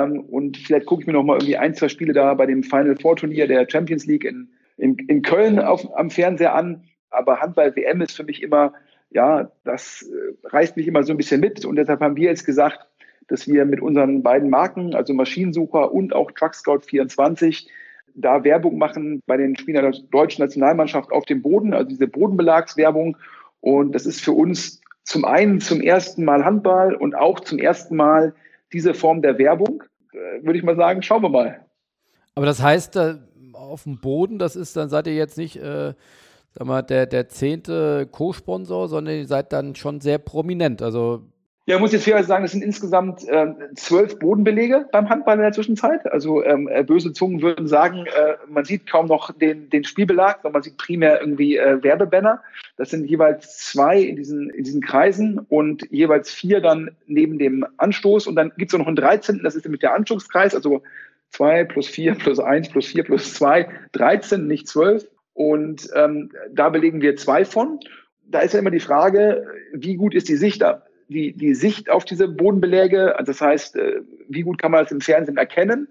und 0.00 0.56
vielleicht 0.56 0.86
gucke 0.86 1.02
ich 1.02 1.06
mir 1.06 1.12
noch 1.12 1.22
mal 1.22 1.34
irgendwie 1.34 1.58
ein, 1.58 1.74
zwei 1.74 1.88
Spiele 1.88 2.12
da 2.12 2.32
bei 2.34 2.46
dem 2.46 2.62
Final 2.62 2.96
Four 2.96 3.16
Turnier 3.16 3.46
der 3.46 3.66
Champions 3.68 4.06
League 4.06 4.24
in, 4.24 4.48
in, 4.78 4.96
in 4.96 5.22
Köln 5.22 5.58
auf, 5.58 5.86
am 5.96 6.10
Fernseher 6.10 6.54
an. 6.54 6.84
Aber 7.10 7.40
Handball-WM 7.40 8.00
ist 8.00 8.16
für 8.16 8.24
mich 8.24 8.42
immer, 8.42 8.72
ja, 9.10 9.50
das 9.64 10.02
äh, 10.02 10.48
reißt 10.48 10.76
mich 10.76 10.86
immer 10.86 11.02
so 11.02 11.12
ein 11.12 11.18
bisschen 11.18 11.40
mit. 11.40 11.66
Und 11.66 11.76
deshalb 11.76 12.00
haben 12.00 12.16
wir 12.16 12.30
jetzt 12.30 12.46
gesagt, 12.46 12.86
dass 13.28 13.46
wir 13.46 13.66
mit 13.66 13.82
unseren 13.82 14.22
beiden 14.22 14.48
Marken, 14.48 14.94
also 14.94 15.12
Maschinensucher 15.12 15.92
und 15.92 16.14
auch 16.14 16.30
Truck 16.30 16.54
Scout 16.54 16.80
24, 16.86 17.68
da 18.14 18.44
Werbung 18.44 18.78
machen 18.78 19.20
bei 19.26 19.36
den 19.36 19.56
Spielern 19.56 19.92
der 19.92 20.00
deutschen 20.10 20.42
Nationalmannschaft 20.42 21.12
auf 21.12 21.26
dem 21.26 21.42
Boden, 21.42 21.74
also 21.74 21.88
diese 21.88 22.08
Bodenbelagswerbung. 22.08 23.18
Und 23.60 23.94
das 23.94 24.06
ist 24.06 24.22
für 24.22 24.32
uns 24.32 24.80
zum 25.04 25.24
einen 25.26 25.60
zum 25.60 25.80
ersten 25.80 26.24
Mal 26.24 26.44
Handball 26.44 26.94
und 26.94 27.14
auch 27.14 27.40
zum 27.40 27.58
ersten 27.58 27.96
Mal 27.96 28.34
diese 28.72 28.94
Form 28.94 29.22
der 29.22 29.38
Werbung, 29.38 29.82
äh, 30.12 30.44
würde 30.44 30.58
ich 30.58 30.64
mal 30.64 30.76
sagen, 30.76 31.02
schauen 31.02 31.22
wir 31.22 31.28
mal. 31.28 31.66
Aber 32.34 32.46
das 32.46 32.62
heißt, 32.62 32.96
äh, 32.96 33.16
auf 33.52 33.84
dem 33.84 34.00
Boden, 34.00 34.38
das 34.38 34.56
ist, 34.56 34.76
dann 34.76 34.88
seid 34.88 35.06
ihr 35.06 35.14
jetzt 35.14 35.38
nicht, 35.38 35.56
äh, 35.56 35.94
sag 36.52 36.66
mal, 36.66 36.82
der, 36.82 37.06
der 37.06 37.28
zehnte 37.28 38.06
Co-Sponsor, 38.10 38.88
sondern 38.88 39.16
ihr 39.16 39.26
seid 39.26 39.52
dann 39.52 39.74
schon 39.74 40.00
sehr 40.00 40.18
prominent. 40.18 40.82
Also 40.82 41.31
ja, 41.66 41.76
ich 41.76 41.80
muss 41.80 41.92
jetzt 41.92 42.04
fairerweise 42.04 42.26
sagen, 42.26 42.44
es 42.44 42.50
sind 42.50 42.64
insgesamt 42.64 43.22
äh, 43.28 43.46
zwölf 43.76 44.18
Bodenbelege 44.18 44.88
beim 44.90 45.08
Handball 45.08 45.36
in 45.36 45.42
der 45.42 45.52
Zwischenzeit. 45.52 46.10
Also 46.10 46.42
ähm, 46.42 46.68
äh, 46.68 46.82
böse 46.82 47.12
Zungen 47.12 47.40
würden 47.40 47.68
sagen, 47.68 48.06
äh, 48.06 48.34
man 48.48 48.64
sieht 48.64 48.90
kaum 48.90 49.06
noch 49.06 49.30
den, 49.32 49.70
den 49.70 49.84
Spielbelag, 49.84 50.38
sondern 50.42 50.54
man 50.54 50.62
sieht 50.62 50.76
primär 50.76 51.20
irgendwie 51.20 51.56
äh, 51.56 51.80
Werbebanner. 51.80 52.42
Das 52.76 52.90
sind 52.90 53.08
jeweils 53.08 53.58
zwei 53.58 54.00
in 54.00 54.16
diesen, 54.16 54.50
in 54.50 54.64
diesen 54.64 54.80
Kreisen 54.80 55.38
und 55.38 55.86
jeweils 55.92 56.32
vier 56.32 56.60
dann 56.60 56.96
neben 57.06 57.38
dem 57.38 57.64
Anstoß. 57.76 58.26
Und 58.26 58.34
dann 58.34 58.50
gibt 58.56 58.72
es 58.72 58.78
noch 58.78 58.88
einen 58.88 58.96
13. 58.96 59.42
Das 59.44 59.54
ist 59.54 59.64
nämlich 59.64 59.82
der 59.82 59.94
Anschlusskreis, 59.94 60.56
also 60.56 60.82
zwei 61.30 61.62
plus 61.62 61.86
vier 61.86 62.16
plus 62.16 62.40
eins 62.40 62.70
plus 62.70 62.88
vier 62.88 63.04
plus 63.04 63.34
zwei, 63.34 63.68
13, 63.92 64.48
nicht 64.48 64.66
zwölf. 64.66 65.06
Und 65.32 65.88
ähm, 65.94 66.32
da 66.50 66.70
belegen 66.70 67.00
wir 67.02 67.14
zwei 67.14 67.44
von. 67.44 67.78
Da 68.26 68.40
ist 68.40 68.52
ja 68.52 68.58
immer 68.58 68.72
die 68.72 68.80
Frage, 68.80 69.46
wie 69.72 69.94
gut 69.94 70.12
ist 70.12 70.28
die 70.28 70.36
Sicht 70.36 70.60
da? 70.60 70.82
Die, 71.08 71.32
die 71.32 71.54
Sicht 71.54 71.90
auf 71.90 72.04
diese 72.04 72.28
Bodenbeläge. 72.28 73.18
Also 73.18 73.32
das 73.32 73.40
heißt, 73.40 73.76
äh, 73.76 74.00
wie 74.28 74.42
gut 74.42 74.60
kann 74.60 74.72
man 74.72 74.84
das 74.84 74.92
im 74.92 75.00
Fernsehen 75.00 75.36
erkennen? 75.36 75.88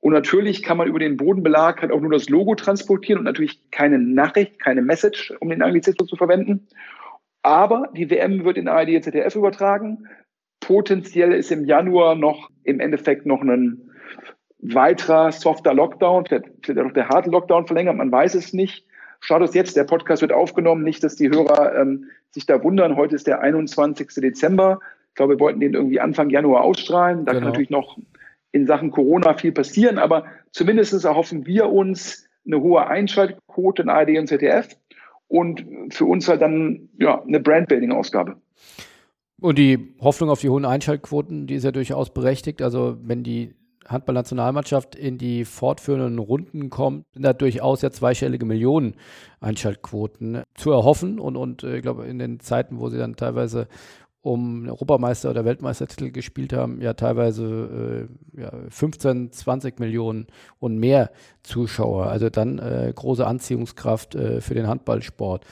Und 0.00 0.12
natürlich 0.12 0.62
kann 0.62 0.76
man 0.76 0.86
über 0.86 0.98
den 0.98 1.16
Bodenbelag 1.16 1.80
halt 1.80 1.90
auch 1.90 2.00
nur 2.00 2.12
das 2.12 2.28
Logo 2.28 2.54
transportieren 2.54 3.20
und 3.20 3.24
natürlich 3.24 3.70
keine 3.70 3.98
Nachricht, 3.98 4.58
keine 4.58 4.82
Message, 4.82 5.32
um 5.40 5.48
den 5.48 5.62
Anglizismus 5.62 6.08
zu 6.08 6.16
verwenden. 6.16 6.68
Aber 7.42 7.88
die 7.94 8.10
WM 8.10 8.44
wird 8.44 8.58
in 8.58 8.68
ARD 8.68 8.96
und 8.96 9.02
ZDF 9.02 9.34
übertragen. 9.34 10.06
Potenziell 10.60 11.32
ist 11.32 11.50
im 11.50 11.64
Januar 11.64 12.16
noch 12.16 12.50
im 12.64 12.80
Endeffekt 12.80 13.24
noch 13.24 13.40
ein 13.40 13.90
weiterer 14.58 15.30
softer 15.30 15.74
Lockdown, 15.74 16.26
vielleicht, 16.26 16.46
vielleicht 16.62 16.86
auch 16.86 16.92
der 16.92 17.08
harte 17.08 17.30
Lockdown 17.30 17.66
verlängert, 17.66 17.96
man 17.96 18.10
weiß 18.10 18.34
es 18.34 18.52
nicht. 18.52 18.86
Status 19.20 19.54
jetzt, 19.54 19.76
der 19.76 19.84
Podcast 19.84 20.22
wird 20.22 20.32
aufgenommen, 20.32 20.82
nicht, 20.82 21.02
dass 21.02 21.16
die 21.16 21.30
Hörer 21.30 21.78
ähm, 21.78 22.10
sich 22.34 22.46
da 22.46 22.62
wundern. 22.62 22.96
Heute 22.96 23.14
ist 23.14 23.26
der 23.26 23.40
21. 23.40 24.08
Dezember. 24.16 24.80
Ich 25.08 25.14
glaube, 25.14 25.34
wir 25.34 25.40
wollten 25.40 25.60
den 25.60 25.74
irgendwie 25.74 26.00
Anfang 26.00 26.28
Januar 26.28 26.62
ausstrahlen. 26.62 27.24
Da 27.24 27.32
genau. 27.32 27.40
kann 27.40 27.48
natürlich 27.48 27.70
noch 27.70 27.96
in 28.52 28.66
Sachen 28.66 28.90
Corona 28.90 29.34
viel 29.34 29.52
passieren, 29.52 29.98
aber 29.98 30.26
zumindest 30.52 31.04
erhoffen 31.04 31.46
wir 31.46 31.70
uns 31.70 32.28
eine 32.46 32.60
hohe 32.60 32.86
Einschaltquote 32.86 33.82
in 33.82 33.88
ARD 33.88 34.18
und 34.18 34.28
ZDF 34.28 34.76
und 35.28 35.64
für 35.90 36.04
uns 36.04 36.28
halt 36.28 36.42
dann 36.42 36.88
ja, 36.98 37.22
eine 37.22 37.40
Brandbuilding-Ausgabe. 37.40 38.36
Und 39.40 39.58
die 39.58 39.94
Hoffnung 40.00 40.30
auf 40.30 40.40
die 40.40 40.50
hohen 40.50 40.64
Einschaltquoten, 40.64 41.46
die 41.46 41.54
ist 41.54 41.64
ja 41.64 41.72
durchaus 41.72 42.14
berechtigt. 42.14 42.62
Also 42.62 42.96
wenn 43.02 43.24
die 43.24 43.54
Handballnationalmannschaft 43.86 44.94
in 44.94 45.18
die 45.18 45.44
fortführenden 45.44 46.18
Runden 46.18 46.70
kommt, 46.70 47.04
sind 47.12 47.22
da 47.22 47.32
durchaus 47.32 47.82
ja 47.82 47.90
zweistellige 47.90 48.44
Millionen 48.44 48.94
Einschaltquoten 49.40 50.42
zu 50.54 50.70
erhoffen. 50.70 51.18
Und, 51.18 51.36
und 51.36 51.62
äh, 51.62 51.76
ich 51.76 51.82
glaube, 51.82 52.06
in 52.06 52.18
den 52.18 52.40
Zeiten, 52.40 52.78
wo 52.78 52.88
sie 52.88 52.98
dann 52.98 53.16
teilweise 53.16 53.68
um 54.24 54.66
Europameister 54.66 55.30
oder 55.30 55.44
Weltmeistertitel 55.44 56.10
gespielt 56.10 56.54
haben, 56.54 56.80
ja 56.80 56.94
teilweise 56.94 58.08
äh, 58.34 58.40
ja, 58.40 58.50
15, 58.70 59.30
20 59.32 59.78
Millionen 59.78 60.26
und 60.58 60.78
mehr 60.78 61.10
Zuschauer. 61.42 62.06
Also 62.06 62.30
dann 62.30 62.58
äh, 62.58 62.90
große 62.94 63.26
Anziehungskraft 63.26 64.14
äh, 64.14 64.40
für 64.40 64.54
den 64.54 64.66
Handballsport. 64.66 65.44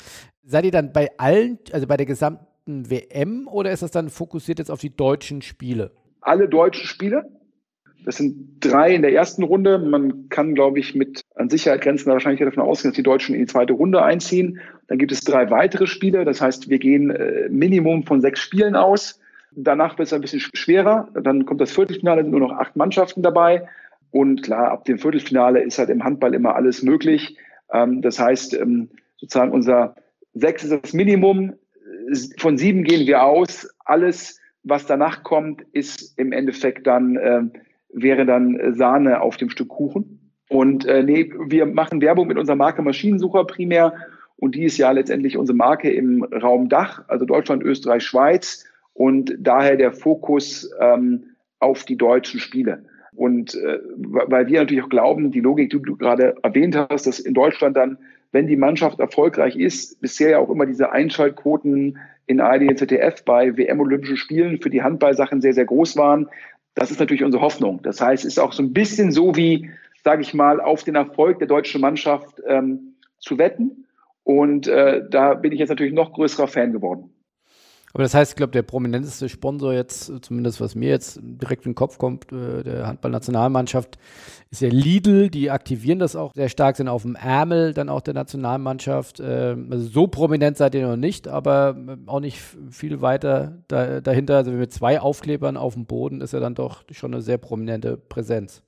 Seid 0.43 0.65
ihr 0.65 0.71
dann 0.71 0.93
bei 0.93 1.11
allen, 1.19 1.59
also 1.73 1.87
bei 1.87 1.99
der 1.99 2.07
gesamten 2.07 2.91
WM 2.91 3.47
oder 3.47 3.73
ist 3.73 3.83
das 3.83 3.91
dann 3.91 4.09
fokussiert 4.09 4.59
jetzt 4.59 4.71
auf 4.71 4.81
die 4.81 4.97
deutschen 4.97 5.43
Spiele? 5.43 5.93
Alle 6.23 6.49
deutschen 6.49 6.87
Spiele 6.87 7.25
das 8.05 8.17
sind 8.17 8.59
drei 8.61 8.95
in 8.95 9.03
der 9.03 9.13
ersten 9.13 9.43
Runde. 9.43 9.79
Man 9.79 10.29
kann, 10.29 10.55
glaube 10.55 10.79
ich, 10.79 10.95
mit 10.95 11.23
an 11.35 11.49
Sicherheit 11.49 11.83
grenzen 11.83 12.11
wahrscheinlich 12.11 12.41
davon 12.41 12.63
ausgehen, 12.63 12.91
dass 12.91 12.97
die 12.97 13.03
Deutschen 13.03 13.35
in 13.35 13.43
die 13.43 13.47
zweite 13.47 13.73
Runde 13.73 14.03
einziehen. 14.03 14.61
Dann 14.89 14.99
gibt 14.99 15.13
es 15.13 15.21
drei 15.21 15.51
weitere 15.51 15.87
Spiele. 15.87 16.25
Das 16.25 16.41
heißt, 16.41 16.69
wir 16.69 16.79
gehen 16.79 17.11
äh, 17.11 17.49
Minimum 17.49 18.05
von 18.05 18.21
sechs 18.21 18.41
Spielen 18.41 18.77
aus. 18.77 19.21
Danach 19.55 19.99
wird 19.99 20.07
es 20.07 20.13
ein 20.13 20.21
bisschen 20.21 20.41
schwerer. 20.41 21.09
Dann 21.15 21.45
kommt 21.45 21.61
das 21.61 21.73
Viertelfinale, 21.73 22.23
sind 22.23 22.31
nur 22.31 22.41
noch 22.41 22.53
acht 22.53 22.77
Mannschaften 22.77 23.23
dabei. 23.23 23.69
Und 24.11 24.43
klar, 24.43 24.71
ab 24.71 24.85
dem 24.85 24.99
Viertelfinale 24.99 25.63
ist 25.63 25.79
halt 25.79 25.91
im 25.91 26.05
Handball 26.05 26.35
immer 26.35 26.55
alles 26.55 26.83
möglich. 26.83 27.37
Ähm, 27.73 28.03
das 28.03 28.19
heißt, 28.19 28.55
ähm, 28.55 28.89
sozusagen 29.17 29.53
unser 29.53 29.95
sechs 30.35 30.65
ist 30.65 30.73
das 30.73 30.93
Minimum. 30.93 31.55
Von 32.39 32.59
sieben 32.59 32.85
gehen 32.85 33.07
wir 33.07 33.23
aus. 33.23 33.69
Alles, 33.85 34.41
was 34.65 34.87
danach 34.87 35.23
kommt, 35.23 35.63
ist 35.73 36.19
im 36.19 36.33
Endeffekt 36.33 36.87
dann 36.87 37.17
äh, 37.17 37.43
wäre 37.93 38.27
dann 38.27 38.75
Sahne 38.75 39.21
auf 39.21 39.37
dem 39.37 39.51
Stück 39.51 39.69
Kuchen. 39.69 40.33
Und 40.49 40.85
äh, 40.87 41.03
nee, 41.03 41.33
wir 41.47 41.67
machen 41.67 42.01
Werbung 42.01 42.27
mit 42.27 42.39
unserer 42.39 42.57
Marke 42.57 42.83
Maschinensucher 42.83 43.45
primär. 43.45 43.95
Und 44.37 44.55
die 44.55 44.65
ist 44.65 44.77
ja 44.77 44.91
letztendlich 44.91 45.37
unsere 45.37 45.57
Marke 45.57 45.91
im 45.91 46.25
Raum 46.25 46.69
Dach, 46.69 47.05
also 47.09 47.25
Deutschland, 47.25 47.63
Österreich, 47.63 48.03
Schweiz. 48.03 48.65
Und 48.93 49.35
daher 49.39 49.77
der 49.77 49.93
Fokus 49.93 50.71
ähm, 50.81 51.25
auf 51.59 51.85
die 51.85 51.97
deutschen 51.97 52.41
Spiele. 52.41 52.85
Und 53.15 53.55
äh, 53.55 53.79
weil 53.97 54.47
wir 54.49 54.61
natürlich 54.61 54.83
auch 54.83 54.89
glauben, 54.89 55.31
die 55.31 55.41
Logik, 55.41 55.71
die 55.71 55.81
du 55.81 55.97
gerade 55.97 56.35
erwähnt 56.43 56.77
hast, 56.77 57.07
dass 57.07 57.21
in 57.21 57.35
Deutschland 57.35 57.77
dann, 57.77 57.99
wenn 58.33 58.47
die 58.47 58.57
Mannschaft 58.57 59.01
erfolgreich 59.01 59.57
ist, 59.57 60.01
bisher 60.01 60.31
ja 60.31 60.39
auch 60.39 60.51
immer 60.51 60.67
diese 60.67 60.93
Einschaltquoten 60.93 61.99
in 62.27 62.41
ARD 62.41 62.63
und 62.63 62.79
ZDF 62.79 63.25
bei 63.25 63.57
WM-Olympischen 63.57 64.17
Spielen 64.17 64.61
für 64.61 64.71
die 64.71 64.83
Handballsachen 64.83 65.41
sehr, 65.41 65.53
sehr 65.53 65.67
groß 65.67 65.97
waren, 65.97 66.29
das 66.75 66.91
ist 66.91 67.01
natürlich 67.01 67.25
unsere 67.25 67.43
Hoffnung. 67.43 67.81
Das 67.83 68.01
heißt, 68.01 68.25
es 68.25 68.35
ist 68.35 68.39
auch 68.39 68.53
so 68.53 68.63
ein 68.63 68.73
bisschen 68.73 69.13
so 69.13 69.37
wie, 69.37 69.71
sage 70.05 70.23
ich 70.23 70.35
mal, 70.35 70.61
auf 70.61 70.85
den 70.85 70.95
Erfolg 70.95 71.39
der 71.39 71.49
deutschen 71.49 71.81
Mannschaft 71.81 72.41
ähm, 72.47 72.95
zu 73.19 73.39
wetten. 73.39 73.87
Und 74.25 74.69
äh, 74.69 75.03
da 75.09 75.35
bin 75.35 75.53
ich 75.53 75.59
jetzt 75.59 75.69
natürlich 75.69 75.93
noch 75.93 76.13
größerer 76.13 76.49
Fan 76.49 76.73
geworden. 76.73 77.12
Aber 77.93 78.03
das 78.03 78.15
heißt, 78.15 78.33
ich 78.33 78.37
glaube, 78.37 78.53
der 78.53 78.63
prominenteste 78.63 79.29
Sponsor 79.29 79.75
jetzt, 79.75 80.13
zumindest 80.25 80.61
was 80.61 80.75
mir 80.75 80.89
jetzt 80.89 81.21
direkt 81.23 81.67
in 81.67 81.73
den 81.73 81.75
Kopf 81.75 81.99
kommt, 81.99 82.33
äh, 82.33 82.63
der 82.63 82.87
Handballnationalmannschaft, 82.87 83.99
ist 84.51 84.63
ja 84.63 84.69
Lidl. 84.71 85.29
Die 85.29 85.51
aktivieren 85.51 85.99
das 85.99 86.17
auch 86.17 86.33
sehr 86.33 86.49
stark, 86.49 86.77
sind 86.77 86.89
auf 86.89 87.03
dem 87.03 87.17
Ärmel 87.17 87.75
dann 87.75 87.91
auch 87.91 88.01
der 88.01 88.15
Nationalmannschaft. 88.15 89.21
Äh, 89.21 89.57
also 89.71 89.87
so 89.87 90.07
prominent 90.07 90.57
seid 90.57 90.75
ihr 90.75 90.87
noch 90.87 90.97
nicht, 90.97 91.29
aber 91.29 91.77
äh, 91.77 91.97
auch 92.09 92.21
nicht 92.21 92.41
viel 92.71 93.03
weiter 93.03 93.59
da, 93.69 94.01
dahinter. 94.01 94.37
Also 94.37 94.53
mit 94.53 94.73
zwei 94.73 94.99
Aufklebern 94.99 95.59
auf 95.59 95.75
dem 95.75 95.85
Boden 95.85 96.23
ist 96.23 96.33
ja 96.33 96.41
dann 96.41 96.55
doch 96.55 96.85
schon 96.91 97.13
eine 97.13 97.23
sehr 97.23 97.39
prominente 97.39 97.99
Präsenz. 97.99 98.63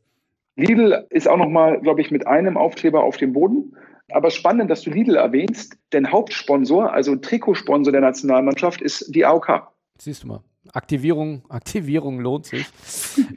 Lidl 0.57 1.07
ist 1.11 1.29
auch 1.29 1.39
nochmal, 1.39 1.81
glaube 1.81 2.01
ich, 2.01 2.11
mit 2.11 2.27
einem 2.27 2.57
Aufkleber 2.57 3.03
auf 3.03 3.17
dem 3.17 3.33
Boden. 3.33 3.75
Aber 4.11 4.31
spannend, 4.31 4.71
dass 4.71 4.83
du 4.83 4.91
Lidl 4.91 5.17
erwähnst, 5.17 5.77
denn 5.93 6.11
Hauptsponsor, 6.11 6.93
also 6.93 7.17
Trikotsponsor 7.17 7.93
der 7.93 8.03
Nationalmannschaft, 8.03 8.83
ist 8.83 9.15
die 9.15 9.25
AOK. 9.25 9.69
Siehst 9.99 10.25
du 10.25 10.29
mal. 10.29 10.41
Aktivierung, 10.73 11.43
Aktivierung 11.49 12.21
lohnt 12.21 12.47
sich. 12.47 12.67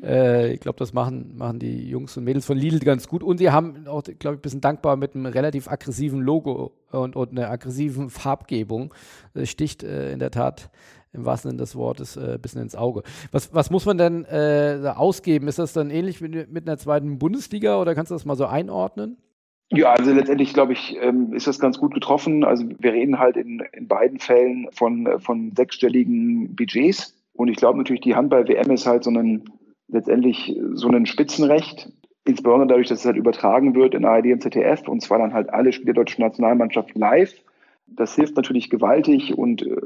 äh, 0.04 0.54
ich 0.54 0.60
glaube, 0.60 0.80
das 0.80 0.94
machen, 0.94 1.38
machen 1.38 1.60
die 1.60 1.90
Jungs 1.90 2.16
und 2.18 2.24
Mädels 2.24 2.46
von 2.46 2.58
Lidl 2.58 2.80
ganz 2.80 3.08
gut. 3.08 3.24
Und 3.24 3.38
sie 3.38 3.52
haben 3.52 3.88
auch, 3.88 4.04
glaube 4.04 4.36
ich, 4.36 4.40
ein 4.40 4.42
bisschen 4.42 4.62
dankbar 4.62 4.96
mit 4.96 5.16
einem 5.16 5.26
relativ 5.26 5.68
aggressiven 5.70 6.22
Logo 6.22 6.74
und, 6.92 7.16
und 7.16 7.32
einer 7.32 7.50
aggressiven 7.50 8.10
Farbgebung. 8.10 8.94
Das 9.34 9.50
sticht 9.50 9.84
äh, 9.84 10.12
in 10.12 10.20
der 10.20 10.32
Tat 10.32 10.70
im 11.14 11.26
wahrsten 11.26 11.52
Sinne 11.52 11.62
des 11.62 11.76
Wortes 11.76 12.18
äh, 12.18 12.34
ein 12.34 12.42
bisschen 12.42 12.62
ins 12.62 12.76
Auge. 12.76 13.04
Was, 13.32 13.54
was 13.54 13.70
muss 13.70 13.86
man 13.86 13.98
denn 13.98 14.26
äh, 14.26 14.94
ausgeben? 14.96 15.48
Ist 15.48 15.60
das 15.60 15.74
dann 15.74 15.90
ähnlich 15.90 16.22
mit, 16.22 16.52
mit 16.52 16.68
einer 16.68 16.78
zweiten 16.78 17.18
Bundesliga 17.18 17.80
oder 17.80 17.96
kannst 17.96 18.12
du 18.12 18.16
das 18.16 18.26
mal 18.26 18.36
so 18.36 18.46
einordnen? 18.46 19.18
Ja, 19.70 19.92
also 19.94 20.14
letztendlich 20.14 20.54
glaube 20.54 20.74
ich, 20.74 20.98
ähm, 21.02 21.34
ist 21.34 21.48
das 21.48 21.60
ganz 21.60 21.78
gut 21.78 21.94
getroffen. 21.94 22.46
Also 22.46 22.66
wir 22.80 22.94
reden 22.94 23.20
halt 23.20 23.36
in, 23.36 23.64
in 23.74 23.88
beiden 23.88 24.20
Fällen 24.20 24.70
von, 24.72 25.20
von 25.20 25.52
sechsstelligen 25.56 26.56
Budgets. 26.56 27.16
Und 27.34 27.50
ich 27.50 27.58
glaube 27.58 27.78
natürlich, 27.78 28.02
die 28.02 28.16
Handball-WM 28.16 28.72
ist 28.72 28.88
halt 28.88 29.04
so 29.04 29.12
ein, 29.12 29.44
letztendlich 29.90 30.58
so 30.74 30.88
ein 30.88 31.06
Spitzenrecht. 31.06 31.92
Insbesondere 32.26 32.68
dadurch, 32.68 32.88
dass 32.88 33.00
es 33.00 33.06
halt 33.06 33.18
übertragen 33.18 33.76
wird 33.76 33.94
in 33.94 34.06
ARD 34.06 34.28
und 34.28 34.42
ZDF 34.42 34.88
und 34.88 35.02
zwar 35.02 35.20
dann 35.20 35.34
halt 35.34 35.50
alle 35.50 35.72
Spiele 35.72 35.94
der 35.94 36.04
deutschen 36.04 36.24
Nationalmannschaft 36.24 36.96
live. 36.96 37.34
Das 37.88 38.16
hilft 38.16 38.36
natürlich 38.36 38.70
gewaltig 38.70 39.38
und 39.38 39.66
äh, 39.66 39.82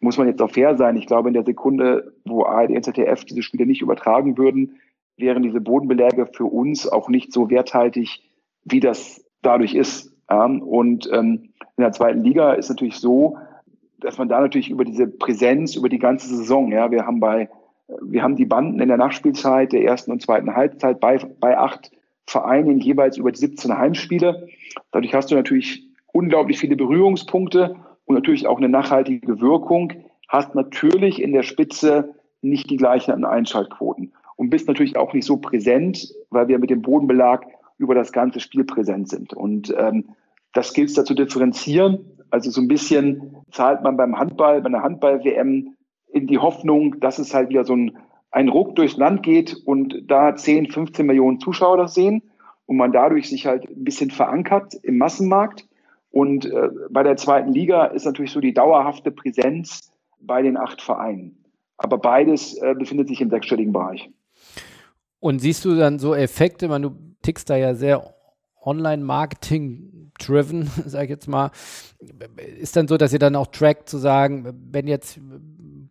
muss 0.00 0.18
man 0.18 0.26
jetzt 0.26 0.42
auch 0.42 0.50
fair 0.50 0.76
sein. 0.76 0.96
Ich 0.96 1.06
glaube, 1.06 1.28
in 1.28 1.34
der 1.34 1.44
Sekunde, 1.44 2.14
wo 2.24 2.44
ARD 2.44 2.70
und 2.70 2.84
ZDF 2.84 3.24
diese 3.24 3.42
Spiele 3.42 3.66
nicht 3.66 3.82
übertragen 3.82 4.36
würden, 4.36 4.80
wären 5.16 5.42
diese 5.42 5.60
Bodenbeläge 5.60 6.26
für 6.26 6.44
uns 6.44 6.88
auch 6.88 7.08
nicht 7.08 7.32
so 7.32 7.50
werthaltig, 7.50 8.22
wie 8.64 8.80
das 8.80 9.24
dadurch 9.42 9.74
ist. 9.74 10.12
Ja, 10.30 10.44
und 10.44 11.08
ähm, 11.12 11.50
in 11.76 11.82
der 11.82 11.92
zweiten 11.92 12.22
Liga 12.22 12.52
ist 12.54 12.68
natürlich 12.68 12.96
so, 12.96 13.36
dass 13.98 14.18
man 14.18 14.28
da 14.28 14.40
natürlich 14.40 14.70
über 14.70 14.84
diese 14.84 15.06
Präsenz, 15.06 15.76
über 15.76 15.88
die 15.88 15.98
ganze 15.98 16.28
Saison, 16.28 16.72
ja, 16.72 16.90
wir 16.90 17.06
haben 17.06 17.20
bei, 17.20 17.48
wir 18.00 18.22
haben 18.22 18.36
die 18.36 18.46
Banden 18.46 18.80
in 18.80 18.88
der 18.88 18.96
Nachspielzeit 18.96 19.72
der 19.72 19.84
ersten 19.84 20.10
und 20.10 20.22
zweiten 20.22 20.54
Halbzeit 20.54 21.00
bei, 21.00 21.18
bei 21.40 21.58
acht 21.58 21.90
Vereinen 22.26 22.78
jeweils 22.78 23.16
über 23.16 23.32
die 23.32 23.38
17 23.38 23.76
Heimspiele. 23.76 24.48
Dadurch 24.90 25.14
hast 25.14 25.30
du 25.30 25.34
natürlich 25.34 25.86
unglaublich 26.12 26.58
viele 26.58 26.76
Berührungspunkte 26.76 27.76
und 28.04 28.14
natürlich 28.14 28.46
auch 28.46 28.58
eine 28.58 28.68
nachhaltige 28.68 29.40
Wirkung. 29.40 29.92
Hast 30.28 30.54
natürlich 30.54 31.20
in 31.20 31.32
der 31.32 31.42
Spitze 31.42 32.14
nicht 32.40 32.70
die 32.70 32.76
gleichen 32.76 33.24
Einschaltquoten 33.24 34.12
und 34.36 34.50
bist 34.50 34.66
natürlich 34.66 34.96
auch 34.96 35.12
nicht 35.12 35.26
so 35.26 35.36
präsent, 35.36 36.14
weil 36.30 36.48
wir 36.48 36.58
mit 36.58 36.70
dem 36.70 36.82
Bodenbelag 36.82 37.44
über 37.82 37.94
das 37.94 38.12
ganze 38.12 38.40
Spiel 38.40 38.64
präsent 38.64 39.08
sind. 39.08 39.34
Und 39.34 39.74
ähm, 39.76 40.10
das 40.52 40.72
gilt 40.72 40.88
es 40.88 40.94
da 40.94 41.04
zu 41.04 41.14
differenzieren. 41.14 42.04
Also 42.30 42.50
so 42.50 42.60
ein 42.60 42.68
bisschen 42.68 43.36
zahlt 43.50 43.82
man 43.82 43.96
beim 43.96 44.18
Handball, 44.18 44.60
bei 44.60 44.68
einer 44.68 44.82
Handball-WM 44.82 45.74
in 46.12 46.26
die 46.26 46.38
Hoffnung, 46.38 47.00
dass 47.00 47.18
es 47.18 47.34
halt 47.34 47.48
wieder 47.48 47.64
so 47.64 47.74
ein, 47.74 47.98
ein 48.30 48.48
Ruck 48.48 48.76
durchs 48.76 48.96
Land 48.96 49.22
geht 49.22 49.54
und 49.64 50.04
da 50.06 50.36
10, 50.36 50.70
15 50.70 51.04
Millionen 51.04 51.40
Zuschauer 51.40 51.76
das 51.76 51.94
sehen 51.94 52.22
und 52.66 52.76
man 52.76 52.92
dadurch 52.92 53.28
sich 53.28 53.46
halt 53.46 53.68
ein 53.68 53.84
bisschen 53.84 54.10
verankert 54.10 54.74
im 54.82 54.96
Massenmarkt. 54.98 55.66
Und 56.10 56.44
äh, 56.44 56.68
bei 56.90 57.02
der 57.02 57.16
zweiten 57.16 57.52
Liga 57.52 57.86
ist 57.86 58.04
natürlich 58.04 58.30
so 58.30 58.40
die 58.40 58.54
dauerhafte 58.54 59.10
Präsenz 59.10 59.90
bei 60.20 60.42
den 60.42 60.56
acht 60.56 60.80
Vereinen. 60.80 61.44
Aber 61.78 61.98
beides 61.98 62.56
äh, 62.58 62.74
befindet 62.78 63.08
sich 63.08 63.20
im 63.20 63.30
sechsstelligen 63.30 63.72
Bereich. 63.72 64.10
Und 65.18 65.40
siehst 65.40 65.64
du 65.64 65.74
dann 65.74 65.98
so 65.98 66.14
Effekte, 66.14 66.68
man, 66.68 66.82
du 66.82 67.11
tickst 67.22 67.50
da 67.50 67.56
ja 67.56 67.74
sehr 67.74 68.14
Online-Marketing-driven, 68.64 70.70
sag 70.86 71.04
ich 71.04 71.10
jetzt 71.10 71.28
mal. 71.28 71.50
Ist 72.58 72.76
dann 72.76 72.88
so, 72.88 72.96
dass 72.96 73.12
ihr 73.12 73.18
dann 73.18 73.36
auch 73.36 73.48
trackt, 73.48 73.88
zu 73.88 73.98
sagen, 73.98 74.54
wenn 74.70 74.86
jetzt 74.86 75.20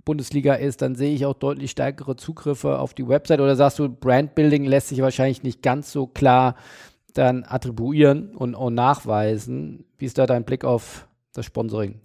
Bundesliga 0.03 0.55
ist, 0.55 0.81
dann 0.81 0.95
sehe 0.95 1.13
ich 1.13 1.25
auch 1.25 1.35
deutlich 1.35 1.71
stärkere 1.71 2.15
Zugriffe 2.15 2.79
auf 2.79 2.93
die 2.93 3.07
Website 3.07 3.39
oder 3.39 3.55
sagst 3.55 3.79
du, 3.79 3.89
Brandbuilding 3.89 4.65
lässt 4.65 4.89
sich 4.89 5.01
wahrscheinlich 5.01 5.43
nicht 5.43 5.61
ganz 5.61 5.91
so 5.91 6.07
klar 6.07 6.55
dann 7.13 7.45
attribuieren 7.47 8.35
und, 8.35 8.55
und 8.55 8.73
nachweisen. 8.73 9.85
Wie 9.97 10.05
ist 10.05 10.17
da 10.17 10.25
dein 10.25 10.45
Blick 10.45 10.63
auf 10.63 11.07
das 11.33 11.45
Sponsoring? 11.45 11.99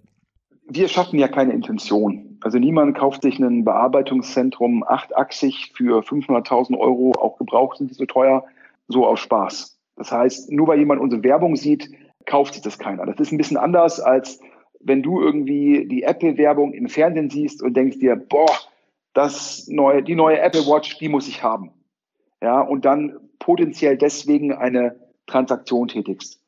Wir 0.69 0.89
schaffen 0.89 1.17
ja 1.17 1.29
keine 1.29 1.53
Intention. 1.53 2.37
Also 2.41 2.59
niemand 2.59 2.97
kauft 2.97 3.21
sich 3.21 3.39
ein 3.39 3.63
Bearbeitungszentrum 3.63 4.83
achtachsig 4.83 5.71
für 5.73 6.01
500.000 6.01 6.77
Euro, 6.77 7.13
auch 7.19 7.37
gebraucht 7.37 7.77
sind 7.77 7.89
die 7.89 7.95
so 7.95 8.05
teuer, 8.05 8.43
so 8.87 9.05
aus 9.05 9.19
Spaß. 9.19 9.79
Das 9.95 10.11
heißt, 10.11 10.51
nur 10.51 10.67
weil 10.67 10.79
jemand 10.79 11.01
unsere 11.01 11.23
Werbung 11.23 11.55
sieht, 11.55 11.89
kauft 12.25 12.53
sich 12.53 12.63
das 12.63 12.77
keiner. 12.77 13.05
Das 13.05 13.19
ist 13.19 13.31
ein 13.31 13.37
bisschen 13.37 13.57
anders, 13.57 13.99
als 13.99 14.39
wenn 14.79 15.01
du 15.01 15.21
irgendwie 15.21 15.87
die 15.87 16.03
Apple-Werbung 16.03 16.73
im 16.73 16.87
Fernsehen 16.87 17.29
siehst 17.29 17.63
und 17.63 17.75
denkst 17.75 17.99
dir, 17.99 18.15
boah, 18.15 18.51
das 19.13 19.67
neue, 19.67 20.03
die 20.03 20.15
neue 20.15 20.39
Apple 20.39 20.61
Watch, 20.61 20.99
die 20.99 21.09
muss 21.09 21.27
ich 21.27 21.41
haben. 21.41 21.71
ja, 22.41 22.61
und 22.61 22.85
dann 22.85 23.17
potenziell 23.39 23.97
deswegen 23.97 24.53
eine 24.53 24.99
Transaktion 25.25 25.87
tätigst. 25.87 26.41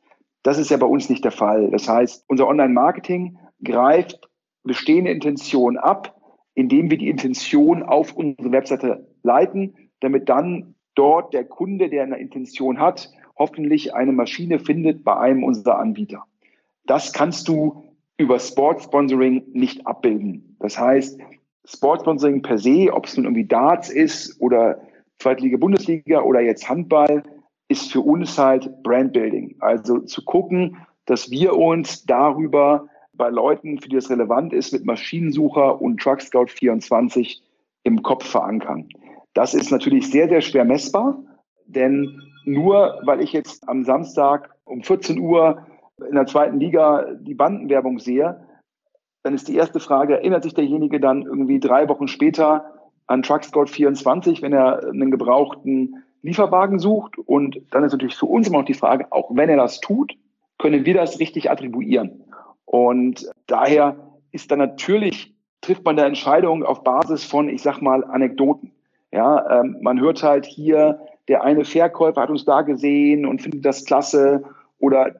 Das 0.44 0.58
ist 0.58 0.70
ja 0.70 0.78
bei 0.78 0.86
uns 0.86 1.10
nicht 1.10 1.24
der 1.24 1.32
Fall. 1.32 1.70
Das 1.72 1.88
heißt, 1.88 2.26
unser 2.28 2.48
Online-Marketing 2.48 3.38
greift 3.64 4.30
bestehende 4.64 5.12
Intention 5.12 5.78
ab, 5.78 6.16
indem 6.54 6.90
wir 6.90 6.98
die 6.98 7.10
Intention 7.10 7.84
auf 7.84 8.14
unsere 8.14 8.52
Webseite 8.52 9.08
leiten, 9.24 9.76
damit 10.00 10.30
dann 10.30 10.76
dort 11.00 11.34
der 11.34 11.46
Kunde, 11.46 11.90
der 11.90 12.04
eine 12.04 12.20
Intention 12.20 12.78
hat, 12.78 13.10
hoffentlich 13.38 13.96
eine 13.96 14.12
Maschine 14.12 14.60
findet 14.60 15.06
bei 15.06 15.16
einem 15.16 15.46
unserer 15.46 15.80
Anbieter. 15.80 16.26
Das 16.86 17.14
kannst 17.14 17.48
du 17.48 17.86
über 18.18 18.38
Sportsponsoring 18.38 19.44
nicht 19.54 19.88
abbilden. 19.88 20.58
Das 20.60 20.78
heißt, 20.78 21.18
Sportsponsoring 21.64 22.42
per 22.42 22.58
se, 22.58 22.90
ob 22.92 23.06
es 23.06 23.16
nun 23.16 23.26
irgendwie 23.28 23.46
Darts 23.46 23.90
ist 23.90 24.42
oder 24.42 24.82
Zweitliga, 25.20 25.56
Bundesliga 25.56 26.22
oder 26.22 26.42
jetzt 26.42 26.68
Handball, 26.68 27.24
ist 27.70 27.94
für 27.94 28.02
uns 28.02 28.38
halt 28.38 28.84
Brandbuilding. 28.84 29.56
Also 29.60 30.00
zu 30.00 30.26
gucken, 30.26 30.76
dass 31.06 31.32
wir 31.32 31.56
uns 31.56 32.04
darüber 32.06 32.88
bei 33.14 33.30
Leuten, 33.30 33.80
für 33.80 33.88
die 33.88 33.96
das 33.96 34.10
relevant 34.10 34.52
ist, 34.52 34.74
mit 34.74 34.86
Maschinensucher 34.86 35.82
und 35.82 36.02
Truck 36.02 36.20
Scout 36.20 36.48
24 36.48 37.42
im 37.84 38.04
Kopf 38.04 38.26
verankern. 38.26 38.90
Das 39.40 39.54
ist 39.54 39.72
natürlich 39.72 40.12
sehr, 40.12 40.28
sehr 40.28 40.42
schwer 40.42 40.66
messbar, 40.66 41.18
denn 41.66 42.22
nur 42.44 43.00
weil 43.06 43.22
ich 43.22 43.32
jetzt 43.32 43.70
am 43.70 43.86
Samstag 43.86 44.54
um 44.66 44.84
14 44.84 45.18
Uhr 45.18 45.66
in 46.10 46.16
der 46.16 46.26
zweiten 46.26 46.60
Liga 46.60 47.06
die 47.22 47.36
Bandenwerbung 47.36 48.00
sehe, 48.00 48.46
dann 49.24 49.34
ist 49.34 49.48
die 49.48 49.56
erste 49.56 49.80
Frage, 49.80 50.16
erinnert 50.16 50.44
sich 50.44 50.56
derjenige 50.56 51.00
dann 51.00 51.22
irgendwie 51.22 51.62
drei 51.62 51.88
Wochen 51.88 52.10
später 52.10 52.66
an 53.08 53.24
Truckscout 53.24 53.68
24, 53.68 54.42
wenn 54.42 54.52
er 54.52 54.86
einen 54.90 55.10
gebrauchten 55.10 56.04
Lieferwagen 56.22 56.78
sucht? 56.78 57.18
Und 57.18 57.62
dann 57.72 57.86
ist 57.86 57.94
natürlich 57.94 58.18
für 58.18 58.26
uns 58.26 58.50
immer 58.50 58.58
noch 58.58 58.66
die 58.66 58.74
Frage, 58.74 59.10
auch 59.10 59.34
wenn 59.34 59.48
er 59.48 59.56
das 59.56 59.80
tut, 59.80 60.18
können 60.58 60.84
wir 60.84 60.96
das 60.96 61.18
richtig 61.22 61.50
attribuieren? 61.50 62.26
Und 62.66 63.26
daher 63.48 63.96
ist 64.34 64.52
dann 64.52 64.60
natürlich, 64.60 65.34
trifft 65.62 65.86
man 65.86 65.96
da 65.96 66.06
Entscheidungen 66.06 66.64
auf 66.64 66.84
Basis 66.84 67.24
von, 67.24 67.48
ich 67.48 67.62
sag 67.62 67.82
mal, 67.82 68.04
Anekdoten. 68.04 68.74
Ja, 69.12 69.62
ähm, 69.62 69.78
man 69.82 70.00
hört 70.00 70.22
halt 70.24 70.46
hier, 70.46 71.00
der 71.28 71.44
eine 71.44 71.66
Verkäufer 71.66 72.22
hat 72.22 72.30
uns 72.30 72.46
da 72.46 72.62
gesehen 72.62 73.26
und 73.26 73.42
findet 73.42 73.66
das 73.66 73.86
klasse. 73.86 74.44
Oder 74.80 75.16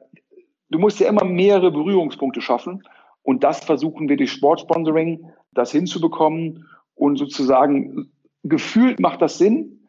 du 0.70 0.78
musst 0.78 1.00
ja 1.00 1.08
immer 1.08 1.24
mehrere 1.24 1.70
Berührungspunkte 1.70 2.40
schaffen. 2.40 2.82
Und 3.22 3.44
das 3.44 3.64
versuchen 3.64 4.08
wir 4.08 4.16
durch 4.16 4.32
Sportsponsoring, 4.32 5.30
das 5.52 5.72
hinzubekommen. 5.72 6.66
Und 6.94 7.16
sozusagen 7.16 8.10
gefühlt 8.44 9.00
macht 9.00 9.22
das 9.22 9.38
Sinn. 9.38 9.86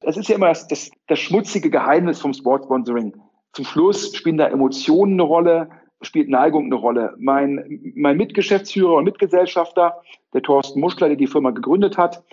Das 0.00 0.16
ist 0.16 0.28
ja 0.28 0.34
immer 0.34 0.48
das, 0.48 0.66
das, 0.66 0.90
das 1.06 1.18
schmutzige 1.18 1.70
Geheimnis 1.70 2.20
vom 2.20 2.32
Sportsponsoring. 2.32 3.14
Zum 3.52 3.64
Schluss 3.64 4.16
spielen 4.16 4.38
da 4.38 4.48
Emotionen 4.48 5.14
eine 5.14 5.22
Rolle, 5.22 5.68
spielt 6.00 6.28
Neigung 6.28 6.66
eine 6.66 6.74
Rolle. 6.74 7.14
Mein, 7.18 7.92
mein 7.94 8.16
Mitgeschäftsführer 8.16 8.94
und 8.94 9.04
Mitgesellschafter, 9.04 10.00
der 10.32 10.42
Thorsten 10.42 10.80
Muschler, 10.80 11.08
der 11.08 11.16
die 11.16 11.26
Firma 11.26 11.50
gegründet 11.50 11.96
hat, 11.98 12.24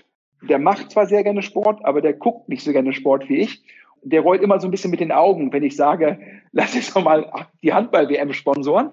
der 0.42 0.60
macht 0.60 0.92
zwar 0.92 1.06
sehr 1.06 1.24
gerne 1.24 1.42
Sport, 1.42 1.84
aber 1.84 2.02
der 2.02 2.14
guckt 2.14 2.50
nicht 2.50 2.64
so 2.64 2.72
gerne 2.72 2.94
Sport 2.94 3.30
wie 3.30 3.38
ich. 3.38 3.64
Der 4.02 4.22
rollt 4.22 4.42
immer 4.42 4.60
so 4.60 4.68
ein 4.68 4.72
bisschen 4.72 4.92
mit 4.92 5.02
den 5.02 5.12
Augen, 5.12 5.52
wenn 5.52 5.64
ich 5.64 5.76
sage, 5.76 6.20
lass 6.52 6.76
jetzt 6.76 6.96
doch 6.96 7.04
mal 7.04 7.48
die 7.64 7.74
Handball-WM 7.74 8.34
sponsoren. 8.34 8.92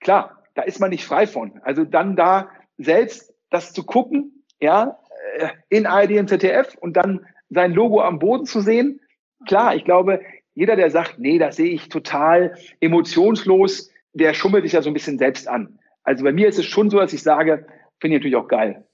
Klar, 0.00 0.42
da 0.54 0.62
ist 0.62 0.80
man 0.80 0.90
nicht 0.90 1.04
frei 1.04 1.26
von. 1.26 1.60
Also 1.62 1.84
dann 1.84 2.16
da 2.16 2.48
selbst 2.76 3.34
das 3.50 3.72
zu 3.72 3.84
gucken, 3.84 4.44
ja, 4.60 4.98
äh, 5.38 5.48
in 5.68 5.86
ARD 5.86 6.18
und 6.18 6.28
ZDF 6.28 6.76
und 6.80 6.96
dann 6.96 7.26
sein 7.50 7.72
Logo 7.72 8.00
am 8.00 8.18
Boden 8.18 8.46
zu 8.46 8.60
sehen. 8.60 9.00
Klar, 9.46 9.74
ich 9.74 9.84
glaube, 9.84 10.20
jeder, 10.54 10.76
der 10.76 10.90
sagt, 10.90 11.18
nee, 11.18 11.38
das 11.38 11.56
sehe 11.56 11.70
ich 11.70 11.88
total 11.88 12.56
emotionslos, 12.80 13.90
der 14.12 14.34
schummelt 14.34 14.64
sich 14.64 14.72
ja 14.72 14.82
so 14.82 14.90
ein 14.90 14.94
bisschen 14.94 15.18
selbst 15.18 15.48
an. 15.48 15.78
Also 16.04 16.24
bei 16.24 16.32
mir 16.32 16.48
ist 16.48 16.58
es 16.58 16.66
schon 16.66 16.90
so, 16.90 16.98
dass 16.98 17.12
ich 17.12 17.22
sage, 17.22 17.66
finde 18.00 18.16
ich 18.16 18.20
natürlich 18.20 18.36
auch 18.36 18.48
geil. 18.48 18.84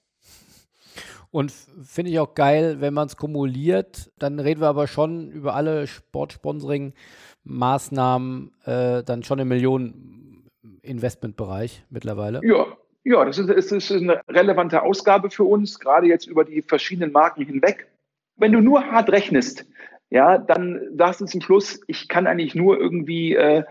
Und 1.31 1.51
finde 1.51 2.11
ich 2.11 2.19
auch 2.19 2.35
geil, 2.35 2.81
wenn 2.81 2.93
man 2.93 3.07
es 3.07 3.15
kumuliert, 3.15 4.11
dann 4.19 4.37
reden 4.39 4.61
wir 4.61 4.67
aber 4.67 4.85
schon 4.87 5.31
über 5.31 5.55
alle 5.55 5.87
Sportsponsoring-Maßnahmen 5.87 8.51
äh, 8.65 9.01
dann 9.03 9.23
schon 9.23 9.39
im 9.39 9.47
Millionen-Investmentbereich 9.47 11.85
mittlerweile. 11.89 12.41
Ja, 12.43 12.67
ja, 13.03 13.25
das 13.25 13.39
ist, 13.39 13.49
das 13.49 13.71
ist 13.71 13.91
eine 13.91 14.21
relevante 14.27 14.83
Ausgabe 14.83 15.31
für 15.31 15.45
uns, 15.45 15.79
gerade 15.79 16.07
jetzt 16.07 16.27
über 16.27 16.43
die 16.43 16.61
verschiedenen 16.61 17.13
Marken 17.13 17.45
hinweg. 17.45 17.87
Wenn 18.35 18.51
du 18.51 18.59
nur 18.59 18.91
hart 18.91 19.09
rechnest, 19.09 19.65
ja, 20.09 20.37
dann 20.37 20.81
sagst 20.97 21.21
du 21.21 21.25
zum 21.25 21.39
Schluss, 21.41 21.79
ich 21.87 22.09
kann 22.09 22.27
eigentlich 22.27 22.53
nur 22.53 22.77
irgendwie 22.77 23.35
äh, 23.35 23.59
äh, 23.59 23.63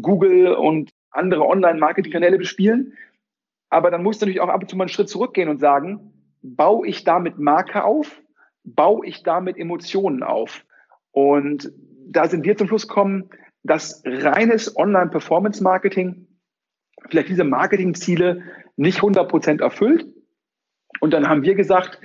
Google 0.00 0.54
und 0.54 0.92
andere 1.10 1.44
Online-Marketing-Kanäle 1.44 2.38
bespielen. 2.38 2.92
Aber 3.68 3.90
dann 3.90 4.04
musst 4.04 4.22
du 4.22 4.26
natürlich 4.26 4.40
auch 4.40 4.48
ab 4.48 4.62
und 4.62 4.70
zu 4.70 4.76
mal 4.76 4.84
einen 4.84 4.90
Schritt 4.90 5.08
zurückgehen 5.08 5.48
und 5.48 5.58
sagen, 5.58 6.12
baue 6.42 6.86
ich 6.86 7.04
damit 7.04 7.38
Marke 7.38 7.84
auf? 7.84 8.22
Baue 8.64 9.06
ich 9.06 9.22
damit 9.22 9.56
Emotionen 9.56 10.22
auf? 10.22 10.64
Und 11.12 11.72
da 12.08 12.28
sind 12.28 12.44
wir 12.44 12.56
zum 12.56 12.68
Schluss 12.68 12.88
gekommen, 12.88 13.30
dass 13.62 14.02
reines 14.04 14.76
Online-Performance-Marketing 14.76 16.26
vielleicht 17.08 17.28
diese 17.28 17.44
Marketingziele 17.44 18.42
nicht 18.76 18.98
100 18.98 19.28
Prozent 19.28 19.60
erfüllt. 19.60 20.06
Und 21.00 21.12
dann 21.12 21.28
haben 21.28 21.42
wir 21.42 21.54
gesagt, 21.54 22.00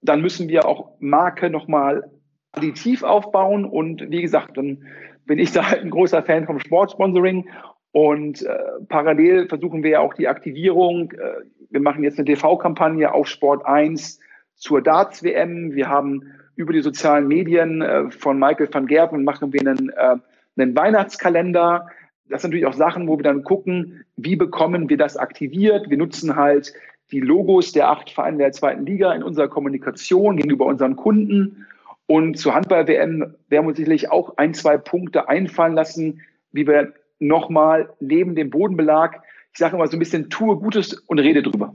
dann 0.00 0.20
müssen 0.20 0.48
wir 0.48 0.66
auch 0.66 0.96
Marke 1.00 1.50
nochmal 1.50 2.10
additiv 2.52 3.02
aufbauen. 3.02 3.64
Und 3.64 4.10
wie 4.10 4.22
gesagt, 4.22 4.56
dann 4.56 4.86
bin 5.24 5.38
ich 5.38 5.52
da 5.52 5.70
halt 5.70 5.82
ein 5.82 5.90
großer 5.90 6.22
Fan 6.22 6.46
vom 6.46 6.58
Sportsponsoring. 6.58 7.48
Und 7.92 8.42
äh, 8.42 8.58
parallel 8.88 9.48
versuchen 9.48 9.82
wir 9.82 9.90
ja 9.90 10.00
auch 10.00 10.14
die 10.14 10.28
Aktivierung. 10.28 11.12
Äh, 11.12 11.42
wir 11.72 11.80
machen 11.80 12.04
jetzt 12.04 12.18
eine 12.18 12.26
TV-Kampagne 12.26 13.12
auf 13.12 13.26
Sport 13.26 13.66
1 13.66 14.20
zur 14.54 14.82
Darts-WM. 14.82 15.74
Wir 15.74 15.88
haben 15.88 16.22
über 16.54 16.72
die 16.72 16.82
sozialen 16.82 17.26
Medien 17.26 17.82
äh, 17.82 18.10
von 18.10 18.38
Michael 18.38 18.68
van 18.70 18.86
Gerben 18.86 19.24
machen 19.24 19.52
wir 19.52 19.60
einen, 19.60 19.88
äh, 19.88 20.16
einen 20.56 20.76
Weihnachtskalender. 20.76 21.88
Das 22.28 22.42
sind 22.42 22.50
natürlich 22.50 22.66
auch 22.66 22.74
Sachen, 22.74 23.08
wo 23.08 23.18
wir 23.18 23.24
dann 23.24 23.42
gucken, 23.42 24.04
wie 24.16 24.36
bekommen 24.36 24.88
wir 24.88 24.98
das 24.98 25.16
aktiviert. 25.16 25.88
Wir 25.88 25.96
nutzen 25.96 26.36
halt 26.36 26.72
die 27.10 27.20
Logos 27.20 27.72
der 27.72 27.90
acht 27.90 28.10
Vereine 28.10 28.38
der 28.38 28.52
zweiten 28.52 28.86
Liga 28.86 29.12
in 29.12 29.22
unserer 29.22 29.48
Kommunikation 29.48 30.36
gegenüber 30.36 30.66
unseren 30.66 30.96
Kunden. 30.96 31.66
Und 32.06 32.38
zur 32.38 32.54
Handball-WM 32.54 33.20
werden 33.48 33.64
wir 33.64 33.68
uns 33.68 33.76
sicherlich 33.78 34.10
auch 34.10 34.36
ein, 34.36 34.54
zwei 34.54 34.76
Punkte 34.76 35.28
einfallen 35.28 35.74
lassen, 35.74 36.20
wie 36.52 36.66
wir 36.66 36.92
nochmal 37.18 37.90
neben 38.00 38.34
dem 38.34 38.50
Bodenbelag, 38.50 39.22
ich 39.52 39.58
sage 39.58 39.76
immer 39.76 39.86
so 39.86 39.96
ein 39.96 39.98
bisschen, 39.98 40.30
tue 40.30 40.56
Gutes 40.56 40.94
und 40.94 41.18
rede 41.18 41.42
drüber. 41.42 41.74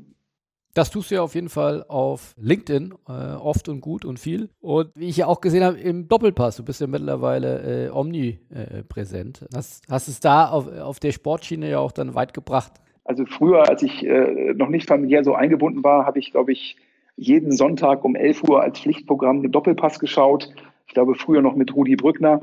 Das 0.74 0.92
tust 0.92 1.10
du 1.10 1.16
ja 1.16 1.24
auf 1.24 1.34
jeden 1.34 1.50
Fall 1.50 1.84
auf 1.88 2.36
LinkedIn, 2.38 2.94
äh, 3.10 3.12
oft 3.12 3.68
und 3.68 3.82
gut 3.82 4.06
und 4.06 4.20
viel. 4.20 4.50
Und 4.60 4.92
wie 4.96 5.08
ich 5.08 5.18
ja 5.18 5.26
auch 5.26 5.42
gesehen 5.42 5.64
habe, 5.64 5.80
im 5.80 6.08
Doppelpass, 6.08 6.58
du 6.58 6.64
bist 6.64 6.82
ja 6.82 6.88
mittlerweile 6.88 7.88
äh, 7.88 7.90
omnipräsent. 7.90 9.42
Äh, 9.42 9.56
hast, 9.56 9.84
hast 9.90 10.08
es 10.08 10.20
da 10.20 10.48
auf, 10.48 10.68
auf 10.68 11.00
der 11.00 11.14
Sportschiene 11.14 11.70
ja 11.70 11.80
auch 11.80 11.92
dann 11.92 12.14
weit 12.14 12.36
gebracht. 12.36 12.74
Also 13.06 13.26
früher, 13.26 13.68
als 13.68 13.82
ich 13.82 14.06
äh, 14.06 14.54
noch 14.54 14.70
nicht 14.70 14.88
familiär 14.88 15.24
so 15.24 15.34
eingebunden 15.34 15.84
war, 15.84 16.06
habe 16.06 16.20
ich, 16.20 16.32
glaube 16.32 16.52
ich, 16.52 16.78
jeden 17.16 17.52
Sonntag 17.52 18.06
um 18.06 18.16
11 18.16 18.44
Uhr 18.44 18.62
als 18.62 18.80
Pflichtprogramm 18.80 19.42
den 19.42 19.52
Doppelpass 19.52 19.98
geschaut. 19.98 20.54
Ich 20.86 20.94
glaube, 20.94 21.16
früher 21.16 21.42
noch 21.42 21.56
mit 21.56 21.76
Rudi 21.76 21.96
Brückner. 21.96 22.42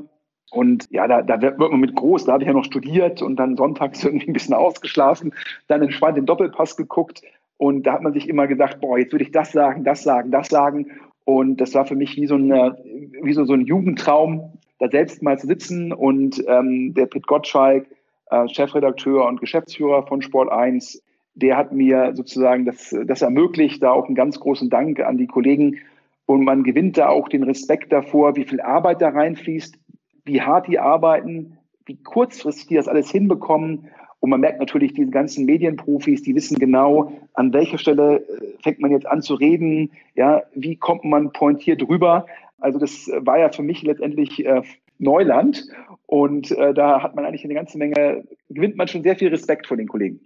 Und 0.51 0.87
ja, 0.89 1.07
da, 1.07 1.21
da 1.21 1.41
wird 1.41 1.57
man 1.57 1.79
mit 1.79 1.95
groß. 1.95 2.25
Da 2.25 2.33
habe 2.33 2.43
ich 2.43 2.47
ja 2.47 2.53
noch 2.53 2.63
studiert 2.63 3.21
und 3.21 3.37
dann 3.37 3.57
sonntags 3.57 4.03
irgendwie 4.05 4.27
ein 4.27 4.33
bisschen 4.33 4.53
ausgeschlafen, 4.53 5.33
dann 5.67 5.81
entspannt 5.81 6.17
den 6.17 6.25
Doppelpass 6.25 6.77
geguckt. 6.77 7.21
Und 7.57 7.83
da 7.83 7.93
hat 7.93 8.01
man 8.01 8.13
sich 8.13 8.27
immer 8.27 8.47
gesagt, 8.47 8.81
boah, 8.81 8.97
jetzt 8.97 9.13
würde 9.13 9.23
ich 9.23 9.31
das 9.31 9.51
sagen, 9.51 9.83
das 9.83 10.03
sagen, 10.03 10.31
das 10.31 10.49
sagen. 10.49 10.87
Und 11.23 11.59
das 11.61 11.73
war 11.73 11.85
für 11.85 11.95
mich 11.95 12.15
wie 12.17 12.27
so, 12.27 12.35
eine, 12.35 12.77
wie 13.21 13.33
so, 13.33 13.45
so 13.45 13.53
ein 13.53 13.65
Jugendtraum, 13.65 14.53
da 14.79 14.89
selbst 14.89 15.23
mal 15.23 15.39
zu 15.39 15.47
sitzen. 15.47 15.91
Und 15.93 16.43
ähm, 16.47 16.93
der 16.93 17.07
Pit 17.07 17.27
Gottschalk, 17.27 17.87
äh, 18.29 18.47
Chefredakteur 18.49 19.25
und 19.25 19.39
Geschäftsführer 19.39 20.05
von 20.05 20.21
Sport 20.21 20.51
1, 20.51 21.01
der 21.33 21.57
hat 21.57 21.71
mir 21.71 22.11
sozusagen 22.13 22.65
das, 22.65 22.95
das 23.05 23.21
ermöglicht. 23.21 23.81
Da 23.81 23.91
auch 23.91 24.05
einen 24.05 24.15
ganz 24.15 24.39
großen 24.39 24.69
Dank 24.69 24.99
an 24.99 25.17
die 25.17 25.27
Kollegen. 25.27 25.79
Und 26.25 26.43
man 26.43 26.63
gewinnt 26.63 26.97
da 26.97 27.09
auch 27.09 27.29
den 27.29 27.43
Respekt 27.43 27.91
davor, 27.91 28.35
wie 28.35 28.45
viel 28.45 28.59
Arbeit 28.61 29.01
da 29.01 29.09
reinfließt, 29.09 29.77
wie 30.25 30.41
hart 30.41 30.67
die 30.67 30.79
arbeiten, 30.79 31.57
wie 31.85 32.01
kurzfristig 32.03 32.67
die 32.67 32.75
das 32.75 32.87
alles 32.87 33.09
hinbekommen. 33.09 33.89
Und 34.19 34.29
man 34.31 34.39
merkt 34.39 34.59
natürlich, 34.59 34.93
diese 34.93 35.11
ganzen 35.11 35.45
Medienprofis, 35.45 36.23
die 36.23 36.33
wissen 36.33 36.57
genau, 36.57 37.11
an 37.33 37.53
welcher 37.53 37.77
Stelle 37.77 38.17
äh, 38.17 38.57
fängt 38.63 38.79
man 38.79 38.91
jetzt 38.91 39.05
an 39.05 39.21
zu 39.21 39.35
reden, 39.35 39.91
ja, 40.15 40.41
wie 40.55 40.75
kommt 40.75 41.03
man 41.03 41.31
pointiert 41.31 41.87
rüber. 41.87 42.25
Also 42.59 42.79
das 42.79 43.09
war 43.19 43.37
ja 43.37 43.51
für 43.51 43.61
mich 43.61 43.83
letztendlich 43.83 44.43
äh, 44.45 44.63
Neuland. 44.97 45.67
Und 46.07 46.51
äh, 46.51 46.73
da 46.73 47.03
hat 47.03 47.15
man 47.15 47.25
eigentlich 47.25 47.43
eine 47.43 47.53
ganze 47.53 47.77
Menge, 47.77 48.23
gewinnt 48.49 48.77
man 48.77 48.87
schon 48.87 49.03
sehr 49.03 49.15
viel 49.15 49.29
Respekt 49.29 49.67
vor 49.67 49.77
den 49.77 49.87
Kollegen. 49.87 50.19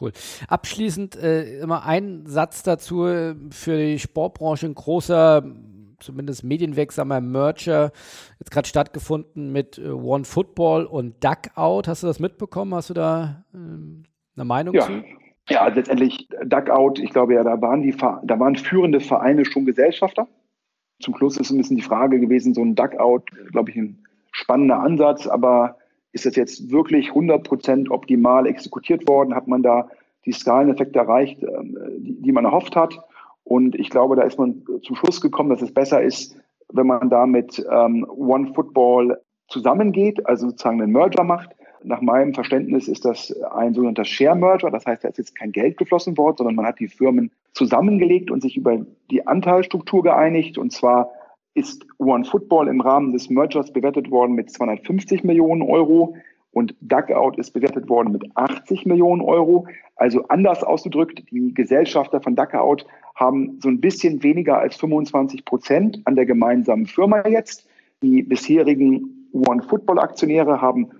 Cool. 0.00 0.12
Abschließend 0.48 1.16
äh, 1.16 1.60
immer 1.60 1.86
ein 1.86 2.24
Satz 2.26 2.62
dazu 2.62 3.04
für 3.50 3.76
die 3.78 3.98
Sportbranche 3.98 4.66
ein 4.66 4.74
großer 4.74 5.44
zumindest 6.00 6.44
medienwirksamer 6.44 7.20
Merger 7.20 7.92
jetzt 8.38 8.50
gerade 8.50 8.68
stattgefunden 8.68 9.52
mit 9.52 9.78
äh, 9.78 9.88
One 9.90 10.24
Football 10.24 10.84
und 10.86 11.22
Duckout. 11.22 11.88
Hast 11.88 12.02
du 12.02 12.06
das 12.06 12.20
mitbekommen? 12.20 12.74
Hast 12.74 12.90
du 12.90 12.94
da 12.94 13.44
ähm, 13.54 14.04
eine 14.36 14.44
Meinung 14.44 14.74
ja. 14.74 14.82
zu? 14.82 15.02
Ja, 15.48 15.66
letztendlich 15.68 16.28
Duckout, 16.44 16.98
ich 16.98 17.10
glaube 17.10 17.34
ja, 17.34 17.42
da 17.42 17.60
waren 17.60 17.82
die, 17.82 17.96
da 17.96 18.38
waren 18.38 18.56
führende 18.56 19.00
Vereine 19.00 19.44
schon 19.44 19.64
Gesellschafter. 19.64 20.28
Zum 21.00 21.16
Schluss 21.16 21.38
ist 21.38 21.50
ein 21.50 21.58
bisschen 21.58 21.76
die 21.76 21.82
Frage 21.82 22.20
gewesen, 22.20 22.54
so 22.54 22.62
ein 22.62 22.74
Duckout, 22.74 23.30
glaube 23.52 23.70
ich, 23.70 23.76
ein 23.76 24.04
spannender 24.32 24.80
Ansatz, 24.80 25.26
aber 25.26 25.76
ist 26.12 26.26
das 26.26 26.36
jetzt 26.36 26.70
wirklich 26.70 27.10
100% 27.10 27.90
optimal 27.90 28.46
exekutiert 28.46 29.08
worden? 29.08 29.34
Hat 29.34 29.46
man 29.46 29.62
da 29.62 29.88
die 30.26 30.32
Skaleneffekte 30.32 30.98
erreicht, 30.98 31.42
ähm, 31.42 31.78
die, 31.98 32.20
die 32.20 32.32
man 32.32 32.44
erhofft 32.44 32.76
hat? 32.76 32.98
Und 33.48 33.76
ich 33.76 33.88
glaube, 33.88 34.14
da 34.14 34.22
ist 34.24 34.38
man 34.38 34.62
zum 34.82 34.94
Schluss 34.94 35.22
gekommen, 35.22 35.48
dass 35.48 35.62
es 35.62 35.72
besser 35.72 36.02
ist, 36.02 36.36
wenn 36.70 36.86
man 36.86 37.08
da 37.08 37.24
mit 37.24 37.64
ähm, 37.72 38.06
One 38.10 38.52
Football 38.52 39.18
zusammengeht, 39.48 40.26
also 40.26 40.50
sozusagen 40.50 40.82
einen 40.82 40.92
Merger 40.92 41.24
macht. 41.24 41.56
Nach 41.82 42.02
meinem 42.02 42.34
Verständnis 42.34 42.88
ist 42.88 43.06
das 43.06 43.34
ein 43.52 43.72
sogenannter 43.72 44.04
Share 44.04 44.36
Merger. 44.36 44.70
Das 44.70 44.84
heißt, 44.84 45.02
da 45.02 45.08
ist 45.08 45.16
jetzt 45.16 45.34
kein 45.34 45.52
Geld 45.52 45.78
geflossen 45.78 46.18
worden, 46.18 46.36
sondern 46.36 46.56
man 46.56 46.66
hat 46.66 46.78
die 46.78 46.88
Firmen 46.88 47.30
zusammengelegt 47.54 48.30
und 48.30 48.42
sich 48.42 48.54
über 48.58 48.84
die 49.10 49.26
Anteilsstruktur 49.26 50.02
geeinigt. 50.02 50.58
Und 50.58 50.72
zwar 50.72 51.10
ist 51.54 51.86
One 51.96 52.26
Football 52.26 52.68
im 52.68 52.82
Rahmen 52.82 53.12
des 53.12 53.30
Mergers 53.30 53.72
bewertet 53.72 54.10
worden 54.10 54.34
mit 54.34 54.50
250 54.50 55.24
Millionen 55.24 55.62
Euro 55.62 56.16
und 56.58 56.74
Duckout 56.80 57.38
ist 57.38 57.52
bewertet 57.52 57.88
worden 57.88 58.10
mit 58.10 58.24
80 58.34 58.84
Millionen 58.84 59.22
Euro. 59.22 59.68
Also 59.94 60.26
anders 60.26 60.64
ausgedrückt, 60.64 61.22
die 61.30 61.54
Gesellschafter 61.54 62.20
von 62.20 62.34
Duckout 62.34 62.84
haben 63.14 63.60
so 63.62 63.68
ein 63.68 63.80
bisschen 63.80 64.24
weniger 64.24 64.58
als 64.58 64.74
25 64.74 65.44
Prozent 65.44 66.00
an 66.04 66.16
der 66.16 66.26
gemeinsamen 66.26 66.86
Firma 66.86 67.24
jetzt. 67.28 67.64
Die 68.02 68.24
bisherigen 68.24 69.28
One 69.32 69.62
Football 69.62 70.00
Aktionäre 70.00 70.60
haben 70.60 70.90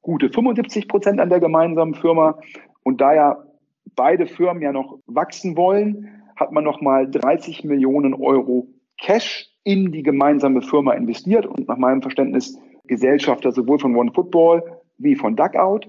gute 0.00 0.30
75 0.30 0.88
Prozent 0.88 1.20
an 1.20 1.28
der 1.28 1.40
gemeinsamen 1.40 1.94
Firma. 1.94 2.38
Und 2.82 3.02
da 3.02 3.12
ja 3.12 3.44
beide 3.96 4.26
Firmen 4.26 4.62
ja 4.62 4.72
noch 4.72 4.98
wachsen 5.04 5.58
wollen, 5.58 6.08
hat 6.36 6.52
man 6.52 6.64
nochmal 6.64 7.10
30 7.10 7.64
Millionen 7.64 8.14
Euro 8.14 8.66
Cash 8.96 9.50
in 9.62 9.92
die 9.92 10.02
gemeinsame 10.02 10.62
Firma 10.62 10.94
investiert 10.94 11.44
und 11.44 11.68
nach 11.68 11.76
meinem 11.76 12.00
Verständnis 12.00 12.58
Gesellschafter 12.90 13.52
sowohl 13.52 13.78
von 13.78 13.94
One 13.94 14.10
Football 14.12 14.64
wie 14.98 15.14
von 15.14 15.36
Duckout. 15.36 15.88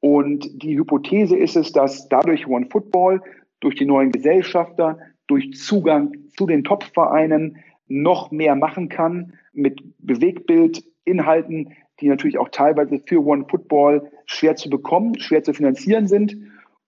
Und 0.00 0.62
die 0.62 0.76
Hypothese 0.76 1.36
ist 1.36 1.56
es, 1.56 1.72
dass 1.72 2.08
dadurch 2.08 2.46
One 2.48 2.66
Football 2.70 3.22
durch 3.60 3.76
die 3.76 3.86
neuen 3.86 4.10
Gesellschafter, 4.10 4.98
durch 5.28 5.52
Zugang 5.54 6.12
zu 6.36 6.46
den 6.46 6.64
Top-Vereinen 6.64 7.58
noch 7.86 8.32
mehr 8.32 8.56
machen 8.56 8.88
kann 8.88 9.34
mit 9.52 9.80
Bewegbildinhalten, 9.98 11.72
die 12.00 12.08
natürlich 12.08 12.38
auch 12.38 12.48
teilweise 12.48 13.00
für 13.06 13.24
One 13.24 13.46
Football 13.48 14.10
schwer 14.26 14.56
zu 14.56 14.68
bekommen, 14.68 15.20
schwer 15.20 15.44
zu 15.44 15.52
finanzieren 15.52 16.08
sind. 16.08 16.36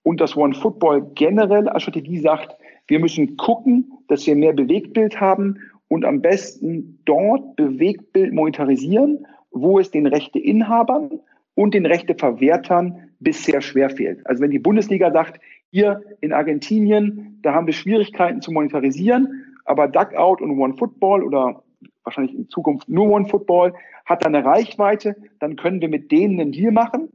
Und 0.03 0.21
dass 0.21 0.37
One 0.37 0.55
Football 0.55 1.13
generell 1.15 1.69
als 1.69 1.83
Strategie 1.83 2.19
sagt, 2.19 2.57
wir 2.89 2.99
müssen 2.99 3.37
gucken, 3.37 3.93
dass 4.09 4.27
wir 4.27 4.35
mehr 4.35 4.55
Bewegtbild 4.55 5.21
haben 5.21 5.59
und 5.87 6.05
am 6.05 6.21
besten 6.21 6.99
dort 7.05 7.55
Bewegtbild 7.55 8.33
monetarisieren, 8.33 9.25
wo 9.53 9.79
es 9.79 9.91
den 9.91 10.07
Rechteinhabern 10.07 11.21
und 11.55 11.75
den 11.75 11.87
Rechteverwertern 11.87 13.11
bisher 13.21 13.61
schwerfehlt. 13.61 14.27
Also 14.27 14.43
wenn 14.43 14.51
die 14.51 14.59
Bundesliga 14.59 15.11
sagt, 15.11 15.41
hier 15.71 16.03
in 16.21 16.33
Argentinien, 16.33 17.39
da 17.43 17.55
haben 17.55 17.67
wir 17.67 17.75
Schwierigkeiten 17.75 18.41
zu 18.41 18.53
monetarisieren, 18.53 19.45
aber 19.65 19.89
Duckout 19.89 20.41
und 20.41 20.59
One 20.59 20.75
Football 20.75 21.23
oder 21.23 21.63
wahrscheinlich 22.05 22.35
in 22.35 22.49
Zukunft 22.49 22.89
nur 22.89 23.09
One 23.09 23.27
Football 23.27 23.75
hat 24.05 24.25
da 24.25 24.29
eine 24.29 24.45
Reichweite, 24.45 25.17
dann 25.39 25.57
können 25.57 25.81
wir 25.81 25.89
mit 25.89 26.11
denen 26.11 26.41
einen 26.41 26.53
Deal 26.53 26.73
machen, 26.73 27.11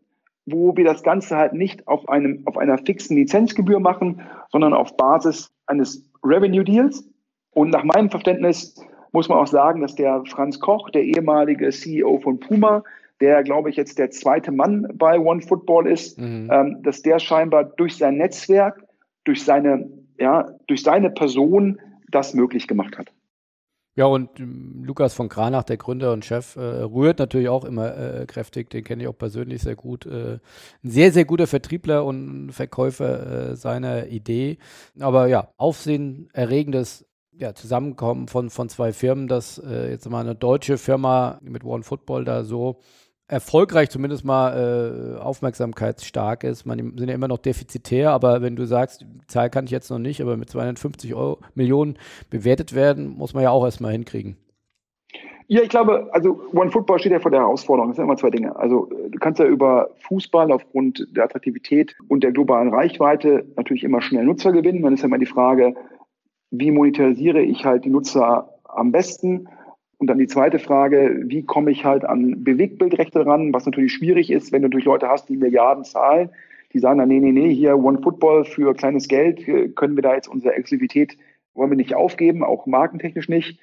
wo 0.46 0.76
wir 0.78 0.86
das 0.86 1.04
Ganze 1.04 1.36
halt 1.36 1.54
nicht 1.54 1.88
auf 1.88 2.08
einem, 2.08 2.44
auf 2.46 2.58
einer 2.58 2.78
fixen 2.78 3.18
Lizenzgebühr 3.18 3.80
machen, 3.80 4.22
sondern 4.50 4.74
auf 4.74 4.96
Basis 4.96 5.52
eines 5.66 6.10
Revenue 6.24 6.64
Deals. 6.64 7.08
Und 7.52 7.72
nach 7.72 7.84
meinem 7.84 8.10
Verständnis 8.10 8.76
muss 9.18 9.30
man 9.30 9.40
auch 9.40 9.48
sagen, 9.48 9.82
dass 9.82 9.96
der 9.96 10.24
Franz 10.26 10.60
Koch, 10.60 10.92
der 10.92 11.02
ehemalige 11.02 11.72
CEO 11.72 12.20
von 12.20 12.40
Puma, 12.40 12.84
der, 13.20 13.42
glaube 13.42 13.72
ich, 13.72 13.76
jetzt 13.76 13.98
der 13.98 14.12
zweite 14.12 14.52
Mann 14.52 14.88
bei 14.94 15.20
One 15.20 15.42
Football 15.42 15.88
ist, 15.88 16.20
mhm. 16.20 16.48
ähm, 16.52 16.84
dass 16.84 17.02
der 17.02 17.18
scheinbar 17.18 17.64
durch 17.64 17.98
sein 17.98 18.18
Netzwerk, 18.18 18.84
durch 19.24 19.44
seine, 19.44 19.90
ja, 20.20 20.52
durch 20.68 20.84
seine 20.84 21.10
Person 21.10 21.80
das 22.12 22.36
möglich 22.36 22.68
gemacht 22.68 23.00
hat. 23.00 23.12
Ja, 23.96 24.06
und 24.06 24.40
ähm, 24.40 24.84
Lukas 24.86 25.16
von 25.16 25.30
Kranach, 25.30 25.64
der 25.64 25.78
Gründer 25.78 26.14
und 26.14 26.24
Chef, 26.24 26.56
äh, 26.56 26.60
rührt 26.60 27.18
natürlich 27.18 27.50
auch 27.50 27.66
immer 27.66 27.98
äh, 27.98 28.28
kräftig. 28.28 28.70
Den 28.70 28.84
kenne 28.84 29.02
ich 29.02 29.10
auch 29.10 29.18
persönlich 29.18 29.64
sehr 29.64 29.76
gut. 29.76 30.06
Äh, 30.06 30.34
ein 30.84 30.90
sehr, 30.92 31.12
sehr 31.12 31.26
guter 31.26 31.48
Vertriebler 31.48 32.06
und 32.06 32.52
Verkäufer 32.52 33.50
äh, 33.50 33.56
seiner 33.56 34.10
Idee. 34.10 34.60
Aber 35.00 35.26
ja, 35.26 35.50
aufsehenerregendes 35.58 37.08
ja, 37.40 37.54
Zusammenkommen 37.54 38.28
von, 38.28 38.50
von 38.50 38.70
zwei 38.70 38.94
Firmen, 38.94 39.28
dass 39.28 39.58
äh, 39.60 39.92
jetzt 39.92 40.10
mal 40.10 40.22
eine 40.22 40.36
deutsche 40.36 40.78
Firma 40.78 41.40
mit 41.42 41.64
One 41.64 41.84
Football 41.84 42.26
da 42.26 42.44
so 42.44 42.80
erfolgreich 43.28 43.90
zumindest 43.90 44.24
mal 44.24 45.18
äh, 45.18 45.20
aufmerksamkeitsstark 45.20 46.44
ist. 46.44 46.66
Man 46.66 46.98
sind 46.98 47.10
ja 47.10 47.16
immer 47.16 47.28
noch 47.28 47.40
defizitär, 47.40 48.12
aber 48.12 48.42
wenn 48.42 48.56
du 48.56 48.66
sagst, 48.66 49.02
die 49.02 49.28
Zahl 49.28 49.50
kann 49.50 49.66
ich 49.66 49.72
jetzt 49.72 49.90
noch 49.90 50.00
nicht, 50.00 50.22
aber 50.22 50.38
mit 50.38 50.50
250 50.50 51.14
Euro, 51.14 51.40
Millionen 51.54 51.98
bewertet 52.30 52.74
werden, 52.74 53.10
muss 53.18 53.34
man 53.34 53.44
ja 53.44 53.50
auch 53.50 53.66
erstmal 53.66 53.92
hinkriegen. 53.92 54.38
Ja, 55.50 55.62
ich 55.62 55.70
glaube, 55.70 56.10
also 56.12 56.42
One 56.54 56.72
Football 56.72 57.00
steht 57.00 57.14
ja 57.14 57.20
vor 57.20 57.32
der 57.32 57.40
Herausforderung. 57.40 57.90
Das 57.90 57.96
sind 57.96 58.06
immer 58.06 58.18
zwei 58.18 58.30
Dinge. 58.30 58.54
Also 58.58 58.90
du 59.10 59.18
kannst 59.20 59.40
ja 59.40 59.46
über 59.46 59.90
Fußball 60.08 60.52
aufgrund 60.52 61.08
der 61.16 61.24
Attraktivität 61.24 61.96
und 62.10 62.24
der 62.24 62.34
globalen 62.34 62.74
Reichweite 62.74 63.46
natürlich 63.56 63.86
immer 63.86 64.02
schnell 64.02 64.26
Nutzer 64.26 64.52
gewinnen. 64.52 64.82
Dann 64.82 64.94
ist 64.94 65.02
ja 65.02 65.06
immer 65.06 65.18
die 65.18 65.26
Frage, 65.26 65.74
wie 66.52 66.72
monetarisiere 66.72 67.42
ich 67.42 67.66
halt 67.66 67.86
die 67.86 67.90
Nutzer 67.90 68.50
am 68.64 68.92
besten? 68.92 69.48
Und 70.00 70.08
dann 70.08 70.20
die 70.20 70.28
zweite 70.28 70.60
Frage, 70.60 71.24
wie 71.26 71.44
komme 71.44 71.72
ich 71.72 71.84
halt 71.84 72.06
an 72.06 72.44
Bewegbildrechte 72.44 73.26
ran, 73.26 73.52
was 73.52 73.66
natürlich 73.66 73.94
schwierig 73.94 74.32
ist, 74.32 74.52
wenn 74.52 74.62
du 74.62 74.68
natürlich 74.68 74.86
Leute 74.86 75.10
hast, 75.10 75.28
die 75.28 75.38
Milliarden 75.38 75.84
zahlen, 75.84 76.30
die 76.74 76.80
sagen 76.80 77.00
dann, 77.00 77.10
nee, 77.10 77.20
nee, 77.20 77.32
nee, 77.32 77.54
hier 77.54 77.78
One 77.78 78.02
Football 78.04 78.46
für 78.46 78.76
kleines 78.76 79.08
Geld, 79.08 79.44
können 79.76 79.96
wir 79.96 80.04
da 80.04 80.14
jetzt 80.14 80.28
unsere 80.28 80.54
Exklusivität, 80.54 81.18
wollen 81.56 81.72
wir 81.72 81.78
nicht 81.78 81.96
aufgeben, 81.96 82.44
auch 82.44 82.68
markentechnisch 82.68 83.28
nicht. 83.28 83.60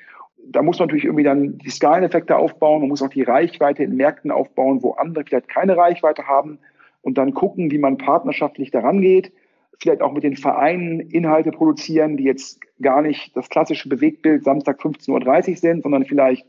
Da 0.47 0.63
muss 0.63 0.79
man 0.79 0.89
natürlich 0.89 1.05
irgendwie 1.05 1.25
dann 1.25 1.59
die 1.59 1.71
Skaleneffekte 1.71 2.37
aufbauen, 2.37 2.81
man 2.81 2.89
muss 2.89 3.03
auch 3.03 3.09
die 3.09 3.23
Reichweite 3.23 3.85
in 3.85 3.97
Märkten 3.97 4.33
aufbauen, 4.33 4.83
wo 4.83 4.93
andere 4.93 5.25
vielleicht 5.25 5.49
keine 5.49 5.77
Reichweite 5.77 6.27
haben 6.27 6.59
und 7.03 7.17
dann 7.17 7.33
gucken, 7.33 7.71
wie 7.71 7.79
man 7.79 7.97
partnerschaftlich 7.97 8.73
daran 8.73 9.01
geht 9.01 9.33
vielleicht 9.81 10.03
auch 10.03 10.13
mit 10.13 10.25
den 10.25 10.37
Vereinen 10.37 11.01
Inhalte 11.01 11.51
produzieren, 11.51 12.17
die 12.17 12.25
jetzt 12.25 12.61
gar 12.81 13.03
nicht 13.03 13.37
das 13.37 13.49
klassische 13.49 13.89
Bewegtbild 13.89 14.45
Samstag 14.45 14.81
15.30 14.81 15.51
Uhr 15.51 15.57
sind, 15.57 15.83
sondern 15.83 16.05
vielleicht 16.05 16.47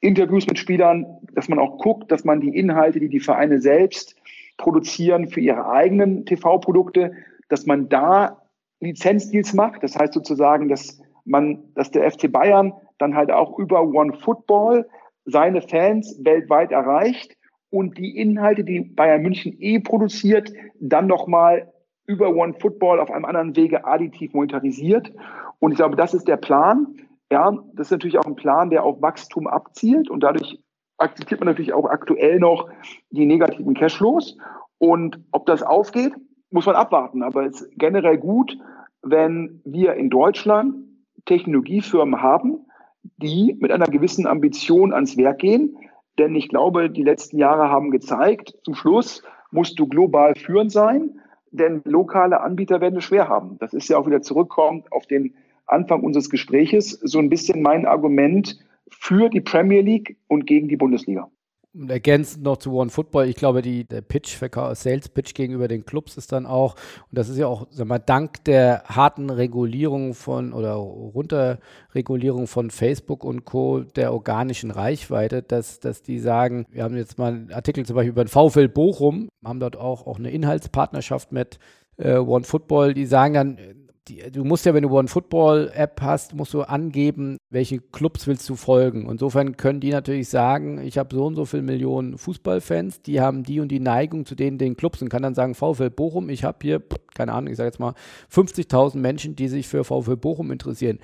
Interviews 0.00 0.46
mit 0.46 0.58
Spielern, 0.58 1.06
dass 1.34 1.48
man 1.48 1.58
auch 1.58 1.78
guckt, 1.78 2.12
dass 2.12 2.24
man 2.24 2.40
die 2.40 2.56
Inhalte, 2.56 3.00
die 3.00 3.08
die 3.08 3.20
Vereine 3.20 3.60
selbst 3.60 4.14
produzieren 4.56 5.28
für 5.28 5.40
ihre 5.40 5.68
eigenen 5.70 6.24
TV-Produkte, 6.24 7.12
dass 7.48 7.66
man 7.66 7.88
da 7.88 8.42
Lizenzdeals 8.80 9.54
macht. 9.54 9.82
Das 9.82 9.96
heißt 9.96 10.12
sozusagen, 10.12 10.68
dass 10.68 11.00
man, 11.24 11.64
dass 11.74 11.90
der 11.90 12.10
FC 12.10 12.30
Bayern 12.30 12.72
dann 12.98 13.14
halt 13.14 13.30
auch 13.30 13.58
über 13.58 13.82
One 13.82 14.12
Football 14.14 14.86
seine 15.24 15.62
Fans 15.62 16.18
weltweit 16.22 16.72
erreicht 16.72 17.36
und 17.70 17.98
die 17.98 18.16
Inhalte, 18.16 18.64
die 18.64 18.80
Bayern 18.80 19.22
München 19.22 19.56
eh 19.60 19.78
produziert, 19.78 20.52
dann 20.80 21.06
nochmal 21.06 21.72
über 22.08 22.34
One 22.34 22.54
Football 22.54 22.98
auf 22.98 23.10
einem 23.10 23.26
anderen 23.26 23.54
Wege 23.54 23.84
additiv 23.84 24.32
monetarisiert. 24.32 25.12
Und 25.60 25.72
ich 25.72 25.76
glaube, 25.76 25.94
das 25.94 26.14
ist 26.14 26.26
der 26.26 26.38
Plan. 26.38 26.96
Ja, 27.30 27.52
das 27.74 27.88
ist 27.88 27.90
natürlich 27.92 28.18
auch 28.18 28.24
ein 28.24 28.34
Plan, 28.34 28.70
der 28.70 28.82
auf 28.82 29.00
Wachstum 29.02 29.46
abzielt 29.46 30.08
und 30.10 30.20
dadurch 30.20 30.58
akzeptiert 30.96 31.38
man 31.40 31.48
natürlich 31.48 31.74
auch 31.74 31.84
aktuell 31.84 32.40
noch 32.40 32.68
die 33.10 33.26
negativen 33.26 33.74
Cashflows. 33.74 34.38
Und 34.78 35.20
ob 35.32 35.44
das 35.46 35.62
aufgeht, 35.62 36.14
muss 36.50 36.64
man 36.64 36.74
abwarten. 36.74 37.22
Aber 37.22 37.44
es 37.44 37.60
ist 37.60 37.78
generell 37.78 38.16
gut, 38.16 38.56
wenn 39.02 39.60
wir 39.64 39.94
in 39.94 40.08
Deutschland 40.08 40.76
Technologiefirmen 41.26 42.22
haben, 42.22 42.66
die 43.18 43.54
mit 43.60 43.70
einer 43.70 43.86
gewissen 43.86 44.26
Ambition 44.26 44.94
ans 44.94 45.18
Werk 45.18 45.40
gehen. 45.40 45.76
Denn 46.18 46.34
ich 46.34 46.48
glaube, 46.48 46.88
die 46.88 47.02
letzten 47.02 47.36
Jahre 47.36 47.68
haben 47.68 47.90
gezeigt, 47.90 48.54
zum 48.64 48.74
Schluss 48.74 49.22
musst 49.50 49.78
du 49.78 49.86
global 49.86 50.34
führend 50.34 50.72
sein 50.72 51.20
denn 51.50 51.82
lokale 51.84 52.40
Anbieter 52.40 52.80
werden 52.80 52.98
es 52.98 53.04
schwer 53.04 53.28
haben. 53.28 53.58
Das 53.58 53.72
ist 53.72 53.88
ja 53.88 53.98
auch 53.98 54.06
wieder 54.06 54.22
zurückkommt 54.22 54.92
auf 54.92 55.06
den 55.06 55.34
Anfang 55.66 56.02
unseres 56.02 56.30
Gespräches, 56.30 56.90
so 56.90 57.18
ein 57.18 57.28
bisschen 57.28 57.62
mein 57.62 57.86
Argument 57.86 58.58
für 58.90 59.28
die 59.28 59.40
Premier 59.40 59.82
League 59.82 60.16
und 60.28 60.46
gegen 60.46 60.68
die 60.68 60.76
Bundesliga. 60.76 61.30
Und 61.78 61.92
ergänzend 61.92 62.42
noch 62.42 62.56
zu 62.56 62.72
One 62.72 62.90
Football, 62.90 63.28
ich 63.28 63.36
glaube, 63.36 63.62
die, 63.62 63.84
der 63.84 64.00
Pitch, 64.00 64.36
Sales 64.72 65.08
Pitch 65.08 65.32
gegenüber 65.34 65.68
den 65.68 65.86
Clubs 65.86 66.16
ist 66.16 66.32
dann 66.32 66.44
auch, 66.44 66.74
und 66.74 67.18
das 67.18 67.28
ist 67.28 67.38
ja 67.38 67.46
auch, 67.46 67.68
sag 67.70 67.86
mal, 67.86 68.00
dank 68.00 68.42
der 68.44 68.82
harten 68.84 69.30
Regulierung 69.30 70.14
von 70.14 70.52
oder 70.52 70.72
Runterregulierung 70.72 72.48
von 72.48 72.70
Facebook 72.70 73.24
und 73.24 73.44
Co., 73.44 73.80
der 73.80 74.12
organischen 74.12 74.72
Reichweite, 74.72 75.42
dass, 75.42 75.78
dass 75.78 76.02
die 76.02 76.18
sagen, 76.18 76.66
wir 76.70 76.82
haben 76.82 76.96
jetzt 76.96 77.16
mal 77.16 77.32
einen 77.32 77.52
Artikel 77.52 77.86
zum 77.86 77.94
Beispiel 77.94 78.10
über 78.10 78.24
den 78.24 78.28
VfL 78.28 78.68
Bochum, 78.68 79.28
haben 79.44 79.60
dort 79.60 79.76
auch, 79.76 80.08
auch 80.08 80.18
eine 80.18 80.32
Inhaltspartnerschaft 80.32 81.30
mit 81.30 81.60
äh, 81.96 82.16
One 82.16 82.44
Football, 82.44 82.92
die 82.92 83.06
sagen 83.06 83.34
dann, 83.34 83.58
die, 84.08 84.30
du 84.30 84.44
musst 84.44 84.66
ja, 84.66 84.74
wenn 84.74 84.82
du 84.82 84.90
One 84.90 85.08
Football 85.08 85.70
App 85.74 86.00
hast, 86.00 86.34
musst 86.34 86.54
du 86.54 86.62
angeben, 86.62 87.38
welche 87.50 87.78
Clubs 87.78 88.26
willst 88.26 88.48
du 88.48 88.56
folgen. 88.56 89.08
Insofern 89.08 89.56
können 89.56 89.80
die 89.80 89.90
natürlich 89.90 90.28
sagen, 90.28 90.80
ich 90.80 90.98
habe 90.98 91.14
so 91.14 91.26
und 91.26 91.34
so 91.34 91.44
viele 91.44 91.62
Millionen 91.62 92.18
Fußballfans, 92.18 93.02
die 93.02 93.20
haben 93.20 93.42
die 93.42 93.60
und 93.60 93.68
die 93.68 93.80
Neigung 93.80 94.26
zu 94.26 94.34
denen 94.34 94.58
den 94.58 94.76
Clubs 94.76 95.02
und 95.02 95.08
kann 95.08 95.22
dann 95.22 95.34
sagen, 95.34 95.54
VfL 95.54 95.90
Bochum, 95.90 96.28
ich 96.28 96.44
habe 96.44 96.58
hier, 96.62 96.82
keine 97.14 97.32
Ahnung, 97.32 97.50
ich 97.50 97.56
sage 97.56 97.68
jetzt 97.68 97.80
mal 97.80 97.94
50.000 98.32 98.98
Menschen, 98.98 99.36
die 99.36 99.48
sich 99.48 99.68
für 99.68 99.84
VfL 99.84 100.16
Bochum 100.16 100.50
interessieren. 100.50 100.98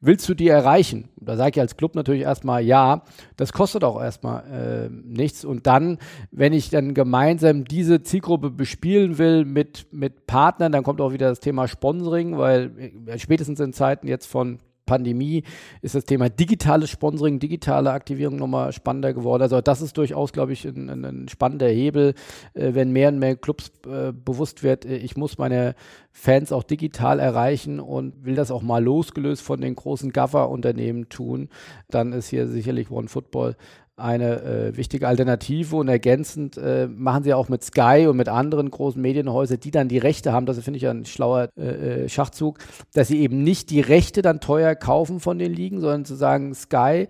Willst 0.00 0.28
du 0.28 0.34
die 0.34 0.46
erreichen? 0.46 1.08
Da 1.16 1.36
sage 1.36 1.50
ich 1.56 1.60
als 1.60 1.76
Club 1.76 1.96
natürlich 1.96 2.22
erstmal 2.22 2.62
ja. 2.62 3.02
Das 3.36 3.52
kostet 3.52 3.82
auch 3.82 4.00
erstmal 4.00 4.44
äh, 4.46 4.88
nichts. 4.90 5.44
Und 5.44 5.66
dann, 5.66 5.98
wenn 6.30 6.52
ich 6.52 6.70
dann 6.70 6.94
gemeinsam 6.94 7.64
diese 7.64 8.02
Zielgruppe 8.02 8.50
bespielen 8.50 9.18
will 9.18 9.44
mit, 9.44 9.86
mit 9.90 10.26
Partnern, 10.26 10.70
dann 10.70 10.84
kommt 10.84 11.00
auch 11.00 11.12
wieder 11.12 11.28
das 11.28 11.40
Thema 11.40 11.66
Sponsoring, 11.66 12.38
weil 12.38 12.92
äh, 13.06 13.18
spätestens 13.18 13.58
in 13.58 13.72
Zeiten 13.72 14.06
jetzt 14.06 14.26
von 14.26 14.60
Pandemie 14.88 15.44
ist 15.82 15.94
das 15.94 16.06
Thema 16.06 16.30
digitales 16.30 16.88
Sponsoring, 16.88 17.38
digitale 17.38 17.92
Aktivierung 17.92 18.36
nochmal 18.36 18.72
spannender 18.72 19.12
geworden. 19.12 19.42
Also 19.42 19.60
das 19.60 19.82
ist 19.82 19.96
durchaus, 19.98 20.32
glaube 20.32 20.54
ich, 20.54 20.64
ein, 20.64 21.04
ein 21.04 21.28
spannender 21.28 21.68
Hebel, 21.68 22.14
äh, 22.54 22.72
wenn 22.72 22.90
mehr 22.90 23.10
und 23.10 23.18
mehr 23.18 23.36
Clubs 23.36 23.70
äh, 23.86 24.12
bewusst 24.12 24.62
wird, 24.62 24.86
äh, 24.86 24.96
ich 24.96 25.16
muss 25.16 25.36
meine 25.36 25.74
Fans 26.10 26.50
auch 26.52 26.64
digital 26.64 27.20
erreichen 27.20 27.80
und 27.80 28.24
will 28.24 28.34
das 28.34 28.50
auch 28.50 28.62
mal 28.62 28.82
losgelöst 28.82 29.42
von 29.42 29.60
den 29.60 29.76
großen 29.76 30.10
Gaffer-Unternehmen 30.10 31.10
tun, 31.10 31.50
dann 31.90 32.12
ist 32.12 32.28
hier 32.28 32.48
sicherlich 32.48 32.90
One 32.90 33.08
Football 33.08 33.56
eine 33.98 34.42
äh, 34.42 34.76
wichtige 34.76 35.08
Alternative 35.08 35.76
und 35.76 35.88
ergänzend 35.88 36.56
äh, 36.56 36.86
machen 36.86 37.24
sie 37.24 37.34
auch 37.34 37.48
mit 37.48 37.64
Sky 37.64 38.06
und 38.08 38.16
mit 38.16 38.28
anderen 38.28 38.70
großen 38.70 39.00
Medienhäusern, 39.00 39.60
die 39.60 39.70
dann 39.70 39.88
die 39.88 39.98
Rechte 39.98 40.32
haben, 40.32 40.46
das 40.46 40.58
finde 40.60 40.78
ich 40.78 40.86
ein 40.86 41.04
schlauer 41.04 41.48
äh, 41.56 42.04
äh, 42.04 42.08
Schachzug, 42.08 42.58
dass 42.94 43.08
sie 43.08 43.20
eben 43.20 43.42
nicht 43.42 43.70
die 43.70 43.80
Rechte 43.80 44.22
dann 44.22 44.40
teuer 44.40 44.74
kaufen 44.74 45.20
von 45.20 45.38
den 45.38 45.52
Ligen, 45.52 45.80
sondern 45.80 46.04
zu 46.04 46.14
sagen, 46.14 46.54
Sky 46.54 47.08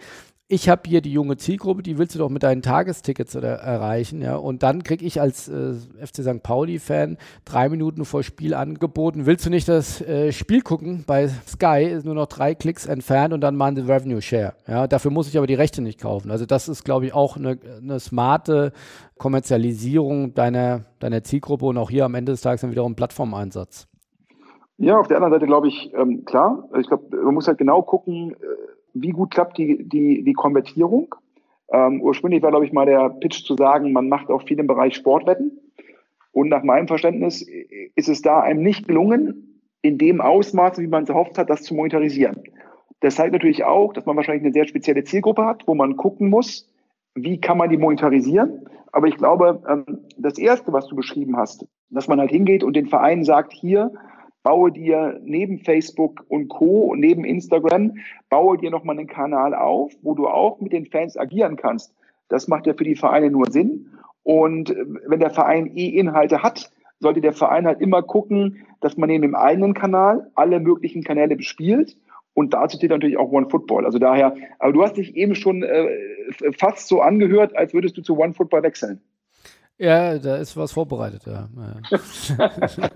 ich 0.50 0.70
habe 0.70 0.82
hier 0.86 1.02
die 1.02 1.12
junge 1.12 1.36
Zielgruppe, 1.36 1.82
die 1.82 1.98
willst 1.98 2.14
du 2.14 2.18
doch 2.18 2.30
mit 2.30 2.42
deinen 2.42 2.62
Tagestickets 2.62 3.34
erreichen, 3.34 4.22
ja. 4.22 4.36
Und 4.36 4.62
dann 4.62 4.82
kriege 4.82 5.04
ich 5.04 5.20
als 5.20 5.46
äh, 5.48 5.74
FC 5.74 6.22
St. 6.22 6.42
Pauli-Fan 6.42 7.18
drei 7.44 7.68
Minuten 7.68 8.06
vor 8.06 8.22
Spiel 8.22 8.54
angeboten, 8.54 9.26
willst 9.26 9.44
du 9.44 9.50
nicht 9.50 9.68
das 9.68 10.00
äh, 10.00 10.32
Spiel 10.32 10.62
gucken? 10.62 11.04
Bei 11.06 11.28
Sky 11.28 11.84
ist 11.84 12.06
nur 12.06 12.14
noch 12.14 12.26
drei 12.26 12.54
Klicks 12.54 12.86
entfernt 12.86 13.34
und 13.34 13.42
dann 13.42 13.56
machen 13.56 13.76
sie 13.76 13.82
Revenue 13.82 14.22
Share. 14.22 14.54
Ja, 14.66 14.86
dafür 14.86 15.10
muss 15.10 15.28
ich 15.28 15.36
aber 15.36 15.46
die 15.46 15.54
Rechte 15.54 15.82
nicht 15.82 16.00
kaufen. 16.00 16.30
Also 16.30 16.46
das 16.46 16.66
ist, 16.68 16.82
glaube 16.82 17.04
ich, 17.04 17.12
auch 17.12 17.36
eine, 17.36 17.58
eine 17.82 18.00
smarte 18.00 18.72
Kommerzialisierung 19.18 20.32
deiner, 20.32 20.86
deiner 20.98 21.22
Zielgruppe 21.24 21.66
und 21.66 21.76
auch 21.76 21.90
hier 21.90 22.06
am 22.06 22.14
Ende 22.14 22.32
des 22.32 22.40
Tages 22.40 22.62
dann 22.62 22.70
wiederum 22.70 22.94
Plattformeinsatz. 22.94 23.86
Ja, 24.78 24.98
auf 24.98 25.08
der 25.08 25.18
anderen 25.18 25.34
Seite 25.34 25.46
glaube 25.46 25.68
ich, 25.68 25.92
ähm, 25.92 26.24
klar, 26.24 26.68
ich 26.78 26.86
glaube, 26.86 27.16
man 27.16 27.34
muss 27.34 27.48
halt 27.48 27.58
genau 27.58 27.82
gucken, 27.82 28.32
äh, 28.32 28.68
wie 28.94 29.10
gut 29.10 29.30
klappt 29.30 29.58
die, 29.58 29.88
die, 29.88 30.22
die 30.22 30.32
Konvertierung. 30.32 31.14
Ähm, 31.70 32.00
ursprünglich 32.00 32.42
war, 32.42 32.50
glaube 32.50 32.64
ich, 32.66 32.72
mal 32.72 32.86
der 32.86 33.10
Pitch 33.10 33.44
zu 33.44 33.56
sagen, 33.56 33.92
man 33.92 34.08
macht 34.08 34.30
auch 34.30 34.42
viel 34.42 34.58
im 34.58 34.66
Bereich 34.66 34.94
Sportwetten. 34.94 35.58
Und 36.32 36.48
nach 36.48 36.62
meinem 36.62 36.88
Verständnis 36.88 37.46
ist 37.94 38.08
es 38.08 38.22
da 38.22 38.40
einem 38.40 38.62
nicht 38.62 38.86
gelungen, 38.86 39.62
in 39.82 39.98
dem 39.98 40.20
Ausmaß, 40.20 40.78
wie 40.78 40.86
man 40.86 41.04
es 41.04 41.08
erhofft 41.08 41.38
hat, 41.38 41.50
das 41.50 41.62
zu 41.62 41.74
monetarisieren. 41.74 42.42
Das 43.00 43.14
zeigt 43.14 43.32
natürlich 43.32 43.64
auch, 43.64 43.92
dass 43.92 44.06
man 44.06 44.16
wahrscheinlich 44.16 44.44
eine 44.44 44.52
sehr 44.52 44.66
spezielle 44.66 45.04
Zielgruppe 45.04 45.44
hat, 45.44 45.66
wo 45.66 45.74
man 45.74 45.96
gucken 45.96 46.30
muss, 46.30 46.68
wie 47.14 47.40
kann 47.40 47.58
man 47.58 47.70
die 47.70 47.76
monetarisieren. 47.76 48.68
Aber 48.92 49.06
ich 49.06 49.16
glaube, 49.16 49.62
ähm, 49.68 50.00
das 50.16 50.38
Erste, 50.38 50.72
was 50.72 50.86
du 50.86 50.96
beschrieben 50.96 51.36
hast, 51.36 51.66
dass 51.90 52.08
man 52.08 52.18
halt 52.18 52.30
hingeht 52.30 52.64
und 52.64 52.74
den 52.74 52.86
Vereinen 52.86 53.24
sagt, 53.24 53.52
hier, 53.52 53.92
baue 54.42 54.72
dir 54.72 55.20
neben 55.24 55.58
Facebook 55.58 56.24
und 56.28 56.48
Co., 56.48 56.94
neben 56.96 57.24
Instagram, 57.24 57.98
baue 58.28 58.58
dir 58.58 58.70
nochmal 58.70 58.98
einen 58.98 59.08
Kanal 59.08 59.54
auf, 59.54 59.92
wo 60.02 60.14
du 60.14 60.26
auch 60.26 60.60
mit 60.60 60.72
den 60.72 60.86
Fans 60.86 61.16
agieren 61.16 61.56
kannst. 61.56 61.94
Das 62.28 62.48
macht 62.48 62.66
ja 62.66 62.74
für 62.74 62.84
die 62.84 62.96
Vereine 62.96 63.30
nur 63.30 63.50
Sinn. 63.50 63.90
Und 64.22 64.70
äh, 64.70 64.84
wenn 65.06 65.20
der 65.20 65.30
Verein 65.30 65.66
eh 65.74 65.88
Inhalte 65.88 66.42
hat, 66.42 66.70
sollte 67.00 67.20
der 67.20 67.32
Verein 67.32 67.66
halt 67.66 67.80
immer 67.80 68.02
gucken, 68.02 68.66
dass 68.80 68.96
man 68.96 69.08
neben 69.08 69.22
dem 69.22 69.34
eigenen 69.34 69.74
Kanal 69.74 70.30
alle 70.34 70.60
möglichen 70.60 71.02
Kanäle 71.02 71.36
bespielt. 71.36 71.96
Und 72.34 72.54
dazu 72.54 72.78
zählt 72.78 72.92
natürlich 72.92 73.16
auch 73.16 73.32
One 73.32 73.48
Football. 73.50 73.84
Also 73.84 73.98
daher, 73.98 74.34
aber 74.58 74.72
du 74.72 74.82
hast 74.82 74.96
dich 74.96 75.16
eben 75.16 75.34
schon 75.34 75.62
äh, 75.62 75.88
fast 76.56 76.88
so 76.88 77.00
angehört, 77.00 77.56
als 77.56 77.74
würdest 77.74 77.96
du 77.96 78.02
zu 78.02 78.18
One 78.18 78.34
Football 78.34 78.62
wechseln. 78.62 79.00
Ja, 79.80 80.18
da 80.18 80.36
ist 80.36 80.56
was 80.56 80.72
vorbereitet, 80.72 81.22
ja. 81.24 81.48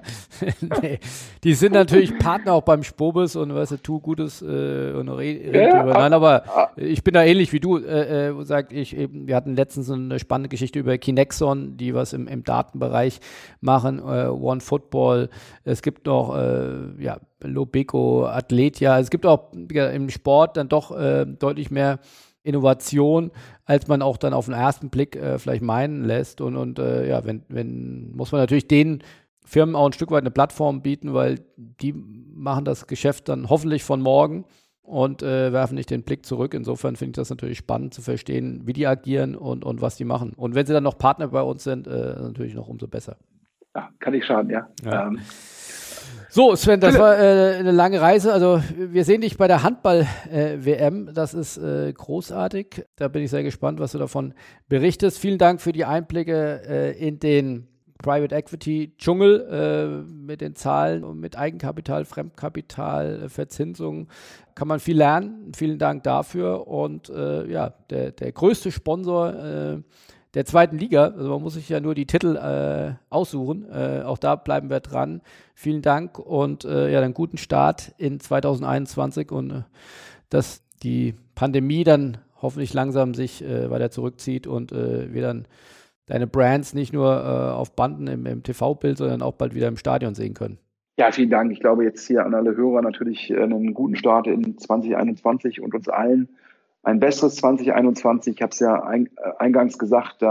nee. 0.82 0.98
Die 1.44 1.54
sind 1.54 1.74
natürlich 1.74 2.18
Partner 2.18 2.54
auch 2.54 2.62
beim 2.62 2.82
Spobis 2.82 3.36
und 3.36 3.54
weißt 3.54 3.72
du, 3.72 3.76
tu 3.76 4.00
Gutes 4.00 4.42
äh, 4.42 4.92
und 4.92 5.08
red, 5.08 5.54
red 5.54 5.54
ja, 5.54 5.78
drüber. 5.78 5.94
Nein, 5.94 6.12
aber 6.12 6.42
ah, 6.48 6.70
ich 6.74 7.04
bin 7.04 7.14
da 7.14 7.22
ähnlich 7.22 7.52
wie 7.52 7.60
du, 7.60 7.78
äh, 7.78 8.30
äh, 8.30 8.44
sagt 8.44 8.72
ich 8.72 8.96
eben, 8.96 9.28
wir 9.28 9.36
hatten 9.36 9.54
letztens 9.54 9.88
eine 9.92 10.18
spannende 10.18 10.48
Geschichte 10.48 10.80
über 10.80 10.98
Kinexon, 10.98 11.76
die 11.76 11.94
was 11.94 12.14
im, 12.14 12.26
im 12.26 12.42
Datenbereich 12.42 13.20
machen, 13.60 14.00
äh, 14.00 14.26
One 14.26 14.60
Football. 14.60 15.28
Es 15.62 15.82
gibt 15.82 16.06
noch, 16.06 16.36
äh, 16.36 17.00
ja, 17.00 17.18
Lobeco, 17.42 18.26
Athletia. 18.26 18.98
Es 18.98 19.10
gibt 19.10 19.24
auch 19.24 19.52
ja, 19.70 19.88
im 19.90 20.10
Sport 20.10 20.56
dann 20.56 20.68
doch 20.68 20.90
äh, 20.90 21.26
deutlich 21.26 21.70
mehr 21.70 22.00
Innovation, 22.42 23.30
als 23.64 23.88
man 23.88 24.02
auch 24.02 24.16
dann 24.16 24.32
auf 24.32 24.46
den 24.46 24.54
ersten 24.54 24.90
Blick 24.90 25.16
äh, 25.16 25.38
vielleicht 25.38 25.62
meinen 25.62 26.04
lässt. 26.04 26.40
Und, 26.40 26.56
und 26.56 26.78
äh, 26.78 27.08
ja, 27.08 27.24
wenn, 27.24 27.42
wenn, 27.48 28.12
muss 28.12 28.32
man 28.32 28.40
natürlich 28.40 28.68
den 28.68 29.02
Firmen 29.44 29.74
auch 29.74 29.86
ein 29.86 29.92
Stück 29.92 30.10
weit 30.10 30.22
eine 30.22 30.30
Plattform 30.30 30.82
bieten, 30.82 31.14
weil 31.14 31.40
die 31.56 31.92
machen 31.92 32.64
das 32.64 32.86
Geschäft 32.86 33.28
dann 33.28 33.48
hoffentlich 33.48 33.84
von 33.84 34.00
morgen 34.00 34.44
und 34.82 35.22
äh, 35.22 35.52
werfen 35.52 35.74
nicht 35.74 35.90
den 35.90 36.02
Blick 36.02 36.26
zurück. 36.26 36.54
Insofern 36.54 36.96
finde 36.96 37.10
ich 37.10 37.16
das 37.16 37.30
natürlich 37.30 37.58
spannend 37.58 37.94
zu 37.94 38.02
verstehen, 38.02 38.62
wie 38.66 38.72
die 38.72 38.86
agieren 38.86 39.34
und, 39.34 39.64
und 39.64 39.80
was 39.80 39.96
die 39.96 40.04
machen. 40.04 40.32
Und 40.36 40.54
wenn 40.54 40.66
sie 40.66 40.72
dann 40.72 40.84
noch 40.84 40.98
Partner 40.98 41.28
bei 41.28 41.42
uns 41.42 41.64
sind, 41.64 41.86
äh, 41.86 41.90
natürlich 42.20 42.54
noch 42.54 42.68
umso 42.68 42.88
besser. 42.88 43.16
Ja, 43.74 43.88
kann 44.00 44.14
ich 44.14 44.24
schaden, 44.24 44.50
ja. 44.50 44.68
ja. 44.84 45.06
Ähm, 45.06 45.18
so, 46.34 46.56
Sven, 46.56 46.80
das 46.80 46.98
war 46.98 47.18
äh, 47.18 47.56
eine 47.58 47.72
lange 47.72 48.00
Reise. 48.00 48.32
Also 48.32 48.62
wir 48.74 49.04
sehen 49.04 49.20
dich 49.20 49.36
bei 49.36 49.48
der 49.48 49.62
Handball-WM. 49.62 51.08
Äh, 51.08 51.12
das 51.12 51.34
ist 51.34 51.58
äh, 51.58 51.92
großartig. 51.92 52.86
Da 52.96 53.08
bin 53.08 53.22
ich 53.22 53.30
sehr 53.30 53.42
gespannt, 53.42 53.80
was 53.80 53.92
du 53.92 53.98
davon 53.98 54.32
berichtest. 54.66 55.18
Vielen 55.18 55.36
Dank 55.36 55.60
für 55.60 55.72
die 55.72 55.84
Einblicke 55.84 56.62
äh, 56.66 57.06
in 57.06 57.20
den 57.20 57.68
Private 57.98 58.34
Equity 58.34 58.94
Dschungel 58.96 59.46
äh, 59.46 60.10
mit 60.10 60.40
den 60.40 60.54
Zahlen 60.54 61.04
und 61.04 61.20
mit 61.20 61.36
Eigenkapital, 61.36 62.06
Fremdkapital, 62.06 63.24
äh, 63.24 63.28
Verzinsung. 63.28 64.08
Kann 64.54 64.68
man 64.68 64.80
viel 64.80 64.96
lernen. 64.96 65.52
Vielen 65.54 65.78
Dank 65.78 66.02
dafür. 66.02 66.66
Und 66.66 67.08
ja, 67.08 67.74
der, 67.90 68.12
der 68.12 68.32
größte 68.32 68.70
Sponsor 68.70 69.82
der 70.34 70.44
zweiten 70.44 70.78
Liga. 70.78 71.04
Also 71.04 71.30
man 71.30 71.42
muss 71.42 71.54
sich 71.54 71.68
ja 71.68 71.80
nur 71.80 71.94
die 71.94 72.06
Titel 72.06 72.36
äh, 72.36 72.94
aussuchen. 73.10 73.66
Äh, 73.70 74.02
auch 74.04 74.18
da 74.18 74.36
bleiben 74.36 74.70
wir 74.70 74.80
dran. 74.80 75.20
Vielen 75.54 75.82
Dank 75.82 76.18
und 76.18 76.64
äh, 76.64 76.90
ja, 76.90 77.00
einen 77.00 77.14
guten 77.14 77.36
Start 77.36 77.92
in 77.98 78.20
2021 78.20 79.30
und 79.30 79.50
äh, 79.50 79.62
dass 80.30 80.62
die 80.82 81.14
Pandemie 81.34 81.84
dann 81.84 82.18
hoffentlich 82.40 82.72
langsam 82.74 83.14
sich 83.14 83.44
äh, 83.44 83.70
weiter 83.70 83.90
zurückzieht 83.90 84.46
und 84.46 84.72
äh, 84.72 85.12
wir 85.12 85.22
dann 85.22 85.46
deine 86.06 86.26
Brands 86.26 86.74
nicht 86.74 86.92
nur 86.92 87.54
auf 87.56 87.76
Banden 87.76 88.08
im, 88.08 88.26
im 88.26 88.42
TV-Bild, 88.42 88.98
sondern 88.98 89.22
auch 89.22 89.34
bald 89.34 89.54
wieder 89.54 89.68
im 89.68 89.76
Stadion 89.76 90.14
sehen 90.14 90.34
können. 90.34 90.58
Ja, 90.98 91.12
vielen 91.12 91.30
Dank. 91.30 91.52
Ich 91.52 91.60
glaube 91.60 91.84
jetzt 91.84 92.06
hier 92.06 92.26
an 92.26 92.34
alle 92.34 92.56
Hörer 92.56 92.82
natürlich 92.82 93.32
einen 93.32 93.72
guten 93.72 93.94
Start 93.94 94.26
in 94.26 94.58
2021 94.58 95.60
und 95.60 95.74
uns 95.74 95.88
allen 95.88 96.28
ein 96.82 97.00
besseres 97.00 97.36
2021. 97.36 98.34
Ich 98.34 98.42
habe 98.42 98.52
es 98.52 98.60
ja 98.60 98.92
äh, 98.92 99.06
eingangs 99.38 99.78
gesagt, 99.78 100.22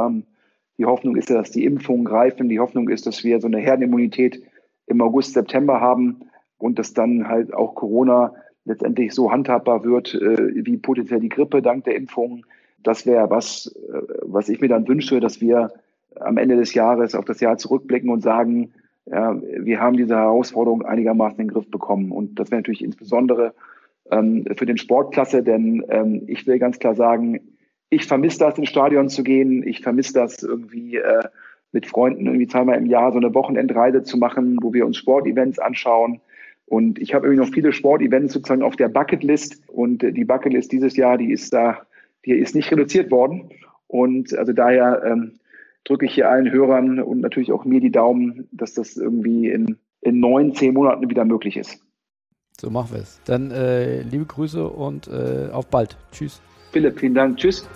die 0.78 0.86
Hoffnung 0.86 1.16
ist 1.16 1.30
ja, 1.30 1.38
dass 1.38 1.52
die 1.52 1.66
Impfungen 1.66 2.06
greifen. 2.06 2.50
Die 2.50 2.60
Hoffnung 2.60 2.90
ist, 2.90 3.06
dass 3.06 3.24
wir 3.24 3.40
so 3.40 3.48
eine 3.48 3.60
Herdenimmunität 3.60 4.42
im 4.88 5.02
August, 5.02 5.34
September 5.34 5.80
haben 5.80 6.22
und 6.58 6.80
dass 6.80 6.94
dann 6.94 7.28
halt 7.28 7.54
auch 7.54 7.76
Corona 7.76 8.34
letztendlich 8.66 9.14
so 9.14 9.32
handhabbar 9.32 9.84
wird 9.84 10.14
äh, 10.14 10.66
wie 10.66 10.78
potenziell 10.78 11.20
die 11.20 11.30
Grippe 11.30 11.62
dank 11.62 11.84
der 11.86 11.96
Impfungen. 11.96 12.46
Das 12.84 13.06
wäre 13.06 13.30
was, 13.30 13.76
äh, 13.92 14.02
was 14.24 14.50
ich 14.50 14.62
mir 14.62 14.70
dann 14.70 14.88
wünsche, 14.88 15.20
dass 15.20 15.42
wir 15.42 15.72
am 16.20 16.38
Ende 16.38 16.58
des 16.58 16.74
Jahres 16.74 17.16
auf 17.16 17.26
das 17.26 17.40
Jahr 17.40 17.58
zurückblicken 17.58 18.10
und 18.10 18.22
sagen, 18.22 18.74
ja, 19.06 19.36
wir 19.42 19.80
haben 19.80 19.98
diese 19.98 20.16
Herausforderung 20.16 20.84
einigermaßen 20.84 21.40
in 21.40 21.48
den 21.48 21.54
Griff 21.54 21.70
bekommen. 21.70 22.12
Und 22.12 22.40
das 22.40 22.52
wäre 22.52 22.60
natürlich 22.60 22.84
insbesondere 22.84 23.54
ähm, 24.12 24.46
für 24.56 24.66
den 24.66 24.78
Sportklasse, 24.78 25.44
denn 25.44 25.84
ähm, 25.90 26.24
ich 26.28 26.46
will 26.46 26.60
ganz 26.60 26.80
klar 26.80 26.96
sagen, 26.96 27.40
ich 27.90 28.06
vermisse 28.06 28.40
das, 28.40 28.58
ins 28.58 28.70
Stadion 28.70 29.10
zu 29.10 29.24
gehen. 29.24 29.68
Ich 29.68 29.82
vermisse 29.82 30.14
das 30.14 30.42
irgendwie 30.44 30.96
äh, 30.96 31.24
mit 31.72 31.86
Freunden 31.86 32.26
irgendwie 32.26 32.48
zweimal 32.48 32.78
im 32.78 32.86
Jahr 32.86 33.12
so 33.12 33.18
eine 33.18 33.34
Wochenendreise 33.34 34.04
zu 34.04 34.18
machen, 34.18 34.58
wo 34.62 34.74
wir 34.74 34.86
uns 34.86 34.98
Sportevents 34.98 35.60
anschauen. 35.60 36.22
Und 36.66 37.00
ich 37.00 37.14
habe 37.14 37.28
irgendwie 37.28 37.46
noch 37.46 37.54
viele 37.54 37.74
Sportevents 37.74 38.34
sozusagen 38.34 38.64
auf 38.64 38.78
der 38.78 38.88
Bucketlist. 38.88 39.62
Und 39.68 40.04
die 40.04 40.24
Bucketlist 40.24 40.72
dieses 40.72 40.96
Jahr, 40.96 41.18
die 41.18 41.34
ist 41.34 41.54
da, 41.54 41.82
die 42.26 42.32
ist 42.32 42.56
nicht 42.56 42.72
reduziert 42.72 43.12
worden. 43.12 43.50
Und 43.88 44.38
also 44.38 44.54
daher 44.54 45.04
ähm, 45.06 45.34
drücke 45.84 46.06
ich 46.06 46.14
hier 46.14 46.30
allen 46.30 46.50
Hörern 46.50 47.02
und 47.02 47.20
natürlich 47.20 47.52
auch 47.52 47.66
mir 47.66 47.82
die 47.82 47.92
Daumen, 47.92 48.48
dass 48.54 48.74
das 48.74 48.96
irgendwie 48.96 49.50
in, 49.50 49.78
in 50.00 50.22
neun, 50.22 50.54
zehn 50.54 50.74
Monaten 50.74 51.10
wieder 51.10 51.26
möglich 51.26 51.58
ist. 51.58 51.84
So 52.60 52.70
machen 52.70 52.90
wir 52.94 53.02
es. 53.02 53.20
Dann 53.26 53.52
äh, 53.52 54.02
liebe 54.02 54.26
Grüße 54.26 54.68
und 54.68 55.08
äh, 55.08 55.50
auf 55.52 55.68
bald. 55.68 55.98
Tschüss. 56.12 56.42
Philipp, 56.72 57.00
vielen 57.00 57.16
Dank. 57.16 57.38
Tschüss. 57.38 57.68